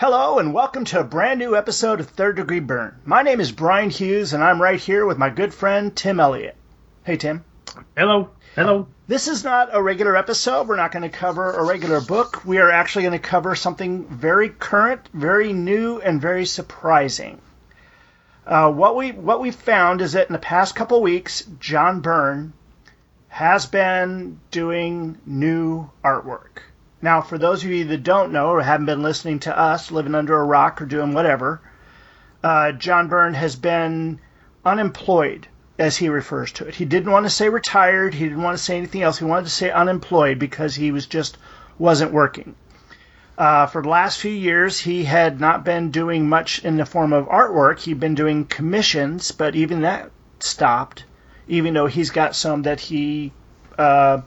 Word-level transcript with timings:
Hello, 0.00 0.38
and 0.38 0.54
welcome 0.54 0.86
to 0.86 1.00
a 1.00 1.04
brand 1.04 1.38
new 1.38 1.54
episode 1.54 2.00
of 2.00 2.08
Third 2.08 2.36
Degree 2.36 2.60
Byrne. 2.60 2.98
My 3.04 3.20
name 3.20 3.38
is 3.38 3.52
Brian 3.52 3.90
Hughes, 3.90 4.32
and 4.32 4.42
I'm 4.42 4.62
right 4.62 4.80
here 4.80 5.04
with 5.04 5.18
my 5.18 5.28
good 5.28 5.52
friend 5.52 5.94
Tim 5.94 6.18
Elliott. 6.18 6.56
Hey, 7.04 7.18
Tim. 7.18 7.44
Hello. 7.94 8.30
Hello. 8.56 8.88
This 9.08 9.28
is 9.28 9.44
not 9.44 9.68
a 9.74 9.82
regular 9.82 10.16
episode. 10.16 10.68
We're 10.68 10.76
not 10.76 10.90
going 10.90 11.02
to 11.02 11.10
cover 11.10 11.52
a 11.52 11.66
regular 11.66 12.00
book. 12.00 12.46
We 12.46 12.56
are 12.56 12.70
actually 12.70 13.02
going 13.02 13.20
to 13.20 13.28
cover 13.28 13.54
something 13.54 14.06
very 14.06 14.48
current, 14.48 15.06
very 15.12 15.52
new, 15.52 16.00
and 16.00 16.18
very 16.18 16.46
surprising. 16.46 17.38
Uh, 18.46 18.72
what 18.72 18.96
we 18.96 19.12
what 19.12 19.42
we 19.42 19.50
found 19.50 20.00
is 20.00 20.12
that 20.12 20.28
in 20.28 20.32
the 20.32 20.38
past 20.38 20.74
couple 20.74 21.02
weeks, 21.02 21.42
John 21.58 22.00
Byrne 22.00 22.54
has 23.28 23.66
been 23.66 24.40
doing 24.50 25.18
new 25.26 25.90
artwork. 26.02 26.62
Now, 27.02 27.22
for 27.22 27.38
those 27.38 27.64
of 27.64 27.70
you 27.70 27.84
that 27.86 28.02
don't 28.02 28.32
know 28.32 28.48
or 28.48 28.62
haven't 28.62 28.86
been 28.86 29.02
listening 29.02 29.38
to 29.40 29.58
us, 29.58 29.90
living 29.90 30.14
under 30.14 30.38
a 30.38 30.44
rock 30.44 30.82
or 30.82 30.86
doing 30.86 31.14
whatever, 31.14 31.60
uh, 32.44 32.72
John 32.72 33.08
Byrne 33.08 33.34
has 33.34 33.56
been 33.56 34.20
unemployed, 34.64 35.48
as 35.80 35.96
he 35.96 36.10
refers 36.10 36.52
to 36.52 36.66
it. 36.66 36.74
He 36.74 36.84
didn't 36.84 37.10
want 37.10 37.24
to 37.24 37.30
say 37.30 37.48
retired. 37.48 38.12
He 38.12 38.24
didn't 38.24 38.42
want 38.42 38.58
to 38.58 38.62
say 38.62 38.76
anything 38.76 39.02
else. 39.02 39.18
He 39.18 39.24
wanted 39.24 39.46
to 39.46 39.50
say 39.50 39.70
unemployed 39.70 40.38
because 40.38 40.74
he 40.74 40.92
was 40.92 41.06
just 41.06 41.38
wasn't 41.78 42.12
working. 42.12 42.54
Uh, 43.38 43.64
for 43.64 43.80
the 43.80 43.88
last 43.88 44.20
few 44.20 44.30
years, 44.30 44.78
he 44.78 45.04
had 45.04 45.40
not 45.40 45.64
been 45.64 45.90
doing 45.90 46.28
much 46.28 46.62
in 46.62 46.76
the 46.76 46.84
form 46.84 47.14
of 47.14 47.26
artwork. 47.28 47.78
He'd 47.78 47.98
been 47.98 48.14
doing 48.14 48.44
commissions, 48.44 49.32
but 49.32 49.56
even 49.56 49.80
that 49.80 50.10
stopped, 50.40 51.04
even 51.48 51.72
though 51.72 51.86
he's 51.86 52.10
got 52.10 52.36
some 52.36 52.62
that 52.62 52.80
he 52.80 53.32
uh, 53.78 54.20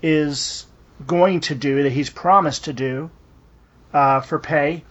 is 0.00 0.66
going 1.06 1.40
to 1.40 1.54
do, 1.54 1.82
that 1.82 1.92
he's 1.92 2.10
promised 2.10 2.64
to 2.64 2.72
do 2.72 3.10
uh, 3.92 4.20
for 4.20 4.38
pay. 4.38 4.84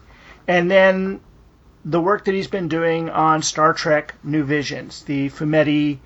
And 0.48 0.70
then 0.70 1.22
the 1.86 2.02
work 2.02 2.26
that 2.26 2.34
he's 2.34 2.48
been 2.48 2.68
doing 2.68 3.10
on 3.10 3.42
Star 3.42 3.74
Trek 3.74 4.16
New 4.24 4.44
Visions, 4.44 5.04
the 5.04 5.30
Fumetti 5.30 6.00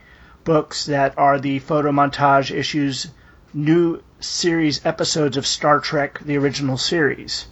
books 0.43 0.85
that 0.85 1.17
are 1.17 1.39
the 1.39 1.59
photo 1.59 1.91
montage 1.91 2.51
issues, 2.51 3.07
new 3.53 4.01
series 4.19 4.85
episodes 4.85 5.37
of 5.37 5.45
Star 5.45 5.79
Trek, 5.79 6.19
the 6.19 6.37
original 6.37 6.77
series. 6.77 7.47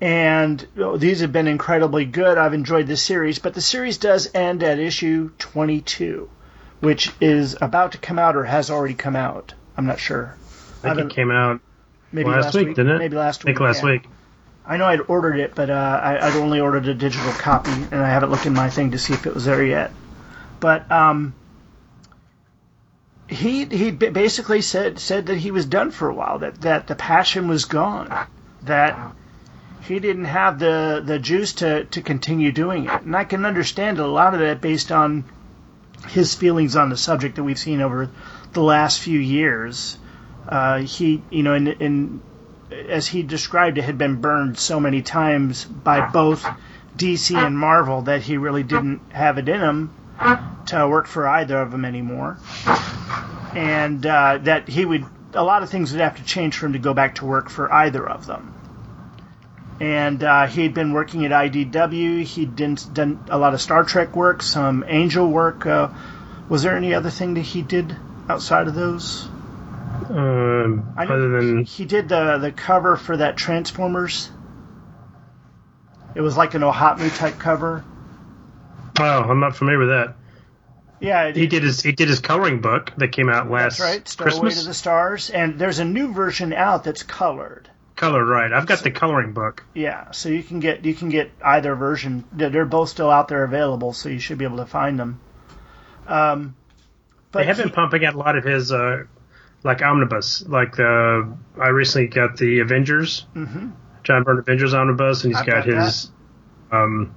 And 0.00 0.66
oh, 0.76 0.98
these 0.98 1.20
have 1.20 1.32
been 1.32 1.48
incredibly 1.48 2.04
good. 2.04 2.36
I've 2.36 2.52
enjoyed 2.52 2.86
this 2.86 3.02
series, 3.02 3.38
but 3.38 3.54
the 3.54 3.62
series 3.62 3.96
does 3.96 4.30
end 4.34 4.62
at 4.62 4.78
issue 4.78 5.30
22, 5.38 6.28
which 6.80 7.10
is 7.20 7.56
about 7.60 7.92
to 7.92 7.98
come 7.98 8.18
out 8.18 8.36
or 8.36 8.44
has 8.44 8.70
already 8.70 8.94
come 8.94 9.16
out. 9.16 9.54
I'm 9.76 9.86
not 9.86 9.98
sure. 9.98 10.36
I 10.82 10.94
think 10.94 11.10
it 11.10 11.14
came 11.14 11.30
out 11.30 11.60
maybe 12.12 12.30
last, 12.30 12.54
week, 12.54 12.68
didn't 12.68 12.88
it? 12.88 12.98
Maybe 12.98 13.16
last 13.16 13.42
I 13.42 13.44
think 13.44 13.58
week. 13.58 13.66
last 13.66 13.82
yeah. 13.82 13.90
week. 13.90 14.02
I 14.66 14.76
know 14.78 14.86
I'd 14.86 15.00
ordered 15.00 15.38
it, 15.38 15.54
but 15.54 15.70
uh, 15.70 16.00
I, 16.02 16.26
I'd 16.26 16.36
only 16.36 16.60
ordered 16.60 16.88
a 16.88 16.94
digital 16.94 17.32
copy, 17.32 17.70
and 17.70 17.94
I 17.94 18.08
haven't 18.08 18.30
looked 18.30 18.46
in 18.46 18.54
my 18.54 18.68
thing 18.68 18.90
to 18.92 18.98
see 18.98 19.12
if 19.14 19.26
it 19.26 19.34
was 19.34 19.44
there 19.44 19.64
yet. 19.64 19.92
But 20.58 20.90
um, 20.90 21.34
he 23.28 23.64
he 23.64 23.90
basically 23.90 24.62
said 24.62 24.98
said 24.98 25.26
that 25.26 25.36
he 25.36 25.50
was 25.50 25.66
done 25.66 25.90
for 25.90 26.08
a 26.08 26.14
while. 26.14 26.40
That 26.40 26.60
that 26.62 26.86
the 26.86 26.94
passion 26.94 27.48
was 27.48 27.64
gone. 27.64 28.26
That 28.62 28.98
he 29.82 29.98
didn't 30.00 30.24
have 30.24 30.58
the 30.58 31.02
the 31.04 31.18
juice 31.18 31.54
to 31.54 31.84
to 31.84 32.02
continue 32.02 32.52
doing 32.52 32.86
it. 32.86 33.02
And 33.02 33.16
I 33.16 33.24
can 33.24 33.44
understand 33.44 33.98
a 33.98 34.06
lot 34.06 34.34
of 34.34 34.40
that 34.40 34.60
based 34.60 34.90
on 34.90 35.24
his 36.08 36.34
feelings 36.34 36.76
on 36.76 36.90
the 36.90 36.96
subject 36.96 37.36
that 37.36 37.44
we've 37.44 37.58
seen 37.58 37.80
over 37.80 38.10
the 38.52 38.62
last 38.62 39.00
few 39.00 39.18
years. 39.18 39.98
Uh, 40.48 40.78
he, 40.78 41.22
you 41.30 41.42
know, 41.42 41.54
in, 41.54 41.66
in 41.68 42.22
as 42.88 43.06
he 43.06 43.22
described 43.22 43.78
it, 43.78 43.82
had 43.82 43.98
been 43.98 44.16
burned 44.20 44.58
so 44.58 44.80
many 44.80 45.02
times 45.02 45.64
by 45.64 46.08
both 46.08 46.46
DC 46.96 47.36
and 47.36 47.58
Marvel 47.58 48.02
that 48.02 48.22
he 48.22 48.36
really 48.36 48.62
didn't 48.62 49.00
have 49.12 49.38
it 49.38 49.48
in 49.48 49.60
him 49.60 49.90
to 50.66 50.88
work 50.88 51.06
for 51.06 51.28
either 51.28 51.58
of 51.58 51.70
them 51.70 51.84
anymore, 51.84 52.38
and 53.54 54.04
uh, 54.06 54.38
that 54.42 54.68
he 54.68 54.84
would 54.84 55.04
a 55.34 55.44
lot 55.44 55.62
of 55.62 55.68
things 55.70 55.92
would 55.92 56.00
have 56.00 56.16
to 56.16 56.24
change 56.24 56.56
for 56.56 56.66
him 56.66 56.72
to 56.72 56.78
go 56.78 56.94
back 56.94 57.16
to 57.16 57.26
work 57.26 57.50
for 57.50 57.72
either 57.72 58.08
of 58.08 58.26
them. 58.26 58.54
And 59.78 60.24
uh, 60.24 60.46
he'd 60.46 60.72
been 60.72 60.92
working 60.92 61.26
at 61.26 61.32
IDW. 61.32 62.22
He'd 62.22 62.56
done, 62.56 62.78
done 62.94 63.24
a 63.28 63.36
lot 63.36 63.52
of 63.52 63.60
Star 63.60 63.84
Trek 63.84 64.16
work, 64.16 64.42
some 64.42 64.84
Angel 64.88 65.30
work. 65.30 65.66
Uh, 65.66 65.90
was 66.48 66.62
there 66.62 66.76
any 66.76 66.94
other 66.94 67.10
thing 67.10 67.34
that 67.34 67.42
he 67.42 67.60
did 67.60 67.94
outside 68.28 68.68
of 68.68 68.74
those? 68.74 69.28
Um, 70.10 70.94
I 70.96 71.04
other 71.04 71.28
than 71.28 71.64
he 71.64 71.84
did 71.84 72.08
the 72.08 72.38
the 72.38 72.52
cover 72.52 72.96
for 72.96 73.16
that 73.16 73.36
Transformers. 73.36 74.30
It 76.14 76.20
was 76.22 76.36
like 76.36 76.54
an 76.54 76.62
OHOTMU 76.62 77.16
type 77.18 77.38
cover. 77.38 77.84
oh, 78.98 79.04
I'm 79.04 79.40
not 79.40 79.54
familiar 79.54 79.78
with 79.78 79.88
that. 79.88 80.14
Yeah, 80.98 81.30
He 81.30 81.46
did 81.46 81.62
his 81.62 81.82
he 81.82 81.92
did 81.92 82.08
his 82.08 82.20
coloring 82.20 82.62
book 82.62 82.92
that 82.96 83.08
came 83.08 83.28
out 83.28 83.50
last 83.50 83.78
that's 83.78 83.80
right. 83.80 84.08
Stowaway 84.08 84.30
Christmas. 84.30 84.62
to 84.62 84.68
the 84.68 84.74
Stars, 84.74 85.28
and 85.30 85.58
there's 85.58 85.78
a 85.78 85.84
new 85.84 86.12
version 86.12 86.54
out 86.54 86.84
that's 86.84 87.02
colored. 87.02 87.68
Colored, 87.96 88.24
right? 88.26 88.50
I've 88.52 88.66
got 88.66 88.82
the 88.82 88.90
coloring 88.90 89.32
book. 89.32 89.64
Yeah, 89.74 90.10
so 90.12 90.30
you 90.30 90.42
can 90.42 90.60
get 90.60 90.84
you 90.86 90.94
can 90.94 91.10
get 91.10 91.30
either 91.44 91.74
version. 91.74 92.24
They're 92.32 92.64
both 92.64 92.88
still 92.88 93.10
out 93.10 93.28
there 93.28 93.44
available, 93.44 93.92
so 93.92 94.08
you 94.08 94.18
should 94.18 94.38
be 94.38 94.44
able 94.46 94.58
to 94.58 94.66
find 94.66 94.98
them. 94.98 95.20
Um, 96.06 96.56
but 97.30 97.40
They 97.40 97.46
have 97.46 97.58
been 97.58 97.70
pumping 97.70 98.04
out 98.06 98.14
a 98.14 98.18
lot 98.18 98.36
of 98.36 98.44
his 98.44 98.72
uh, 98.72 99.04
like 99.62 99.82
omnibus. 99.82 100.44
Like 100.46 100.76
the 100.76 101.28
I 101.60 101.68
recently 101.68 102.08
got 102.08 102.36
the 102.36 102.60
Avengers, 102.60 103.26
Mhm. 103.34 103.72
John 104.04 104.22
Byrne 104.22 104.38
Avengers 104.38 104.74
omnibus, 104.74 105.24
and 105.24 105.32
he's 105.32 105.40
I've 105.40 105.46
got, 105.46 105.66
got 105.66 105.82
his 105.84 106.10
um, 106.72 107.14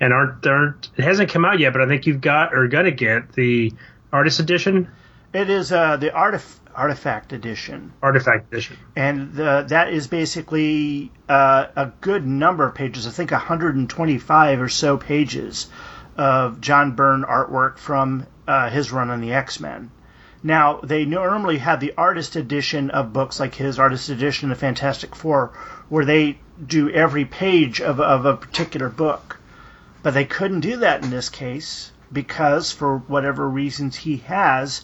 and 0.00 0.12
aren't 0.12 0.42
there? 0.42 0.76
It 0.96 1.02
hasn't 1.04 1.30
come 1.30 1.44
out 1.44 1.58
yet, 1.58 1.72
but 1.72 1.82
I 1.82 1.86
think 1.86 2.06
you've 2.06 2.20
got 2.20 2.54
or 2.54 2.66
gonna 2.68 2.90
get 2.90 3.32
the 3.32 3.72
artist 4.12 4.40
edition, 4.40 4.88
it 5.32 5.50
is 5.50 5.72
uh, 5.72 5.96
the 5.96 6.10
artif- 6.10 6.58
artifact 6.74 7.32
edition. 7.32 7.92
artifact 8.02 8.52
edition. 8.52 8.76
and 8.96 9.32
the, 9.34 9.64
that 9.68 9.92
is 9.92 10.06
basically 10.08 11.10
uh, 11.28 11.66
a 11.76 11.86
good 12.00 12.26
number 12.26 12.66
of 12.66 12.74
pages. 12.74 13.06
I 13.06 13.10
think 13.10 13.30
125 13.30 14.60
or 14.60 14.68
so 14.68 14.96
pages 14.96 15.68
of 16.16 16.60
John 16.60 16.92
Byrne 16.92 17.22
artwork 17.24 17.78
from 17.78 18.26
uh, 18.46 18.70
his 18.70 18.92
run 18.92 19.10
on 19.10 19.20
the 19.20 19.32
X 19.32 19.58
Men. 19.60 19.90
Now 20.46 20.78
they 20.82 21.06
normally 21.06 21.56
have 21.56 21.80
the 21.80 21.94
artist 21.96 22.36
edition 22.36 22.90
of 22.90 23.14
books 23.14 23.40
like 23.40 23.54
his 23.54 23.78
artist 23.78 24.10
edition 24.10 24.52
of 24.52 24.58
Fantastic 24.58 25.16
Four, 25.16 25.52
where 25.88 26.04
they 26.04 26.38
do 26.64 26.90
every 26.90 27.24
page 27.24 27.80
of, 27.80 27.98
of 27.98 28.26
a 28.26 28.36
particular 28.36 28.90
book, 28.90 29.38
but 30.02 30.12
they 30.12 30.26
couldn't 30.26 30.60
do 30.60 30.76
that 30.76 31.02
in 31.02 31.08
this 31.08 31.30
case 31.30 31.92
because 32.12 32.70
for 32.70 32.98
whatever 32.98 33.48
reasons 33.48 33.96
he 33.96 34.18
has, 34.18 34.82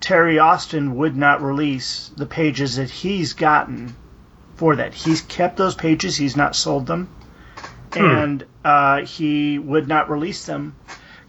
Terry 0.00 0.38
Austin 0.38 0.94
would 0.96 1.16
not 1.16 1.42
release 1.42 2.10
the 2.18 2.26
pages 2.26 2.76
that 2.76 2.90
he's 2.90 3.32
gotten 3.32 3.96
for 4.56 4.76
that. 4.76 4.92
He's 4.92 5.22
kept 5.22 5.56
those 5.56 5.74
pages, 5.74 6.18
he's 6.18 6.36
not 6.36 6.54
sold 6.54 6.86
them, 6.86 7.08
and 7.96 8.44
uh, 8.62 9.06
he 9.06 9.58
would 9.58 9.88
not 9.88 10.10
release 10.10 10.44
them. 10.44 10.76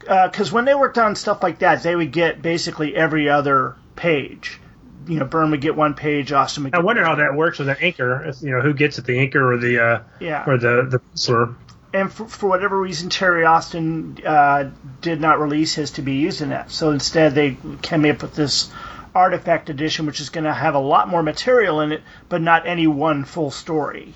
Because 0.02 0.52
when 0.52 0.64
they 0.64 0.74
worked 0.74 0.98
on 0.98 1.14
stuff 1.16 1.42
like 1.42 1.60
that, 1.60 1.82
they 1.82 1.94
would 1.96 2.12
get 2.12 2.42
basically 2.42 2.94
every 2.94 3.28
other 3.28 3.76
page. 3.96 4.58
You 5.06 5.18
know, 5.18 5.24
Byrne 5.24 5.50
would 5.50 5.60
get 5.60 5.74
one 5.74 5.94
page, 5.94 6.30
Austin 6.32 6.64
would 6.64 6.74
I 6.74 6.78
wonder 6.80 7.04
how 7.04 7.16
that 7.16 7.34
works 7.34 7.58
with 7.58 7.68
an 7.68 7.76
inker. 7.76 8.40
You 8.42 8.52
know, 8.52 8.60
who 8.60 8.72
gets 8.72 8.98
it, 8.98 9.04
the 9.04 9.14
inker 9.18 9.54
or 9.54 9.58
the 9.58 9.82
uh, 9.84 10.00
Yeah. 10.20 10.44
or 10.46 10.58
the 10.58 10.86
the 10.88 10.98
penciler. 11.00 11.56
and 11.92 12.12
for, 12.12 12.26
for 12.28 12.48
whatever 12.48 12.80
reason, 12.80 13.10
Terry 13.10 13.44
Austin 13.44 14.18
uh, 14.24 14.70
did 15.00 15.20
not 15.20 15.40
release 15.40 15.74
his 15.74 15.90
to 15.92 16.02
be 16.02 16.12
used 16.14 16.40
in 16.40 16.50
that. 16.50 16.70
So 16.70 16.92
instead, 16.92 17.34
they 17.34 17.56
came 17.82 18.04
up 18.04 18.22
with 18.22 18.34
this 18.36 18.70
artifact 19.14 19.70
edition, 19.70 20.06
which 20.06 20.20
is 20.20 20.30
going 20.30 20.44
to 20.44 20.54
have 20.54 20.74
a 20.76 20.78
lot 20.78 21.08
more 21.08 21.22
material 21.22 21.80
in 21.80 21.92
it, 21.92 22.02
but 22.28 22.40
not 22.40 22.66
any 22.66 22.86
one 22.86 23.24
full 23.24 23.50
story. 23.50 24.14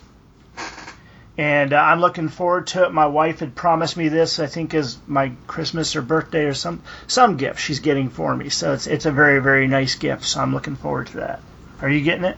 And 1.38 1.72
uh, 1.74 1.76
I'm 1.76 2.00
looking 2.00 2.28
forward 2.28 2.68
to 2.68 2.84
it. 2.84 2.92
My 2.92 3.06
wife 3.06 3.40
had 3.40 3.54
promised 3.54 3.96
me 3.96 4.08
this, 4.08 4.38
I 4.38 4.46
think, 4.46 4.72
as 4.72 4.96
my 5.06 5.32
Christmas 5.46 5.94
or 5.94 6.00
birthday 6.02 6.44
or 6.46 6.54
some 6.54 6.82
some 7.06 7.36
gift 7.36 7.60
she's 7.60 7.80
getting 7.80 8.08
for 8.08 8.34
me. 8.34 8.48
So 8.48 8.72
it's 8.72 8.86
it's 8.86 9.04
a 9.04 9.12
very 9.12 9.40
very 9.40 9.66
nice 9.66 9.96
gift. 9.96 10.24
So 10.24 10.40
I'm 10.40 10.54
looking 10.54 10.76
forward 10.76 11.08
to 11.08 11.16
that. 11.18 11.40
Are 11.82 11.90
you 11.90 12.00
getting 12.02 12.24
it? 12.24 12.36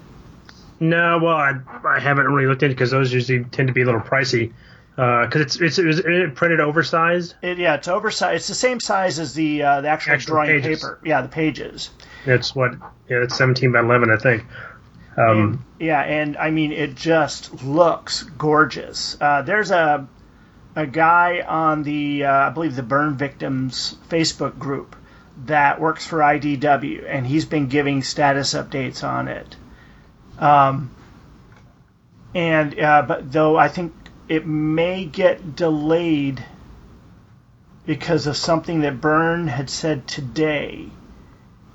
No, 0.81 1.19
well, 1.23 1.37
I, 1.37 1.55
I 1.85 2.01
haven't 2.01 2.27
really 2.27 2.47
looked 2.49 2.63
into 2.63 2.73
it 2.73 2.75
because 2.75 2.91
those 2.91 3.13
usually 3.13 3.45
tend 3.45 3.69
to 3.69 3.75
be 3.75 3.83
a 3.83 3.85
little 3.85 4.01
pricey. 4.01 4.53
Because 4.97 5.43
it's 5.43 5.61
it's 5.61 5.79
it 5.79 5.85
was 5.87 5.99
it 6.01 6.35
printed 6.35 6.59
oversized. 6.59 7.35
It, 7.41 7.59
yeah, 7.59 7.75
it's 7.75 7.87
oversized. 7.87 8.35
It's 8.35 8.49
the 8.49 8.55
same 8.57 8.81
size 8.81 9.21
as 9.21 9.33
the 9.33 9.63
uh, 9.63 9.81
the 9.81 9.89
actual, 9.89 10.15
Actual 10.15 10.35
drawing 10.35 10.61
pages. 10.61 10.81
paper. 10.81 10.99
Yeah, 11.05 11.23
the 11.23 11.29
pages. 11.29 11.91
It's 12.27 12.53
what 12.53 12.73
yeah, 13.09 13.19
it's 13.23 13.37
17 13.39 13.71
by 13.71 13.79
11, 13.79 14.11
I 14.11 14.17
think. 14.17 14.45
Um, 15.19 15.65
Yeah, 15.79 16.01
and 16.01 16.37
I 16.37 16.51
mean 16.51 16.73
it 16.73 16.95
just 16.95 17.63
looks 17.65 18.23
gorgeous. 18.23 19.17
Uh, 19.21 19.43
there's 19.43 19.71
a 19.71 20.07
a 20.77 20.87
guy 20.87 21.45
on 21.47 21.83
the 21.83 22.25
uh, 22.25 22.33
I 22.33 22.51
believe 22.51 22.77
the 22.77 22.83
Byrne 22.83 23.17
victims 23.17 23.97
Facebook 24.09 24.59
group 24.59 24.95
that 25.47 25.81
works 25.81 26.07
for 26.07 26.19
IDW, 26.19 27.05
and 27.09 27.27
he's 27.27 27.45
been 27.45 27.69
giving 27.69 28.03
status 28.03 28.55
updates 28.55 29.03
on 29.03 29.29
it. 29.29 29.57
Um, 30.39 30.91
and 32.35 32.79
uh, 32.79 33.03
but 33.03 33.33
though 33.33 33.57
I 33.57 33.69
think 33.69 33.93
it 34.29 34.47
may 34.47 35.05
get 35.05 35.57
delayed 35.57 36.45
because 37.87 38.27
of 38.27 38.37
something 38.37 38.83
that 38.83 39.01
Byrne 39.01 39.49
had 39.49 39.71
said 39.71 40.07
today, 40.07 40.89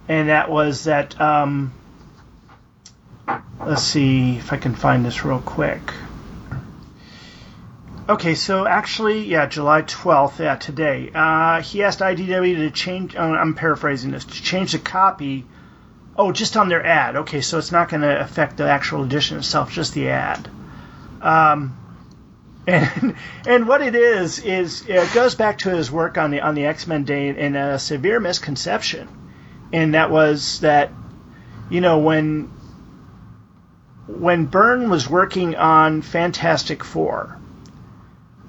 and 0.08 0.30
that 0.30 0.50
was 0.50 0.86
that. 0.86 1.20
Um, 1.20 1.74
let's 3.60 3.84
see 3.84 4.38
if 4.38 4.54
I 4.54 4.58
can 4.58 4.76
find 4.76 5.06
this 5.06 5.24
real 5.24 5.40
quick. 5.40 5.94
Okay, 8.10 8.36
so 8.36 8.68
actually, 8.68 9.26
yeah, 9.26 9.46
July 9.46 9.82
12th, 9.82 10.40
yeah, 10.40 10.56
today. 10.56 11.10
Uh, 11.16 11.62
he 11.62 11.84
asked 11.84 12.00
IDW 12.00 12.58
to 12.58 12.70
change, 12.70 13.16
uh, 13.16 13.22
I'm 13.22 13.54
paraphrasing 13.54 14.12
this, 14.12 14.26
to 14.26 14.44
change 14.44 14.74
the 14.74 14.80
copy. 14.80 15.46
Oh, 16.18 16.34
just 16.34 16.58
on 16.58 16.68
their 16.68 16.86
ad. 16.86 17.16
Okay, 17.16 17.40
so 17.40 17.58
it's 17.58 17.72
not 17.72 17.88
going 17.88 18.02
to 18.02 18.20
affect 18.20 18.58
the 18.58 18.70
actual 18.70 19.04
edition 19.04 19.38
itself, 19.38 19.72
just 19.72 19.94
the 19.94 20.10
ad. 20.10 20.50
Um, 21.22 21.78
and 22.68 23.16
and 23.46 23.68
what 23.68 23.82
it 23.82 23.96
is 23.96 24.40
is 24.40 24.88
it 24.88 25.14
goes 25.14 25.36
back 25.36 25.60
to 25.60 25.70
his 25.70 25.92
work 25.92 26.18
on 26.18 26.32
the 26.32 26.40
on 26.40 26.56
the 26.56 26.66
X 26.66 26.88
Men 26.88 27.04
Day 27.04 27.28
and 27.30 27.58
a 27.58 27.78
severe 27.78 28.22
misconception, 28.22 29.08
and 29.74 29.96
that 29.96 30.12
was 30.12 30.62
that, 30.62 30.92
you 31.70 31.82
know, 31.82 32.00
when 32.00 32.52
when 34.08 34.46
Byrne 34.46 34.90
was 34.90 35.10
working 35.10 35.56
on 35.56 36.02
Fantastic 36.02 36.84
Four, 36.84 37.38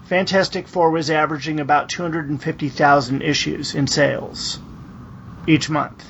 Fantastic 0.04 0.68
Four 0.68 0.90
was 0.90 1.10
averaging 1.10 1.60
about 1.60 1.88
250,000 1.88 3.22
issues 3.22 3.74
in 3.74 3.86
sales 3.86 4.58
each 5.46 5.70
month. 5.70 6.04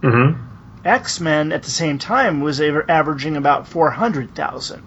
Mm-hmm. 0.00 0.86
X 0.86 1.20
Men 1.20 1.52
at 1.52 1.62
the 1.62 1.70
same 1.70 1.98
time 1.98 2.40
was 2.40 2.60
averaging 2.60 3.36
about 3.36 3.66
400,000. 3.68 4.82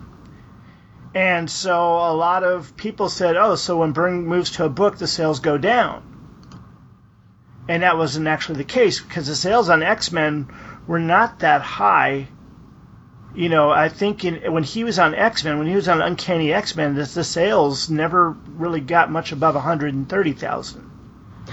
And 1.13 1.49
so 1.49 1.73
a 1.73 2.13
lot 2.13 2.43
of 2.43 2.77
people 2.77 3.09
said, 3.09 3.35
oh, 3.35 3.55
so 3.55 3.77
when 3.77 3.91
Byrne 3.91 4.25
moves 4.25 4.51
to 4.51 4.65
a 4.65 4.69
book, 4.69 4.97
the 4.97 5.07
sales 5.07 5.39
go 5.39 5.57
down. 5.57 6.03
And 7.67 7.83
that 7.83 7.97
wasn't 7.97 8.27
actually 8.27 8.59
the 8.59 8.63
case 8.63 9.01
because 9.01 9.27
the 9.27 9.35
sales 9.35 9.69
on 9.69 9.83
X 9.83 10.11
Men 10.11 10.47
were 10.85 10.99
not 10.99 11.39
that 11.39 11.61
high 11.61 12.27
you 13.37 13.49
know, 13.49 13.69
I 13.69 13.89
think 13.89 14.25
in, 14.25 14.51
when 14.51 14.63
he 14.63 14.83
was 14.83 14.97
on 14.97 15.13
X 15.13 15.43
Men, 15.43 15.59
when 15.59 15.67
he 15.67 15.75
was 15.75 15.87
on 15.87 16.01
Uncanny 16.01 16.51
X 16.51 16.75
Men, 16.75 16.95
the, 16.95 17.03
the 17.03 17.23
sales 17.23 17.87
never 17.87 18.31
really 18.31 18.81
got 18.81 19.11
much 19.11 19.31
above 19.31 19.53
130,000. 19.53 20.91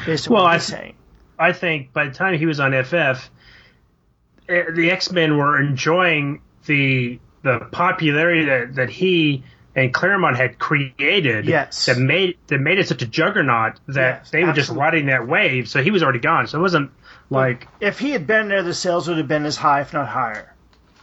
Based 0.06 0.26
on 0.26 0.34
well, 0.34 0.44
what 0.44 0.54
I, 0.54 0.58
saying. 0.58 0.94
I 1.38 1.52
think 1.52 1.92
by 1.92 2.06
the 2.06 2.14
time 2.14 2.38
he 2.38 2.46
was 2.46 2.58
on 2.58 2.72
FF, 2.72 3.30
eh, 4.48 4.62
the 4.74 4.90
X 4.90 5.12
Men 5.12 5.36
were 5.36 5.60
enjoying 5.60 6.40
the 6.64 7.20
the 7.42 7.58
popularity 7.70 8.46
that, 8.46 8.76
that 8.76 8.88
he 8.88 9.44
and 9.76 9.92
Claremont 9.92 10.38
had 10.38 10.58
created. 10.58 11.44
Yes. 11.44 11.84
That 11.84 11.98
made 11.98 12.38
that 12.46 12.60
made 12.60 12.78
it 12.78 12.88
such 12.88 13.02
a 13.02 13.06
juggernaut 13.06 13.78
that 13.88 14.20
Yes, 14.22 14.30
they 14.30 14.42
were 14.42 14.54
just 14.54 14.70
riding 14.70 15.06
that 15.06 15.28
wave. 15.28 15.68
So 15.68 15.82
he 15.82 15.90
was 15.90 16.02
already 16.02 16.20
gone. 16.20 16.46
So 16.46 16.58
it 16.58 16.62
wasn't 16.62 16.92
like 17.28 17.68
If 17.78 17.98
he 17.98 18.12
had 18.12 18.26
been 18.26 18.48
there, 18.48 18.62
the 18.62 18.72
sales 18.72 19.06
would 19.06 19.18
have 19.18 19.28
been 19.28 19.44
as 19.44 19.58
high, 19.58 19.82
if 19.82 19.92
not 19.92 20.08
higher. 20.08 20.53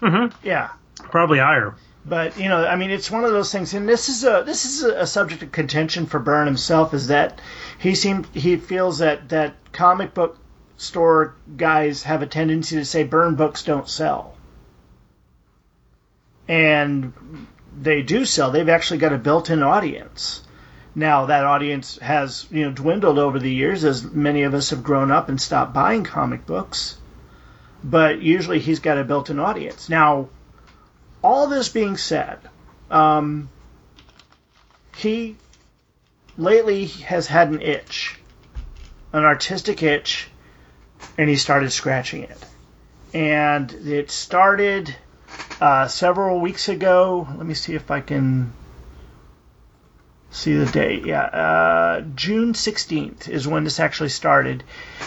Mhm. 0.02 0.32
Yeah. 0.44 0.70
probably 1.10 1.40
higher. 1.40 1.76
But 2.06 2.38
you 2.40 2.50
know, 2.50 2.66
I 2.66 2.76
mean, 2.76 2.90
it's 2.90 3.12
one 3.12 3.24
of 3.24 3.32
those 3.32 3.52
things, 3.52 3.74
and 3.74 3.88
this 3.88 4.10
is 4.10 4.24
a 4.24 4.44
this 4.46 4.66
is 4.66 4.84
a, 4.84 5.02
a 5.02 5.08
subject 5.08 5.44
of 5.44 5.52
contention 5.52 6.08
for 6.08 6.20
Byrne 6.20 6.48
himself. 6.48 6.94
Is 6.94 7.08
that 7.08 7.40
he 7.78 7.94
seemed 7.94 8.28
he 8.34 8.58
feels 8.58 9.00
that 9.00 9.30
that 9.30 9.54
comic 9.72 10.14
book 10.14 10.38
store 10.78 11.36
guys 11.58 12.04
have 12.04 12.24
a 12.24 12.28
tendency 12.28 12.76
to 12.78 12.86
say 12.86 13.04
Byrne 13.04 13.36
books 13.36 13.64
don't 13.64 13.88
sell, 13.88 14.36
and 16.48 17.14
they 17.80 18.02
do 18.02 18.26
sell. 18.26 18.52
They've 18.52 18.68
actually 18.70 18.98
got 19.00 19.14
a 19.14 19.18
built-in 19.18 19.62
audience. 19.62 20.42
Now 20.96 21.28
that 21.28 21.46
audience 21.46 22.00
has 22.00 22.48
you 22.52 22.66
know 22.66 22.72
dwindled 22.72 23.20
over 23.20 23.38
the 23.40 23.54
years 23.54 23.84
as 23.84 24.04
many 24.04 24.44
of 24.44 24.54
us 24.56 24.72
have 24.72 24.84
grown 24.84 25.12
up 25.12 25.30
and 25.30 25.40
stopped 25.40 25.74
buying 25.74 26.04
comic 26.04 26.46
books. 26.48 26.98
But 27.84 28.22
usually 28.22 28.60
he's 28.60 28.80
got 28.80 28.98
a 28.98 29.04
built-in 29.04 29.40
audience. 29.40 29.90
Now 29.90 30.30
all 31.24 31.48
this 31.48 31.70
being 31.70 31.98
said, 31.98 32.40
um, 32.90 33.50
he 34.98 35.36
lately 36.38 36.86
has 36.86 37.28
had 37.28 37.50
an 37.50 37.62
itch, 37.62 38.20
an 39.14 39.24
artistic 39.24 39.84
itch, 39.84 40.30
and 41.18 41.30
he 41.30 41.36
started 41.36 41.72
scratching 41.72 42.24
it. 42.24 42.38
And 43.14 43.72
it 43.72 44.12
started 44.12 44.96
uh, 45.60 45.88
several 45.88 46.40
weeks 46.40 46.70
ago. 46.70 47.28
Let 47.36 47.46
me 47.46 47.54
see 47.54 47.74
if 47.76 47.92
I 47.92 48.02
can 48.02 48.54
see 50.32 50.56
the 50.56 50.66
date. 50.66 51.06
Yeah, 51.06 51.24
uh, 51.24 52.02
June 52.16 52.54
16th 52.54 53.30
is 53.30 53.48
when 53.48 53.64
this 53.64 53.80
actually 53.80 54.10
started. 54.10 54.64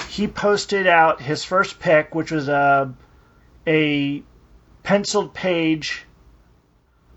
He 0.08 0.28
posted 0.28 0.86
out 0.86 1.20
his 1.20 1.42
first 1.42 1.80
pick, 1.80 2.14
which 2.14 2.30
was 2.30 2.48
a 2.48 2.92
a 3.66 4.22
penciled 4.82 5.32
page 5.32 6.04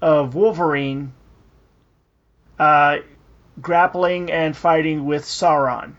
of 0.02 0.34
Wolverine 0.36 1.14
uh, 2.58 2.98
grappling 3.62 4.32
and 4.32 4.56
fighting 4.56 5.06
with 5.06 5.26
Sauron, 5.26 5.96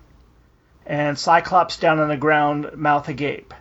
and 0.86 1.18
Cyclops 1.18 1.76
down 1.76 1.98
on 1.98 2.08
the 2.08 2.16
ground, 2.16 2.70
mouth 2.74 3.08
agape. 3.08 3.52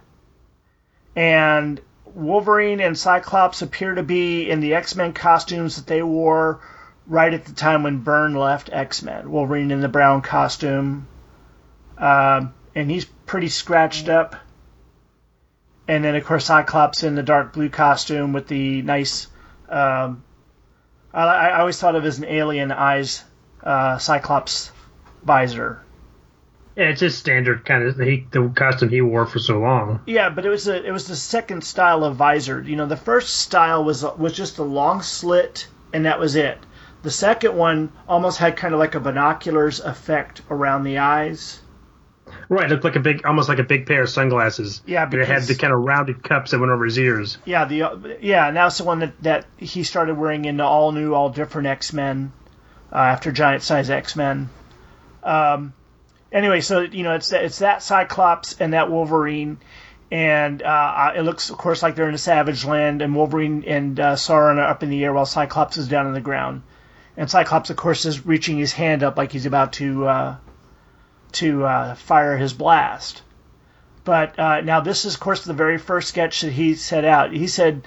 And 1.15 1.81
Wolverine 2.05 2.79
and 2.79 2.97
Cyclops 2.97 3.61
appear 3.61 3.95
to 3.95 4.03
be 4.03 4.49
in 4.49 4.61
the 4.61 4.75
X 4.75 4.95
Men 4.95 5.13
costumes 5.13 5.75
that 5.75 5.88
they 5.88 6.01
wore 6.01 6.61
right 7.07 7.33
at 7.33 7.45
the 7.45 7.54
time 7.54 7.83
when 7.83 8.00
Byrne 8.00 8.36
left 8.36 8.69
X 8.71 9.01
Men. 9.01 9.31
Wolverine 9.31 9.71
in 9.71 9.81
the 9.81 9.88
brown 9.88 10.21
costume, 10.21 11.07
um, 11.98 12.54
and 12.75 12.92
he's 12.92 13.06
pretty 13.06 13.48
scratched 13.50 14.09
up. 14.09 14.36
And 15.88 16.04
then, 16.04 16.15
of 16.15 16.25
course, 16.25 16.45
Cyclops 16.45 17.04
in 17.04 17.15
the 17.15 17.24
dark 17.24 17.54
blue 17.54 17.69
costume 17.69 18.33
with 18.33 18.48
the 18.48 18.81
nice. 18.81 19.27
Um, 19.69 20.24
I, 21.13 21.24
I 21.24 21.59
always 21.59 21.80
thought 21.80 21.95
of 21.95 22.06
as 22.06 22.18
an 22.18 22.25
alien 22.25 22.71
eyes 22.71 23.24
uh, 23.63 23.98
Cyclops 23.98 24.71
visor. 25.24 25.81
Yeah, 26.75 26.89
it's 26.89 27.00
just 27.00 27.18
standard 27.18 27.65
kind 27.65 27.83
of 27.83 27.98
he, 27.98 28.27
the 28.30 28.51
costume 28.56 28.89
he 28.89 29.01
wore 29.01 29.25
for 29.25 29.39
so 29.39 29.59
long. 29.59 30.01
Yeah, 30.06 30.30
but 30.30 30.45
it 30.45 30.50
was 30.50 30.68
a, 30.68 30.86
it 30.86 30.92
was 30.92 31.07
the 31.07 31.15
second 31.15 31.63
style 31.63 32.04
of 32.04 32.18
visor. 32.18 32.62
You 32.62 32.75
know, 32.75 32.86
the 32.86 32.98
first 32.98 33.38
style 33.38 33.83
was 33.83 34.04
was 34.04 34.33
just 34.33 34.59
a 34.59 34.63
long 34.63 35.01
slit, 35.01 35.68
and 35.92 36.06
that 36.06 36.19
was 36.19 36.36
it. 36.36 36.59
The 37.03 37.11
second 37.11 37.55
one 37.55 37.91
almost 38.07 38.39
had 38.39 38.57
kind 38.57 38.73
of 38.73 38.79
like 38.79 38.95
a 38.95 38.99
binoculars 38.99 39.80
effect 39.80 40.42
around 40.49 40.83
the 40.83 40.97
eyes. 40.97 41.61
Right, 42.49 42.66
it 42.66 42.69
looked 42.69 42.83
like 42.83 42.95
a 42.95 43.01
big, 43.01 43.25
almost 43.25 43.49
like 43.49 43.59
a 43.59 43.63
big 43.63 43.85
pair 43.85 44.04
of 44.04 44.09
sunglasses. 44.09 44.81
Yeah, 44.85 45.06
but 45.06 45.19
it 45.19 45.27
had 45.27 45.44
the 45.44 45.56
kind 45.56 45.73
of 45.73 45.80
rounded 45.80 46.23
cups 46.23 46.51
that 46.51 46.59
went 46.59 46.71
over 46.71 46.85
his 46.85 46.99
ears. 46.99 47.37
Yeah, 47.45 47.66
the 47.66 48.18
yeah, 48.21 48.47
and 48.47 48.57
that's 48.57 48.77
the 48.80 48.83
one 48.83 48.99
that, 48.99 49.21
that 49.23 49.45
he 49.57 49.83
started 49.83 50.18
wearing 50.18 50.45
in 50.45 50.57
the 50.57 50.63
all 50.63 50.92
new, 50.92 51.13
all 51.13 51.30
different 51.30 51.68
X 51.68 51.94
Men 51.94 52.31
uh, 52.92 52.97
after 52.97 53.31
Giant 53.31 53.63
Size 53.63 53.89
X 53.89 54.16
Men. 54.16 54.49
Um, 55.23 55.73
anyway, 56.31 56.61
so 56.61 56.81
you 56.81 57.04
know 57.04 57.16
it's 57.16 57.31
it's 57.31 57.59
that 57.59 57.83
Cyclops 57.83 58.59
and 58.59 58.73
that 58.73 58.89
Wolverine, 58.89 59.57
and 60.11 60.61
uh, 60.61 61.13
it 61.16 61.21
looks 61.21 61.49
of 61.49 61.57
course 61.57 61.83
like 61.83 61.95
they're 61.95 62.09
in 62.09 62.16
a 62.16 62.19
Savage 62.19 62.66
Land, 62.66 63.01
and 63.01 63.16
Wolverine 63.16 63.63
and 63.66 63.99
uh, 63.99 64.16
Sauron 64.16 64.57
are 64.57 64.69
up 64.69 64.83
in 64.83 64.89
the 64.89 65.04
air 65.04 65.13
while 65.13 65.25
Cyclops 65.25 65.77
is 65.77 65.87
down 65.87 66.07
on 66.07 66.13
the 66.13 66.21
ground, 66.21 66.63
and 67.18 67.30
Cyclops 67.30 67.69
of 67.69 67.76
course 67.76 68.06
is 68.06 68.26
reaching 68.26 68.57
his 68.57 68.71
hand 68.71 69.04
up 69.04 69.18
like 69.18 69.31
he's 69.31 69.45
about 69.45 69.74
to 69.74 70.07
uh, 70.07 70.36
to 71.33 71.66
uh, 71.66 71.95
fire 71.95 72.38
his 72.38 72.54
blast. 72.54 73.24
But 74.07 74.40
uh, 74.40 74.62
now 74.62 74.80
this 74.80 75.04
is, 75.04 75.16
of 75.16 75.19
course, 75.19 75.44
the 75.44 75.54
very 75.54 75.78
first 75.78 76.07
sketch 76.07 76.42
that 76.42 76.54
he 76.54 76.76
set 76.76 77.04
out. 77.04 77.33
He 77.33 77.47
said 77.47 77.86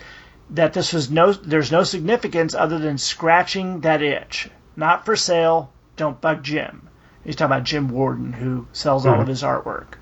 that 0.50 0.74
this 0.74 0.92
was 0.92 1.10
no, 1.10 1.32
there's 1.32 1.72
no 1.72 1.82
significance 1.82 2.54
other 2.54 2.78
than 2.78 2.98
scratching 2.98 3.80
that 3.80 4.02
itch. 4.02 4.50
Not 4.76 5.06
for 5.06 5.16
sale. 5.16 5.72
Don't 5.96 6.20
bug 6.20 6.42
Jim. 6.42 6.88
He's 7.24 7.36
talking 7.36 7.52
about 7.52 7.64
Jim 7.64 7.88
Warden, 7.88 8.34
who 8.34 8.66
sells 8.72 9.06
all 9.06 9.20
of 9.20 9.28
his 9.28 9.42
artwork. 9.42 9.94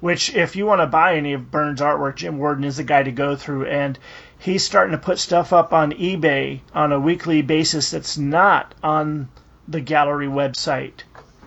Which, 0.00 0.34
if 0.34 0.56
you 0.56 0.64
want 0.64 0.80
to 0.80 0.86
buy 0.86 1.16
any 1.16 1.34
of 1.34 1.50
Byrne's 1.50 1.80
artwork, 1.80 2.16
Jim 2.16 2.38
Warden 2.38 2.64
is 2.64 2.78
the 2.78 2.84
guy 2.84 3.02
to 3.02 3.12
go 3.12 3.36
through. 3.36 3.66
And 3.66 3.98
he's 4.40 4.64
starting 4.64 4.92
to 4.92 4.98
put 4.98 5.18
stuff 5.18 5.52
up 5.52 5.72
on 5.72 5.92
eBay 5.92 6.60
on 6.74 6.92
a 6.92 7.00
weekly 7.00 7.42
basis 7.42 7.90
that's 7.90 8.16
not 8.16 8.74
on 8.82 9.28
the 9.68 9.80
gallery 9.80 10.26
website 10.26 11.02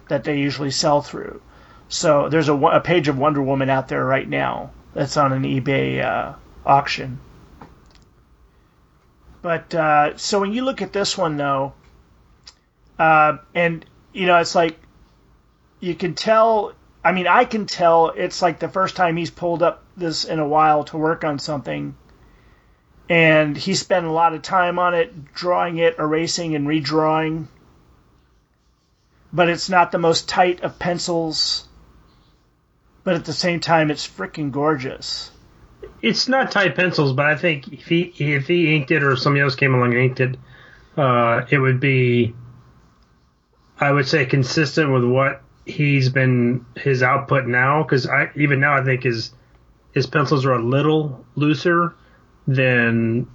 that 0.07 0.23
they 0.23 0.37
usually 0.37 0.71
sell 0.71 1.01
through. 1.01 1.41
So 1.89 2.29
there's 2.29 2.49
a, 2.49 2.55
a 2.55 2.79
page 2.79 3.07
of 3.07 3.17
Wonder 3.17 3.41
Woman 3.41 3.69
out 3.69 3.87
there 3.87 4.05
right 4.05 4.27
now 4.27 4.71
that's 4.93 5.17
on 5.17 5.33
an 5.33 5.43
eBay 5.43 6.03
uh, 6.03 6.33
auction. 6.65 7.19
But 9.41 9.73
uh, 9.75 10.17
so 10.17 10.39
when 10.39 10.53
you 10.53 10.63
look 10.63 10.81
at 10.81 10.93
this 10.93 11.17
one 11.17 11.35
though, 11.35 11.73
uh, 12.97 13.37
and 13.53 13.85
you 14.13 14.27
know 14.27 14.37
it's 14.37 14.55
like 14.55 14.79
you 15.79 15.95
can 15.95 16.13
tell. 16.13 16.73
I 17.03 17.11
mean, 17.11 17.27
I 17.27 17.43
can 17.43 17.65
tell 17.65 18.09
it's 18.15 18.41
like 18.41 18.59
the 18.59 18.69
first 18.69 18.95
time 18.95 19.17
he's 19.17 19.29
pulled 19.29 19.61
up 19.61 19.83
this 19.97 20.23
in 20.23 20.39
a 20.39 20.47
while 20.47 20.85
to 20.85 20.97
work 20.97 21.25
on 21.25 21.37
something, 21.37 21.97
and 23.09 23.57
he 23.57 23.75
spent 23.75 24.05
a 24.05 24.11
lot 24.11 24.33
of 24.33 24.41
time 24.41 24.79
on 24.79 24.93
it, 24.93 25.33
drawing 25.33 25.77
it, 25.77 25.97
erasing, 25.99 26.55
and 26.55 26.67
redrawing. 26.67 27.47
but 29.33 29.49
it's 29.49 29.69
not 29.69 29.91
the 29.91 29.97
most 29.97 30.29
tight 30.29 30.61
of 30.61 30.77
pencils. 30.79 31.67
But 33.03 33.15
at 33.15 33.25
the 33.25 33.33
same 33.33 33.59
time, 33.59 33.91
it's 33.91 34.07
freaking 34.07 34.51
gorgeous. 34.51 35.31
It's 36.01 36.27
not 36.29 36.51
tight 36.51 36.75
pencils, 36.75 37.13
but 37.13 37.25
I 37.25 37.35
think 37.35 37.67
if 37.73 37.87
he 37.87 38.13
if 38.17 38.47
he 38.47 38.75
inked 38.75 38.91
it 38.91 39.03
or 39.03 39.17
somebody 39.17 39.41
else 39.41 39.55
came 39.55 39.73
along 39.73 39.93
and 39.93 40.03
inked 40.03 40.19
it, 40.21 40.37
uh, 40.95 41.45
it 41.49 41.57
would 41.57 41.79
be, 41.79 42.33
I 43.79 43.91
would 43.91 44.07
say, 44.07 44.25
consistent 44.25 44.93
with 44.93 45.03
what 45.03 45.41
he's 45.65 46.09
been 46.09 46.65
his 46.77 47.03
output 47.03 47.45
now. 47.45 47.83
Because 47.83 48.07
I 48.07 48.29
even 48.35 48.59
now 48.61 48.75
I 48.75 48.83
think 48.85 49.03
his 49.03 49.31
his 49.93 50.05
pencils 50.07 50.45
are 50.45 50.53
a 50.53 50.63
little 50.63 51.25
looser 51.35 51.95
than 52.47 53.27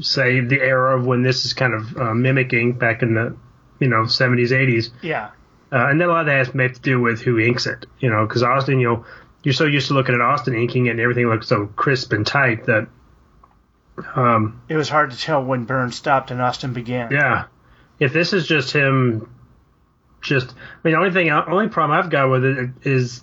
say 0.00 0.40
the 0.40 0.60
era 0.60 0.98
of 0.98 1.06
when 1.06 1.22
this 1.22 1.44
is 1.44 1.52
kind 1.52 1.74
of 1.74 1.96
uh, 1.96 2.14
mimicking 2.14 2.72
back 2.72 3.02
in 3.02 3.14
the 3.14 3.36
you 3.78 3.88
know 3.88 4.02
70s 4.04 4.50
80s 4.50 4.90
Yeah. 5.02 5.26
uh, 5.72 5.88
and 5.88 6.00
then 6.00 6.08
a 6.08 6.12
lot 6.12 6.20
of 6.20 6.26
that 6.26 6.46
has 6.46 6.54
may 6.54 6.64
have 6.64 6.74
to 6.74 6.80
do 6.80 7.00
with 7.00 7.20
who 7.20 7.38
inks 7.38 7.66
it 7.66 7.84
you 7.98 8.08
know 8.08 8.24
because 8.26 8.42
austin 8.42 8.78
you 8.80 8.88
know 8.88 9.04
you're 9.42 9.52
so 9.52 9.66
used 9.66 9.88
to 9.88 9.94
looking 9.94 10.14
at 10.14 10.20
austin 10.20 10.54
inking 10.54 10.86
it 10.86 10.90
and 10.92 11.00
everything 11.00 11.26
looks 11.28 11.48
so 11.48 11.66
crisp 11.66 12.12
and 12.12 12.26
tight 12.26 12.64
that 12.66 12.86
um, 14.16 14.62
It 14.68 14.76
was 14.76 14.88
hard 14.88 15.10
to 15.10 15.18
tell 15.18 15.44
when 15.44 15.64
Byrne's 15.66 15.96
stopped 15.96 16.30
and 16.30 16.40
Austin 16.40 16.72
began. 16.72 17.10
yeah 17.10 17.44
if 18.00 18.12
this 18.12 18.32
is 18.32 18.46
just 18.46 18.72
him 18.72 19.28
just 20.22 20.50
i 20.50 20.54
mean 20.88 20.94
the 20.94 20.98
only 20.98 21.10
thing 21.10 21.30
only 21.30 21.68
problem 21.68 21.98
i've 21.98 22.08
got 22.10 22.30
with 22.30 22.44
it 22.44 22.70
is 22.84 23.22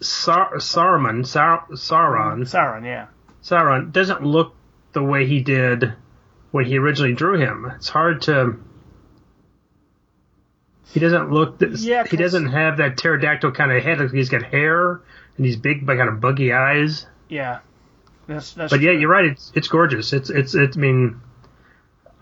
Sar- 0.00 0.56
Saruman 0.56 1.26
Sar- 1.26 1.66
Sauron 1.72 2.40
Sauron, 2.40 2.84
yeah. 2.84 3.06
Sauron 3.46 3.92
doesn't 3.92 4.22
look 4.24 4.54
the 4.92 5.02
way 5.02 5.26
he 5.26 5.40
did 5.40 5.92
when 6.50 6.64
he 6.64 6.78
originally 6.78 7.14
drew 7.14 7.38
him. 7.38 7.70
It's 7.76 7.88
hard 7.88 8.22
to. 8.22 8.56
He 10.92 10.98
doesn't 10.98 11.30
look. 11.30 11.58
This, 11.58 11.84
Yeah, 11.84 12.04
he 12.04 12.16
doesn't 12.16 12.46
have 12.46 12.78
that 12.78 12.96
pterodactyl 12.96 13.52
kind 13.52 13.70
of 13.70 13.82
head. 13.82 14.00
He's 14.10 14.30
got 14.30 14.42
hair 14.42 15.00
and 15.36 15.46
these 15.46 15.56
big, 15.56 15.86
but 15.86 15.96
kind 15.96 16.08
of 16.08 16.20
buggy 16.20 16.52
eyes. 16.52 17.06
Yeah. 17.28 17.60
That's, 18.26 18.52
that's 18.54 18.72
But 18.72 18.80
yeah, 18.80 18.90
you're 18.90 19.08
right. 19.08 19.26
It's 19.26 19.52
it's 19.54 19.68
gorgeous. 19.68 20.12
It's 20.12 20.28
it's 20.28 20.56
it's. 20.56 20.76
I 20.76 20.80
mean, 20.80 21.20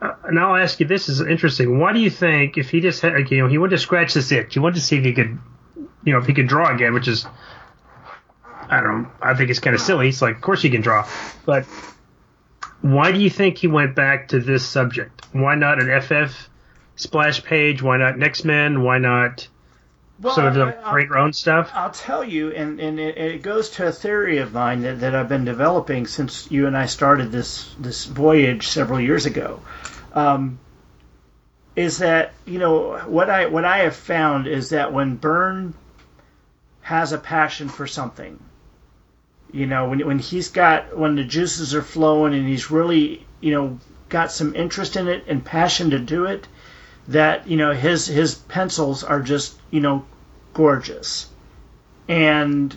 uh, 0.02 0.14
and 0.24 0.38
I'll 0.38 0.56
ask 0.56 0.78
you. 0.80 0.86
This 0.86 1.08
is 1.08 1.22
interesting. 1.22 1.78
Why 1.78 1.94
do 1.94 2.00
you 2.00 2.10
think 2.10 2.58
if 2.58 2.68
he 2.68 2.80
just 2.80 3.00
had, 3.00 3.14
like, 3.14 3.30
you 3.30 3.38
know, 3.38 3.48
he 3.48 3.56
wanted 3.56 3.76
to 3.76 3.78
scratch 3.78 4.12
this 4.12 4.30
itch, 4.30 4.52
he 4.52 4.60
wanted 4.60 4.74
to 4.74 4.82
see 4.82 4.98
if 4.98 5.04
he 5.04 5.14
could, 5.14 5.38
you 6.04 6.12
know, 6.12 6.18
if 6.18 6.26
he 6.26 6.34
could 6.34 6.48
draw 6.48 6.74
again, 6.74 6.92
which 6.92 7.08
is, 7.08 7.26
I 8.68 8.80
don't 8.80 9.02
know. 9.02 9.10
I 9.20 9.34
think 9.34 9.50
it's 9.50 9.60
kind 9.60 9.74
of 9.74 9.80
silly. 9.80 10.08
It's 10.08 10.22
like, 10.22 10.36
of 10.36 10.42
course 10.42 10.62
he 10.62 10.70
can 10.70 10.80
draw, 10.80 11.08
but 11.44 11.64
why 12.80 13.12
do 13.12 13.18
you 13.18 13.30
think 13.30 13.58
he 13.58 13.66
went 13.66 13.94
back 13.94 14.28
to 14.28 14.40
this 14.40 14.64
subject? 14.64 15.26
Why 15.32 15.54
not 15.54 15.80
an 15.80 16.00
FF 16.00 16.50
splash 16.96 17.42
page? 17.42 17.82
Why 17.82 17.96
not 17.96 18.18
Next 18.18 18.44
Men? 18.44 18.82
Why 18.82 18.98
not 18.98 19.48
well, 20.20 20.34
sort 20.34 20.48
of 20.48 20.54
the 20.54 20.72
create 20.84 21.08
your 21.08 21.18
own 21.18 21.32
stuff? 21.32 21.70
I'll 21.74 21.90
tell 21.90 22.22
you, 22.22 22.52
and, 22.52 22.78
and 22.80 23.00
it, 23.00 23.16
it 23.16 23.42
goes 23.42 23.70
to 23.70 23.86
a 23.86 23.92
theory 23.92 24.38
of 24.38 24.52
mine 24.52 24.82
that, 24.82 25.00
that 25.00 25.14
I've 25.14 25.28
been 25.28 25.44
developing 25.44 26.06
since 26.06 26.50
you 26.50 26.66
and 26.66 26.76
I 26.76 26.86
started 26.86 27.32
this 27.32 27.74
this 27.78 28.04
voyage 28.04 28.68
several 28.68 29.00
years 29.00 29.26
ago. 29.26 29.60
Um, 30.12 30.58
is 31.74 31.98
that 31.98 32.32
you 32.44 32.58
know 32.58 32.98
what 32.98 33.30
I 33.30 33.46
what 33.46 33.64
I 33.64 33.78
have 33.78 33.96
found 33.96 34.46
is 34.46 34.70
that 34.70 34.92
when 34.92 35.16
Byrne 35.16 35.74
has 36.82 37.12
a 37.12 37.18
passion 37.18 37.68
for 37.68 37.86
something, 37.86 38.38
you 39.54 39.66
know 39.66 39.88
when 39.88 40.04
when 40.04 40.18
he's 40.18 40.48
got 40.48 40.98
when 40.98 41.14
the 41.14 41.22
juices 41.22 41.76
are 41.76 41.82
flowing 41.82 42.34
and 42.34 42.48
he's 42.48 42.72
really 42.72 43.24
you 43.40 43.52
know 43.52 43.78
got 44.08 44.32
some 44.32 44.54
interest 44.56 44.96
in 44.96 45.06
it 45.06 45.24
and 45.28 45.44
passion 45.44 45.90
to 45.90 45.98
do 45.98 46.24
it, 46.24 46.48
that 47.06 47.46
you 47.46 47.56
know 47.56 47.72
his 47.72 48.06
his 48.08 48.34
pencils 48.34 49.04
are 49.04 49.20
just 49.20 49.56
you 49.70 49.80
know 49.80 50.04
gorgeous. 50.52 51.28
And 52.08 52.76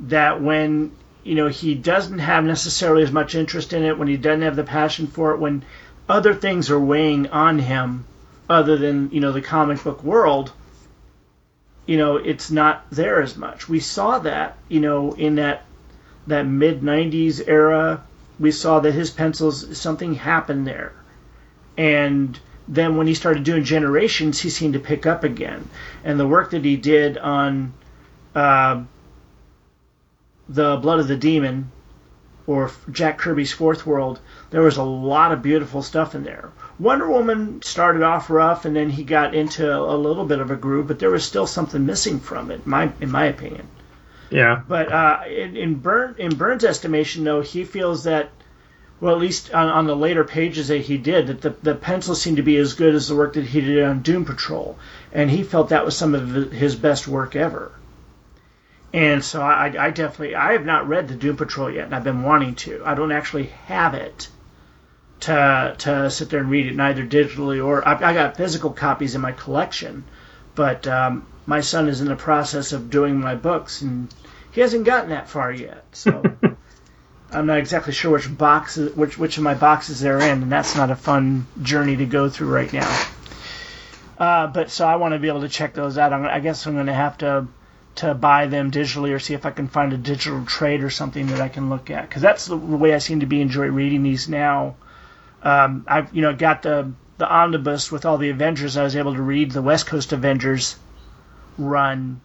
that 0.00 0.42
when 0.42 0.90
you 1.22 1.36
know 1.36 1.46
he 1.46 1.76
doesn't 1.76 2.18
have 2.18 2.44
necessarily 2.44 3.04
as 3.04 3.12
much 3.12 3.36
interest 3.36 3.72
in 3.72 3.84
it 3.84 3.96
when 3.96 4.08
he 4.08 4.16
doesn't 4.16 4.42
have 4.42 4.56
the 4.56 4.64
passion 4.64 5.06
for 5.06 5.30
it 5.30 5.38
when 5.38 5.64
other 6.08 6.34
things 6.34 6.68
are 6.68 6.80
weighing 6.80 7.28
on 7.28 7.60
him 7.60 8.04
other 8.50 8.76
than 8.76 9.08
you 9.12 9.20
know 9.20 9.30
the 9.30 9.40
comic 9.40 9.82
book 9.84 10.02
world 10.02 10.52
you 11.86 11.96
know 11.96 12.16
it's 12.16 12.50
not 12.50 12.84
there 12.90 13.22
as 13.22 13.36
much. 13.36 13.68
We 13.68 13.78
saw 13.78 14.18
that 14.18 14.58
you 14.68 14.80
know 14.80 15.12
in 15.12 15.36
that 15.36 15.64
that 16.26 16.46
mid 16.46 16.80
90s 16.80 17.42
era 17.46 18.02
we 18.38 18.50
saw 18.50 18.80
that 18.80 18.92
his 18.92 19.10
pencils 19.10 19.78
something 19.78 20.14
happened 20.14 20.66
there. 20.66 20.92
And 21.76 22.38
then 22.66 22.96
when 22.96 23.06
he 23.06 23.14
started 23.14 23.44
doing 23.44 23.64
generations 23.64 24.40
he 24.40 24.50
seemed 24.50 24.74
to 24.74 24.80
pick 24.80 25.06
up 25.06 25.24
again. 25.24 25.68
And 26.04 26.18
the 26.18 26.26
work 26.26 26.50
that 26.50 26.64
he 26.64 26.76
did 26.76 27.18
on 27.18 27.72
uh, 28.34 28.82
the 30.48 30.76
blood 30.76 31.00
of 31.00 31.08
the 31.08 31.16
demon 31.16 31.70
or 32.46 32.70
jack 32.90 33.18
kirby's 33.18 33.52
fourth 33.52 33.86
world 33.86 34.18
there 34.50 34.62
was 34.62 34.76
a 34.76 34.82
lot 34.82 35.30
of 35.30 35.42
beautiful 35.42 35.82
stuff 35.82 36.14
in 36.14 36.24
there. 36.24 36.50
Wonder 36.78 37.08
woman 37.08 37.62
started 37.62 38.02
off 38.02 38.30
rough 38.30 38.64
and 38.64 38.74
then 38.74 38.90
he 38.90 39.04
got 39.04 39.34
into 39.34 39.72
a 39.72 39.96
little 39.96 40.24
bit 40.24 40.40
of 40.40 40.50
a 40.50 40.56
groove 40.56 40.88
but 40.88 40.98
there 40.98 41.10
was 41.10 41.24
still 41.24 41.46
something 41.46 41.84
missing 41.86 42.18
from 42.18 42.50
it 42.50 42.66
my 42.66 42.90
in 43.00 43.10
my 43.10 43.26
opinion 43.26 43.68
Yeah, 44.32 44.62
but 44.66 44.90
uh, 44.90 45.20
in, 45.28 45.56
in 45.58 45.74
Byrne 45.74 46.14
in 46.16 46.34
Byrne's 46.34 46.64
estimation, 46.64 47.22
though, 47.22 47.42
he 47.42 47.64
feels 47.64 48.04
that, 48.04 48.30
well, 48.98 49.14
at 49.14 49.20
least 49.20 49.52
on, 49.52 49.68
on 49.68 49.86
the 49.86 49.94
later 49.94 50.24
pages 50.24 50.68
that 50.68 50.78
he 50.78 50.96
did, 50.96 51.26
that 51.26 51.42
the, 51.42 51.50
the 51.50 51.74
pencils 51.74 52.22
seemed 52.22 52.38
to 52.38 52.42
be 52.42 52.56
as 52.56 52.72
good 52.72 52.94
as 52.94 53.08
the 53.08 53.14
work 53.14 53.34
that 53.34 53.44
he 53.44 53.60
did 53.60 53.84
on 53.84 54.00
Doom 54.00 54.24
Patrol, 54.24 54.78
and 55.12 55.30
he 55.30 55.42
felt 55.42 55.68
that 55.68 55.84
was 55.84 55.96
some 55.96 56.14
of 56.14 56.50
his 56.50 56.74
best 56.74 57.06
work 57.06 57.36
ever. 57.36 57.72
And 58.94 59.22
so 59.22 59.42
I, 59.42 59.74
I 59.78 59.90
definitely 59.90 60.34
I 60.34 60.52
have 60.52 60.64
not 60.64 60.88
read 60.88 61.08
the 61.08 61.14
Doom 61.14 61.36
Patrol 61.36 61.70
yet, 61.70 61.84
and 61.84 61.94
I've 61.94 62.04
been 62.04 62.22
wanting 62.22 62.54
to. 62.56 62.82
I 62.86 62.94
don't 62.94 63.12
actually 63.12 63.46
have 63.66 63.92
it 63.92 64.28
to 65.20 65.74
to 65.78 66.10
sit 66.10 66.30
there 66.30 66.40
and 66.40 66.50
read 66.50 66.66
it, 66.66 66.74
neither 66.74 67.04
digitally 67.04 67.62
or 67.62 67.86
I, 67.86 67.94
I 67.94 68.14
got 68.14 68.38
physical 68.38 68.70
copies 68.70 69.14
in 69.14 69.20
my 69.20 69.32
collection, 69.32 70.04
but 70.54 70.86
um, 70.86 71.26
my 71.46 71.60
son 71.60 71.88
is 71.88 72.00
in 72.00 72.08
the 72.08 72.16
process 72.16 72.72
of 72.72 72.90
doing 72.90 73.20
my 73.20 73.34
books, 73.34 73.82
and 73.82 74.12
he 74.52 74.60
hasn't 74.60 74.84
gotten 74.84 75.10
that 75.10 75.28
far 75.28 75.52
yet. 75.52 75.84
So 75.92 76.22
I'm 77.32 77.46
not 77.46 77.58
exactly 77.58 77.92
sure 77.92 78.12
which 78.12 78.36
boxes, 78.36 78.94
which 78.94 79.18
which 79.18 79.38
of 79.38 79.42
my 79.42 79.54
boxes 79.54 80.00
they're 80.00 80.20
in, 80.20 80.42
and 80.42 80.52
that's 80.52 80.76
not 80.76 80.90
a 80.90 80.96
fun 80.96 81.46
journey 81.62 81.96
to 81.96 82.06
go 82.06 82.28
through 82.28 82.48
right 82.48 82.72
now. 82.72 83.06
Uh, 84.18 84.46
but 84.46 84.70
so 84.70 84.86
I 84.86 84.96
want 84.96 85.14
to 85.14 85.18
be 85.18 85.28
able 85.28 85.40
to 85.40 85.48
check 85.48 85.74
those 85.74 85.98
out. 85.98 86.12
I'm, 86.12 86.24
I 86.24 86.40
guess 86.40 86.66
I'm 86.66 86.74
going 86.74 86.86
to 86.86 86.94
have 86.94 87.18
to 87.18 87.46
to 87.94 88.14
buy 88.14 88.46
them 88.46 88.70
digitally 88.70 89.14
or 89.14 89.18
see 89.18 89.34
if 89.34 89.44
I 89.44 89.50
can 89.50 89.68
find 89.68 89.92
a 89.92 89.98
digital 89.98 90.44
trade 90.46 90.82
or 90.82 90.90
something 90.90 91.26
that 91.26 91.40
I 91.40 91.48
can 91.48 91.68
look 91.68 91.90
at 91.90 92.08
because 92.08 92.22
that's 92.22 92.46
the 92.46 92.56
way 92.56 92.94
I 92.94 92.98
seem 92.98 93.20
to 93.20 93.26
be 93.26 93.40
enjoy 93.40 93.66
reading 93.66 94.02
these 94.02 94.28
now. 94.28 94.76
Um, 95.42 95.84
I've 95.88 96.14
you 96.14 96.22
know 96.22 96.34
got 96.34 96.62
the 96.62 96.92
the 97.18 97.28
omnibus 97.30 97.92
with 97.92 98.04
all 98.04 98.18
the 98.18 98.30
Avengers. 98.30 98.76
I 98.76 98.82
was 98.82 98.96
able 98.96 99.14
to 99.14 99.22
read 99.22 99.50
the 99.50 99.62
West 99.62 99.86
Coast 99.86 100.12
Avengers 100.12 100.76
run 101.58 102.20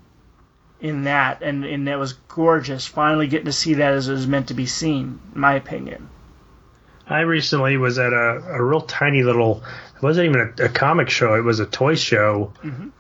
in 0.80 1.04
that, 1.04 1.42
and 1.42 1.66
and 1.66 1.88
that 1.88 2.00
was 2.00 2.14
gorgeous. 2.14 2.86
Finally 2.86 3.28
getting 3.28 3.46
to 3.46 3.52
see 3.52 3.76
that 3.76 3.94
as 3.94 4.08
it 4.08 4.14
was 4.14 4.28
meant 4.28 4.48
to 4.48 4.54
be 4.54 4.66
seen, 4.66 5.20
in 5.34 5.42
my 5.42 5.56
opinion. 5.56 6.10
I 7.10 7.22
recently 7.22 7.78
was 7.78 8.00
at 8.00 8.12
a, 8.12 8.44
a 8.50 8.64
real 8.64 8.82
tiny 8.82 9.24
little. 9.24 9.64
It 9.96 10.04
wasn't 10.04 10.30
even 10.30 10.54
a, 10.60 10.66
a 10.66 10.70
comic 10.70 11.10
show. 11.10 11.36
It 11.36 11.44
was 11.44 11.60
a 11.60 11.66
toy 11.66 11.96
show 11.96 12.54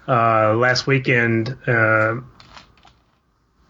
uh, 0.07 0.53
last 0.55 0.87
weekend. 0.87 1.55
Uh, 1.67 2.21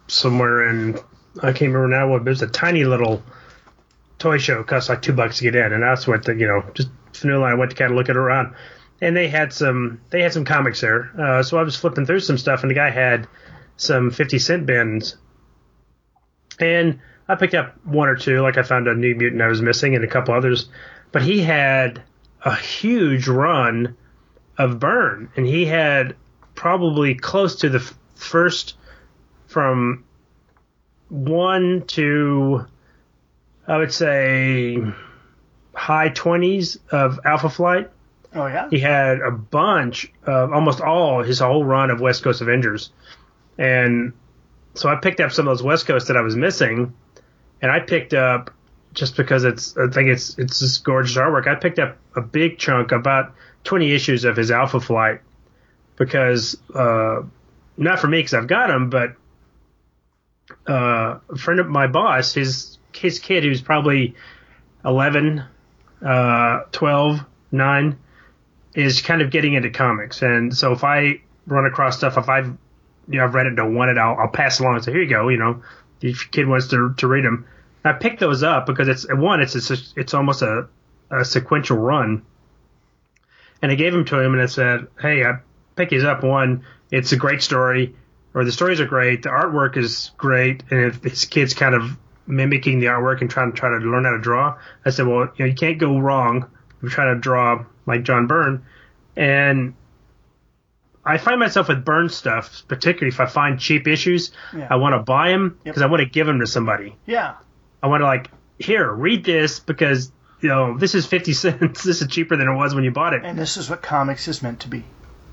somewhere 0.08 0.70
in 0.70 0.98
I 1.42 1.52
can't 1.52 1.74
remember 1.74 1.88
now 1.88 2.10
what. 2.10 2.24
But 2.24 2.28
it 2.28 2.32
was 2.32 2.42
a 2.42 2.48
tiny 2.48 2.86
little 2.86 3.24
toy 4.20 4.38
show. 4.38 4.62
It 4.62 4.68
cost 4.68 4.90
like 4.90 5.02
two 5.02 5.14
bucks 5.14 5.38
to 5.38 5.44
get 5.44 5.56
in, 5.56 5.74
and 5.74 5.84
that's 5.84 6.08
what 6.08 6.24
the 6.24 6.36
you 6.36 6.48
know 6.48 6.64
just 6.74 6.90
vanilla. 7.20 7.46
I 7.46 7.54
went 7.54 7.72
to 7.72 7.78
kind 7.78 7.92
of 7.92 7.98
look 7.98 8.10
it 8.10 8.18
around, 8.18 8.56
and 9.02 9.16
they 9.16 9.28
had 9.28 9.54
some 9.54 10.02
they 10.10 10.22
had 10.22 10.34
some 10.34 10.46
comics 10.46 10.82
there. 10.82 11.12
Uh, 11.20 11.44
so 11.44 11.58
I 11.58 11.64
was 11.64 11.76
flipping 11.76 12.06
through 12.06 12.22
some 12.22 12.38
stuff, 12.38 12.62
and 12.62 12.70
the 12.70 12.76
guy 12.76 12.90
had 12.90 13.28
some 13.78 14.12
fifty 14.12 14.40
cent 14.40 14.66
bins, 14.66 15.18
and 16.60 17.00
I 17.28 17.36
picked 17.36 17.54
up 17.54 17.76
one 17.86 18.10
or 18.10 18.16
two. 18.16 18.42
Like 18.42 18.58
I 18.58 18.64
found 18.64 18.88
a 18.88 18.96
New 18.96 19.16
Mutant 19.16 19.42
I 19.42 19.48
was 19.48 19.62
missing, 19.62 19.96
and 19.96 20.04
a 20.04 20.08
couple 20.08 20.34
others. 20.34 20.70
But 21.12 21.24
he 21.24 21.42
had 21.42 22.04
a 22.44 22.56
huge 22.56 23.28
run 23.28 23.96
of 24.58 24.80
Byrne, 24.80 25.30
and 25.36 25.46
he 25.46 25.66
had 25.66 26.16
probably 26.56 27.16
close 27.16 27.58
to 27.58 27.70
the 27.70 27.80
f- 27.80 27.94
first 28.16 28.76
from 29.48 30.04
one 31.10 31.84
to 31.88 32.66
I 33.68 33.78
would 33.78 33.94
say 33.94 34.78
high 35.78 36.10
twenties 36.10 36.80
of 36.92 37.20
Alpha 37.24 37.50
Flight. 37.50 37.92
Oh 38.34 38.48
yeah. 38.48 38.68
He 38.70 38.80
had 38.80 39.20
a 39.20 39.32
bunch 39.32 40.12
of 40.26 40.52
almost 40.52 40.82
all 40.82 41.24
his 41.24 41.40
whole 41.40 41.64
run 41.64 41.92
of 41.92 42.02
West 42.02 42.24
Coast 42.24 42.42
Avengers, 42.42 42.90
and 43.58 44.14
so 44.74 44.90
I 44.90 44.96
picked 44.96 45.20
up 45.20 45.32
some 45.32 45.48
of 45.48 45.58
those 45.58 45.64
West 45.64 45.86
Coast 45.86 46.08
that 46.08 46.18
I 46.18 46.22
was 46.22 46.36
missing, 46.36 46.94
and 47.62 47.72
I 47.72 47.80
picked 47.80 48.14
up 48.14 48.52
just 48.94 49.16
because 49.16 49.44
it's 49.44 49.78
I 49.78 49.88
think 49.88 50.10
it's 50.10 50.38
it's 50.40 50.60
just 50.60 50.84
gorgeous 50.84 51.16
artwork. 51.16 51.48
I 51.48 51.56
picked 51.56 51.80
up 51.80 51.98
a 52.16 52.22
big 52.22 52.58
chunk, 52.58 52.92
about 52.92 53.34
twenty 53.64 53.94
issues 53.94 54.26
of 54.26 54.36
his 54.36 54.50
Alpha 54.50 54.80
Flight, 54.80 55.22
because 55.96 56.58
uh, 56.74 57.22
not 57.78 58.00
for 58.00 58.08
me 58.08 58.20
because 58.20 58.34
I've 58.34 58.48
got 58.48 58.68
them, 58.68 58.90
but 58.90 59.16
uh, 60.68 61.20
a 61.30 61.38
friend 61.38 61.60
of 61.60 61.68
my 61.68 61.86
boss, 61.86 62.34
his 62.34 62.78
his 62.94 63.20
kid, 63.20 63.44
who's 63.44 63.62
probably 63.62 64.16
11, 64.84 65.44
uh, 66.06 66.62
12, 66.72 67.20
9, 67.52 67.98
is 68.76 69.02
kind 69.02 69.22
of 69.22 69.32
getting 69.32 69.54
into 69.54 69.70
comics. 69.70 70.22
And 70.22 70.56
so 70.56 70.72
if 70.72 70.84
I 70.84 71.22
run 71.46 71.66
across 71.66 71.98
stuff, 71.98 72.18
if 72.18 72.30
I've 72.30 72.56
you 73.10 73.20
know 73.20 73.24
I've 73.24 73.34
read 73.34 73.48
it, 73.48 73.56
don't 73.56 73.76
want 73.76 73.92
it, 73.92 73.98
I'll, 73.98 74.18
I'll 74.18 74.28
pass 74.30 74.60
along 74.60 74.76
and 74.76 74.84
say, 74.84 74.92
here 74.92 75.02
you 75.02 75.10
go. 75.10 75.30
You 75.30 75.38
know, 75.38 75.64
if 76.02 76.24
your 76.24 76.30
kid 76.32 76.48
wants 76.48 76.68
to 76.68 76.94
to 76.98 77.08
read 77.08 77.26
them, 77.26 77.46
I 77.84 77.94
picked 77.94 78.20
those 78.20 78.44
up 78.44 78.66
because 78.66 78.88
it's 78.88 79.06
one, 79.10 79.42
it's 79.42 79.72
a, 79.72 79.78
it's 79.96 80.14
almost 80.14 80.42
a, 80.42 80.68
a 81.10 81.26
sequential 81.26 81.78
run. 81.78 82.24
And 83.62 83.72
I 83.72 83.76
gave 83.76 83.94
them 83.94 84.06
to 84.06 84.20
him 84.20 84.34
and 84.34 84.42
I 84.42 84.46
said, 84.46 84.88
hey, 85.02 85.24
I 85.24 85.40
pick 85.76 85.90
these 85.90 86.04
up. 86.04 86.24
One, 86.24 86.66
it's 86.92 87.12
a 87.12 87.18
great 87.18 87.42
story, 87.42 87.96
or 88.34 88.46
the 88.46 88.52
stories 88.52 88.80
are 88.80 88.86
great, 88.86 89.24
the 89.24 89.30
artwork 89.30 89.78
is 89.78 90.12
great, 90.18 90.64
and 90.70 90.86
if 90.86 91.04
his 91.04 91.26
kid's 91.26 91.54
kind 91.54 91.74
of 91.74 91.98
mimicking 92.28 92.80
the 92.80 92.88
artwork 92.88 93.22
and 93.22 93.30
trying 93.30 93.52
to 93.52 93.58
try 93.58 93.70
to 93.70 93.78
learn 93.78 94.04
how 94.06 94.12
to 94.12 94.20
draw, 94.20 94.58
I 94.86 94.90
said, 94.92 95.08
well, 95.08 95.22
you 95.36 95.40
know, 95.40 95.46
you 95.46 95.56
can't 95.56 95.78
go 95.80 95.98
wrong 96.00 96.46
if 96.84 96.92
trying 96.92 97.16
to 97.16 97.20
draw 97.20 97.66
like 97.86 98.04
John 98.04 98.28
Byrne. 98.28 98.66
And 99.16 99.74
I 101.06 101.18
find 101.18 101.40
myself 101.40 101.70
with 101.70 101.86
Byrne 101.86 102.10
stuff, 102.10 102.64
particularly 102.68 103.10
if 103.14 103.20
I 103.20 103.26
find 103.28 103.60
cheap 103.60 103.88
issues, 103.88 104.32
Yeah. 104.54 104.68
I 104.70 104.76
want 104.76 104.94
to 104.94 105.00
buy 105.00 105.30
them 105.30 105.58
because 105.64 105.82
Yep. 105.82 105.88
I 105.88 105.92
want 105.92 106.02
to 106.02 106.10
give 106.10 106.28
them 106.28 106.40
to 106.42 106.48
somebody. 106.48 106.96
Yeah. 107.06 107.36
I 107.82 107.88
want 107.88 108.02
to 108.02 108.06
like 108.06 108.30
here 108.60 108.92
read 108.92 109.24
this 109.24 109.60
because 109.60 110.12
you 110.42 110.50
know 110.50 110.78
this 110.78 110.96
is 110.96 111.06
fifty 111.06 111.32
cents. 111.44 111.84
This 111.84 112.02
is 112.02 112.08
cheaper 112.10 112.36
than 112.36 112.48
it 112.50 112.56
was 112.56 112.76
when 112.76 112.84
you 112.84 112.92
bought 112.92 113.14
it. 113.14 113.24
And 113.24 113.40
this 113.40 113.56
is 113.58 113.70
what 113.70 113.82
comics 113.82 114.28
is 114.28 114.44
meant 114.44 114.60
to 114.62 114.68
be. 114.68 114.84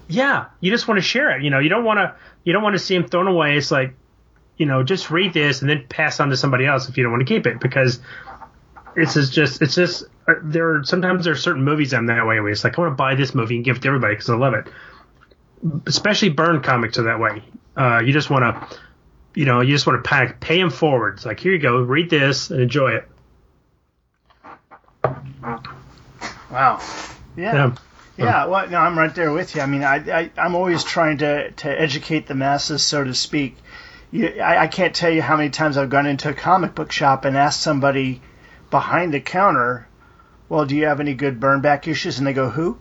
yeah, 0.09 0.47
you 0.61 0.71
just 0.71 0.87
want 0.87 0.99
to 0.99 1.03
share 1.03 1.37
it. 1.37 1.43
You 1.43 1.51
know, 1.51 1.59
you 1.59 1.69
don't 1.71 1.85
want 1.85 1.99
to 1.99 2.15
you 2.45 2.53
don't 2.53 2.63
want 2.63 2.75
to 2.75 2.79
see 2.79 2.97
them 2.97 3.09
thrown 3.09 3.27
away. 3.27 3.57
It's 3.57 3.71
like 3.71 3.95
you 4.57 4.67
know 4.67 4.83
just 4.83 5.11
read 5.11 5.33
this 5.33 5.61
and 5.61 5.71
then 5.71 5.85
pass 5.89 6.21
on 6.21 6.31
to 6.31 6.37
somebody 6.37 6.67
else 6.67 6.89
if 6.89 6.97
you 6.97 7.03
don't 7.03 7.13
want 7.13 7.27
to 7.27 7.33
keep 7.35 7.47
it 7.47 7.61
because 7.61 8.01
it's 8.97 9.17
is 9.17 9.31
just 9.31 9.63
it's 9.63 9.75
just 9.75 10.05
uh, 10.29 10.35
there 10.43 10.77
are 10.77 10.85
sometimes 10.85 11.25
there 11.25 11.35
are 11.35 11.37
certain 11.37 11.65
movies 11.65 11.93
I'm 11.93 12.07
that 12.07 12.27
way 12.27 12.41
with. 12.41 12.53
It's 12.53 12.65
like 12.65 12.79
I 12.79 12.83
want 12.83 12.93
to 12.93 12.97
buy 12.97 13.15
this 13.15 13.35
movie 13.35 13.57
and 13.57 13.65
give 13.65 13.77
it 13.77 13.83
to 13.83 13.89
everybody 13.89 14.15
because 14.15 14.31
I 14.31 14.37
love 14.37 14.55
it. 14.55 14.67
Especially 15.87 16.29
Byrne 16.29 16.63
comics 16.63 16.99
are 16.99 17.05
that 17.05 17.19
way. 17.19 17.43
Uh, 17.77 18.03
you 18.05 18.13
just 18.13 18.31
want 18.31 18.45
to 18.71 18.79
you 19.35 19.45
know, 19.45 19.61
you 19.61 19.75
just 19.75 19.87
want 19.87 20.03
to 20.03 20.09
pack, 20.09 20.41
pay 20.41 20.59
them 20.59 20.71
forward. 20.71 21.15
It's 21.15 21.27
like, 21.27 21.41
here 21.41 21.53
you 21.53 21.59
go, 21.59 21.81
read 21.81 22.09
this 22.09 22.51
and 22.51 22.61
enjoy 22.61 22.93
it. 22.93 23.09
Wow. 26.51 26.81
Yeah. 27.37 27.55
Yeah. 27.55 27.75
Yeah, 28.17 28.47
well, 28.47 28.71
no, 28.71 28.79
I'm 28.79 28.97
right 28.97 29.13
there 29.13 29.33
with 29.33 29.57
you. 29.57 29.61
I 29.61 29.67
mean, 29.67 29.83
I, 29.83 29.97
I 29.97 30.31
I'm 30.37 30.55
always 30.55 30.85
trying 30.85 31.19
to 31.19 31.51
to 31.51 31.69
educate 31.69 32.29
the 32.29 32.37
masses, 32.37 32.81
so 32.81 33.03
to 33.03 33.13
speak. 33.13 33.57
You, 34.15 34.29
I, 34.41 34.63
I 34.63 34.67
can't 34.69 34.95
tell 34.95 35.11
you 35.11 35.21
how 35.21 35.37
many 35.37 35.51
times 35.51 35.77
I've 35.77 35.91
gone 35.91 36.07
into 36.07 36.29
a 36.29 36.35
comic 36.35 36.77
book 36.77 36.93
shop 36.93 37.25
and 37.25 37.37
asked 37.37 37.61
somebody 37.61 38.23
behind 38.71 39.13
the 39.13 39.19
counter, 39.19 39.89
"Well, 40.49 40.67
do 40.67 40.77
you 40.77 40.87
have 40.87 41.01
any 41.01 41.15
good 41.15 41.41
Byrne 41.41 41.63
back 41.63 41.89
issues?" 41.89 42.19
And 42.19 42.27
they 42.27 42.33
go, 42.33 42.49
"Who?" 42.49 42.79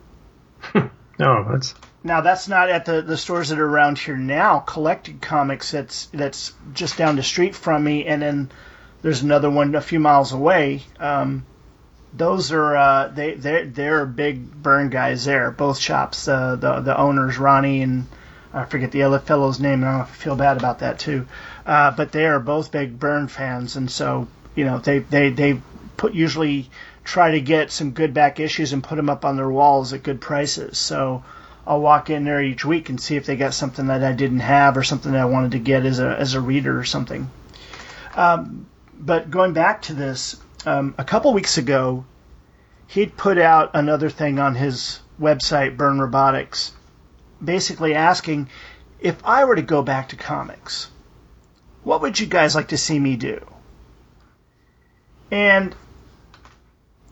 No, 1.19 1.43
that's 1.51 1.73
Now 2.03 2.21
that's 2.21 2.47
not 2.47 2.69
at 2.69 2.85
the, 2.85 3.01
the 3.01 3.17
stores 3.17 3.49
that 3.49 3.57
are 3.57 3.67
around 3.67 3.97
here 3.97 4.15
now. 4.15 4.59
Collected 4.59 5.21
Comics 5.21 5.71
that's 5.71 6.05
that's 6.13 6.53
just 6.73 6.97
down 6.97 7.15
the 7.15 7.23
street 7.23 7.55
from 7.55 7.83
me, 7.83 8.05
and 8.05 8.21
then 8.21 8.51
there's 9.01 9.23
another 9.23 9.49
one 9.49 9.73
a 9.73 9.81
few 9.81 9.99
miles 9.99 10.33
away. 10.33 10.83
Um, 10.99 11.47
those 12.13 12.51
are 12.51 12.75
uh, 12.75 13.07
they 13.07 13.33
they 13.33 13.65
they're 13.65 14.05
big 14.05 14.51
Byrne 14.51 14.89
guys 14.91 15.25
there. 15.25 15.49
Both 15.49 15.79
shops, 15.79 16.27
uh, 16.27 16.57
the 16.57 16.81
the 16.81 16.95
owners 16.95 17.39
Ronnie 17.39 17.81
and 17.81 18.05
I 18.53 18.65
forget 18.65 18.91
the 18.91 19.03
other 19.03 19.19
fellow's 19.19 19.59
name. 19.59 19.83
and 19.83 19.85
I 19.85 20.05
feel 20.05 20.35
bad 20.35 20.57
about 20.57 20.79
that 20.79 20.99
too. 20.99 21.27
Uh, 21.65 21.91
but 21.91 22.11
they 22.11 22.25
are 22.25 22.39
both 22.39 22.71
big 22.71 22.99
Byrne 22.99 23.27
fans, 23.27 23.75
and 23.75 23.89
so 23.89 24.27
you 24.55 24.65
know 24.65 24.79
they 24.79 24.99
they 24.99 25.29
they 25.29 25.61
put 25.97 26.13
usually 26.13 26.69
try 27.03 27.31
to 27.31 27.41
get 27.41 27.71
some 27.71 27.91
good 27.91 28.13
back 28.13 28.39
issues 28.39 28.71
and 28.73 28.83
put 28.83 28.95
them 28.95 29.09
up 29.09 29.25
on 29.25 29.35
their 29.35 29.49
walls 29.49 29.93
at 29.93 30.03
good 30.03 30.21
prices. 30.21 30.77
So. 30.77 31.23
I'll 31.65 31.79
walk 31.79 32.09
in 32.09 32.25
there 32.25 32.41
each 32.41 32.65
week 32.65 32.89
and 32.89 32.99
see 32.99 33.15
if 33.15 33.25
they 33.25 33.37
got 33.37 33.53
something 33.53 33.87
that 33.87 34.03
I 34.03 34.11
didn't 34.11 34.41
have 34.41 34.75
or 34.75 34.83
something 34.83 35.13
that 35.13 35.21
I 35.21 35.25
wanted 35.25 35.51
to 35.51 35.59
get 35.59 35.85
as 35.85 35.99
a 35.99 36.09
as 36.09 36.33
a 36.33 36.41
reader 36.41 36.77
or 36.77 36.83
something. 36.83 37.29
Um, 38.15 38.65
but 38.99 39.31
going 39.31 39.53
back 39.53 39.83
to 39.83 39.93
this, 39.93 40.35
um, 40.65 40.93
a 40.97 41.03
couple 41.03 41.33
weeks 41.33 41.57
ago, 41.57 42.03
he'd 42.87 43.15
put 43.17 43.37
out 43.37 43.71
another 43.75 44.09
thing 44.09 44.39
on 44.39 44.55
his 44.55 44.99
website, 45.19 45.77
Byrne 45.77 45.99
Robotics, 45.99 46.73
basically 47.43 47.93
asking 47.93 48.49
if 48.99 49.25
I 49.25 49.45
were 49.45 49.55
to 49.55 49.61
go 49.61 49.81
back 49.81 50.09
to 50.09 50.15
comics, 50.15 50.89
what 51.83 52.01
would 52.01 52.19
you 52.19 52.25
guys 52.27 52.55
like 52.55 52.69
to 52.69 52.77
see 52.77 52.97
me 52.97 53.15
do? 53.15 53.45
And 55.29 55.75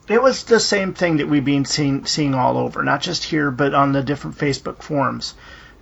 it 0.08 0.22
was 0.22 0.44
the 0.44 0.60
same 0.60 0.94
thing 0.94 1.18
that 1.18 1.28
we've 1.28 1.44
been 1.44 1.64
seeing 1.64 2.06
seeing 2.06 2.34
all 2.34 2.56
over, 2.56 2.82
not 2.82 3.02
just 3.02 3.24
here, 3.24 3.50
but 3.50 3.74
on 3.74 3.92
the 3.92 4.02
different 4.02 4.38
Facebook 4.38 4.82
forums. 4.82 5.34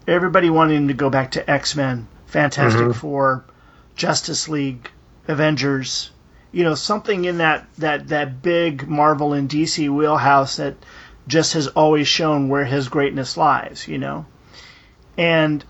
Everybody 0.06 0.50
wanting 0.50 0.88
to 0.88 0.94
go 0.94 1.10
back 1.10 1.32
to 1.32 1.50
X 1.50 1.76
Men, 1.76 2.08
Fantastic 2.26 2.82
Mhm. 2.82 2.94
Four, 2.94 3.44
Justice 3.96 4.48
League, 4.48 4.90
Avengers. 5.28 6.10
You 6.52 6.64
know, 6.64 6.74
something 6.74 7.24
in 7.24 7.38
that 7.38 7.66
that 7.78 8.08
that 8.08 8.42
big 8.42 8.88
Marvel 8.88 9.32
and 9.32 9.48
DC 9.48 9.88
wheelhouse 9.88 10.56
that 10.56 10.74
just 11.28 11.52
has 11.52 11.68
always 11.68 12.08
shown 12.08 12.48
where 12.48 12.64
his 12.64 12.88
greatness 12.88 13.36
lies. 13.36 13.86
You 13.86 13.98
know, 13.98 14.26
and 15.20 15.62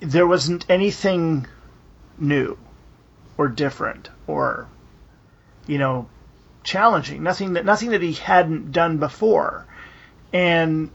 there 0.00 0.26
wasn't 0.26 0.66
anything 0.68 1.46
new 2.18 2.58
or 3.38 3.46
different 3.48 4.10
or 4.26 4.66
you 5.66 5.78
know 5.78 6.08
challenging. 6.64 7.22
Nothing 7.22 7.52
that 7.52 7.64
nothing 7.64 7.90
that 7.90 8.02
he 8.02 8.12
hadn't 8.12 8.72
done 8.72 8.98
before. 8.98 9.66
And 10.32 10.90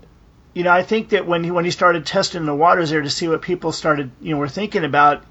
you 0.53 0.63
know 0.63 0.71
i 0.71 0.83
think 0.83 1.09
that 1.09 1.25
when 1.25 1.43
he 1.45 1.51
when 1.51 1.63
he 1.65 1.71
started 1.71 2.05
testing 2.05 2.45
the 2.45 2.53
waters 2.53 2.89
there 2.89 3.01
to 3.01 3.09
see 3.09 3.27
what 3.27 3.41
people 3.41 3.71
started 3.71 4.11
you 4.19 4.31
know 4.33 4.37
were 4.37 4.49
thinking 4.49 4.83
about 4.83 5.23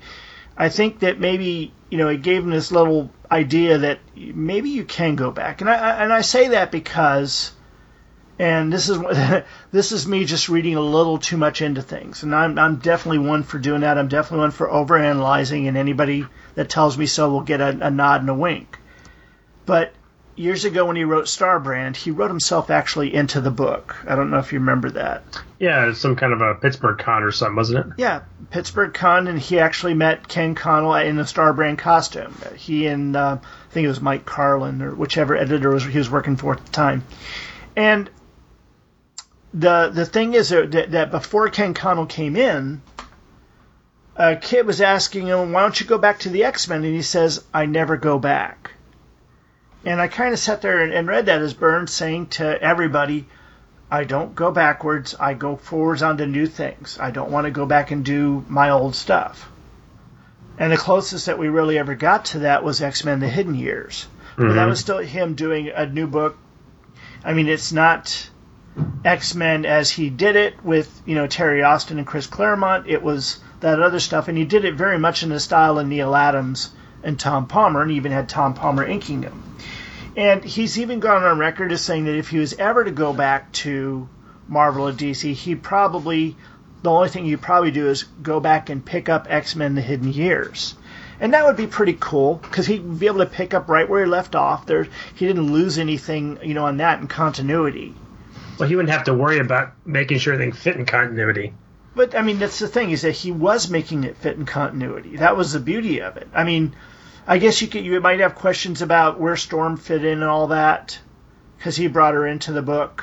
i 0.56 0.70
think 0.70 1.00
that 1.00 1.20
maybe 1.20 1.72
you 1.90 1.98
know 1.98 2.08
it 2.08 2.22
gave 2.22 2.42
him 2.42 2.50
this 2.50 2.72
little 2.72 3.10
idea 3.30 3.76
that 3.78 3.98
maybe 4.16 4.70
you 4.70 4.84
can 4.84 5.16
go 5.16 5.30
back. 5.30 5.60
And 5.60 5.68
i 5.68 6.02
and 6.02 6.12
i 6.12 6.22
say 6.22 6.48
that 6.48 6.72
because 6.72 7.52
and 8.40 8.72
this 8.72 8.88
is 8.88 8.98
this 9.70 9.92
is 9.92 10.08
me 10.08 10.24
just 10.24 10.48
reading 10.48 10.74
a 10.74 10.80
little 10.80 11.18
too 11.18 11.36
much 11.36 11.60
into 11.60 11.82
things 11.82 12.22
and 12.22 12.34
i'm 12.34 12.58
i'm 12.58 12.76
definitely 12.76 13.18
one 13.18 13.42
for 13.42 13.58
doing 13.58 13.82
that 13.82 13.98
i'm 13.98 14.08
definitely 14.08 14.40
one 14.40 14.50
for 14.50 14.66
overanalyzing 14.66 15.68
and 15.68 15.76
anybody 15.76 16.26
that 16.54 16.68
tells 16.68 16.96
me 16.96 17.06
so 17.06 17.30
will 17.30 17.42
get 17.42 17.60
a, 17.60 17.86
a 17.86 17.90
nod 17.90 18.22
and 18.22 18.30
a 18.30 18.34
wink 18.34 18.78
but 19.66 19.92
years 20.36 20.64
ago 20.64 20.86
when 20.86 20.96
he 20.96 21.04
wrote 21.04 21.26
Starbrand, 21.26 21.96
he 21.96 22.10
wrote 22.10 22.30
himself 22.30 22.70
actually 22.70 23.14
into 23.14 23.42
the 23.42 23.50
book. 23.50 23.94
I 24.08 24.16
don't 24.16 24.30
know 24.30 24.38
if 24.38 24.52
you 24.52 24.58
remember 24.58 24.90
that. 24.92 25.22
yeah, 25.58 25.88
it's 25.88 25.98
some 25.98 26.16
kind 26.16 26.32
of 26.32 26.40
a 26.40 26.54
Pittsburgh 26.54 26.98
con 26.98 27.22
or 27.22 27.30
something, 27.30 27.56
wasn't 27.56 27.86
it? 27.86 27.92
Yeah, 27.98 28.22
Pittsburgh 28.50 28.94
Con, 28.94 29.28
and 29.28 29.38
he 29.38 29.58
actually 29.58 29.92
met 29.92 30.26
Ken 30.26 30.54
Connell 30.54 30.94
in 30.94 31.18
a 31.18 31.24
Starbrand 31.24 31.78
costume. 31.78 32.34
He 32.56 32.86
and 32.86 33.14
uh, 33.14 33.38
I 33.42 33.72
think 33.72 33.84
it 33.84 33.88
was 33.88 34.00
Mike 34.00 34.24
Carlin 34.24 34.80
or 34.80 34.94
whichever 34.94 35.36
editor 35.36 35.70
was 35.70 35.84
he 35.84 35.98
was 35.98 36.10
working 36.10 36.36
for 36.36 36.54
at 36.54 36.64
the 36.64 36.72
time. 36.72 37.04
And 37.76 38.10
the 39.52 39.90
the 39.92 40.06
thing 40.06 40.34
is 40.34 40.50
that, 40.50 40.90
that 40.92 41.10
before 41.10 41.48
Ken 41.48 41.74
Connell 41.74 42.06
came 42.06 42.36
in, 42.36 42.82
a 44.16 44.36
kid 44.36 44.66
was 44.66 44.80
asking 44.80 45.26
him, 45.26 45.52
"Why 45.52 45.62
don't 45.62 45.80
you 45.80 45.86
go 45.86 45.98
back 45.98 46.20
to 46.20 46.28
the 46.28 46.44
X 46.44 46.68
Men?" 46.68 46.84
And 46.84 46.94
he 46.94 47.02
says, 47.02 47.42
"I 47.52 47.66
never 47.66 47.96
go 47.96 48.18
back." 48.18 48.72
And 49.84 50.00
I 50.00 50.08
kind 50.08 50.32
of 50.32 50.38
sat 50.38 50.60
there 50.62 50.82
and, 50.82 50.92
and 50.92 51.08
read 51.08 51.26
that 51.26 51.40
as 51.40 51.54
Byrne's 51.54 51.92
saying 51.92 52.26
to 52.26 52.62
everybody, 52.62 53.26
I 53.90 54.04
don't 54.04 54.34
go 54.34 54.50
backwards. 54.50 55.16
I 55.18 55.34
go 55.34 55.56
forwards 55.56 56.02
onto 56.02 56.26
new 56.26 56.46
things. 56.46 56.98
I 57.00 57.10
don't 57.10 57.30
want 57.30 57.46
to 57.46 57.50
go 57.50 57.64
back 57.64 57.90
and 57.90 58.04
do 58.04 58.44
my 58.48 58.70
old 58.70 58.94
stuff. 58.94 59.50
And 60.58 60.70
the 60.70 60.76
closest 60.76 61.26
that 61.26 61.38
we 61.38 61.48
really 61.48 61.78
ever 61.78 61.94
got 61.94 62.26
to 62.26 62.40
that 62.40 62.62
was 62.62 62.82
X 62.82 63.04
Men: 63.04 63.20
The 63.20 63.28
Hidden 63.28 63.54
Years. 63.54 64.06
But 64.36 64.54
that 64.54 64.66
Mhm. 64.66 64.68
was 64.68 64.80
still 64.80 64.98
him 64.98 65.34
doing 65.34 65.70
a 65.74 65.86
new 65.86 66.06
book. 66.06 66.36
I 67.24 67.32
mean, 67.32 67.48
it's 67.48 67.72
not 67.72 68.30
X 69.04 69.34
Men 69.34 69.66
as 69.66 69.90
he 69.90 70.10
did 70.10 70.36
it 70.36 70.64
with 70.64 71.02
you 71.04 71.16
know 71.16 71.26
Terry 71.26 71.62
Austin 71.62 71.98
and 71.98 72.06
Chris 72.06 72.28
Claremont. 72.28 72.86
It 72.86 73.02
was 73.02 73.40
that 73.60 73.82
other 73.82 73.98
stuff, 73.98 74.28
and 74.28 74.38
he 74.38 74.44
did 74.44 74.64
it 74.64 74.74
very 74.74 74.98
much 74.98 75.22
in 75.22 75.30
the 75.30 75.40
style 75.40 75.78
of 75.78 75.88
Neal 75.88 76.14
Adams 76.14 76.70
and 77.02 77.18
Tom 77.18 77.46
Palmer, 77.46 77.82
and 77.82 77.90
even 77.90 78.12
had 78.12 78.28
Tom 78.28 78.54
Palmer 78.54 78.86
inking 78.86 79.22
them. 79.22 79.42
And 80.16 80.44
he's 80.44 80.78
even 80.78 81.00
gone 81.00 81.24
on 81.24 81.38
record 81.38 81.72
as 81.72 81.80
saying 81.80 82.04
that 82.04 82.14
if 82.14 82.28
he 82.28 82.38
was 82.38 82.52
ever 82.54 82.84
to 82.84 82.90
go 82.90 83.12
back 83.12 83.50
to 83.52 84.08
Marvel 84.46 84.88
or 84.88 84.92
DC, 84.92 85.32
he 85.32 85.54
probably 85.54 86.36
the 86.82 86.90
only 86.90 87.08
thing 87.08 87.24
he'd 87.24 87.42
probably 87.42 87.70
do 87.70 87.88
is 87.88 88.04
go 88.22 88.38
back 88.38 88.70
and 88.70 88.84
pick 88.84 89.08
up 89.08 89.26
X 89.28 89.56
Men: 89.56 89.74
The 89.74 89.80
Hidden 89.80 90.12
Years, 90.12 90.76
and 91.18 91.34
that 91.34 91.44
would 91.44 91.56
be 91.56 91.66
pretty 91.66 91.96
cool 91.98 92.36
because 92.36 92.66
he'd 92.66 93.00
be 93.00 93.06
able 93.06 93.18
to 93.18 93.26
pick 93.26 93.52
up 93.52 93.68
right 93.68 93.88
where 93.88 94.04
he 94.04 94.10
left 94.10 94.36
off. 94.36 94.66
There, 94.66 94.86
he 95.14 95.26
didn't 95.26 95.52
lose 95.52 95.78
anything, 95.78 96.38
you 96.42 96.54
know, 96.54 96.66
on 96.66 96.76
that 96.76 97.00
in 97.00 97.08
continuity. 97.08 97.94
Well, 98.60 98.68
he 98.68 98.76
wouldn't 98.76 98.92
have 98.92 99.04
to 99.04 99.14
worry 99.14 99.38
about 99.38 99.72
making 99.86 100.18
sure 100.18 100.34
everything 100.34 100.52
fit 100.52 100.76
in 100.76 100.84
continuity. 100.86 101.54
But 101.96 102.14
I 102.14 102.22
mean, 102.22 102.38
that's 102.38 102.58
the 102.58 102.68
thing 102.68 102.90
is 102.90 103.02
that 103.02 103.12
he 103.12 103.32
was 103.32 103.68
making 103.70 104.04
it 104.04 104.16
fit 104.18 104.36
in 104.36 104.44
continuity. 104.46 105.16
That 105.16 105.36
was 105.36 105.52
the 105.52 105.60
beauty 105.60 106.02
of 106.02 106.16
it. 106.18 106.28
I 106.34 106.44
mean, 106.44 106.76
I 107.26 107.38
guess 107.38 107.60
you 107.62 107.68
could 107.68 107.84
you 107.84 107.98
might 108.00 108.20
have 108.20 108.34
questions 108.34 108.82
about 108.82 109.18
where 109.18 109.36
Storm 109.36 109.76
fit 109.76 110.04
in 110.04 110.20
and 110.20 110.24
all 110.24 110.48
that 110.48 110.98
because 111.56 111.74
he 111.76 111.88
brought 111.88 112.14
her 112.14 112.26
into 112.26 112.52
the 112.52 112.62
book. 112.62 113.02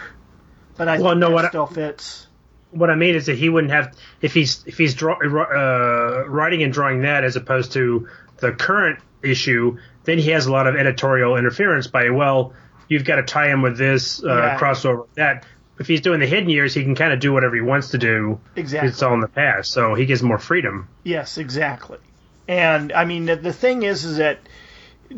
But 0.78 0.88
I 0.88 1.00
Well, 1.00 1.12
think 1.12 1.20
no, 1.22 1.30
that 1.30 1.34
what 1.36 1.46
I- 1.46 1.50
still 1.50 1.66
fits. 1.66 2.28
What 2.72 2.90
I 2.90 2.96
mean 2.96 3.16
is 3.16 3.26
that 3.28 3.38
he 3.38 3.50
wouldn't 3.50 3.72
have 3.74 3.96
if 4.22 4.34
he's 4.34 4.64
if 4.68 4.78
he's 4.78 4.94
draw, 4.94 5.16
uh, 5.16 6.26
writing 6.28 6.62
and 6.64 6.72
drawing 6.72 7.02
that 7.02 7.24
as 7.24 7.36
opposed 7.36 7.72
to 7.74 8.08
the 8.38 8.52
current 8.52 9.00
issue. 9.24 9.78
Then 10.04 10.18
he 10.20 10.30
has 10.32 10.46
a 10.46 10.52
lot 10.52 10.68
of 10.68 10.76
editorial 10.76 11.36
interference 11.38 11.88
by 11.88 12.10
well, 12.12 12.54
you've 12.88 13.04
got 13.06 13.18
to 13.18 13.24
tie 13.24 13.50
him 13.50 13.62
with 13.62 13.78
this 13.78 14.24
uh, 14.24 14.28
Yeah. 14.28 14.58
crossover 14.60 15.02
with 15.02 15.16
that. 15.16 15.46
If 15.80 15.88
he's 15.88 16.02
doing 16.02 16.20
the 16.20 16.26
hidden 16.26 16.50
years, 16.50 16.74
he 16.74 16.84
can 16.84 16.96
kind 16.96 17.14
of 17.14 17.20
do 17.20 17.32
whatever 17.34 17.56
he 17.56 17.62
wants 17.62 17.90
to 17.90 17.98
do. 18.00 18.40
Exactly. 18.56 18.90
It's 18.90 19.04
all 19.04 19.14
in 19.14 19.20
the 19.20 19.28
past, 19.28 19.72
so 19.72 19.94
he 19.94 20.06
gets 20.08 20.22
more 20.24 20.40
freedom. 20.40 20.88
Yes, 21.04 21.38
exactly. 21.38 22.00
And 22.48 22.92
I 22.94 23.06
mean, 23.06 23.26
the, 23.26 23.36
the 23.36 23.54
thing 23.54 23.84
is, 23.84 24.04
is 24.04 24.18
that 24.18 24.40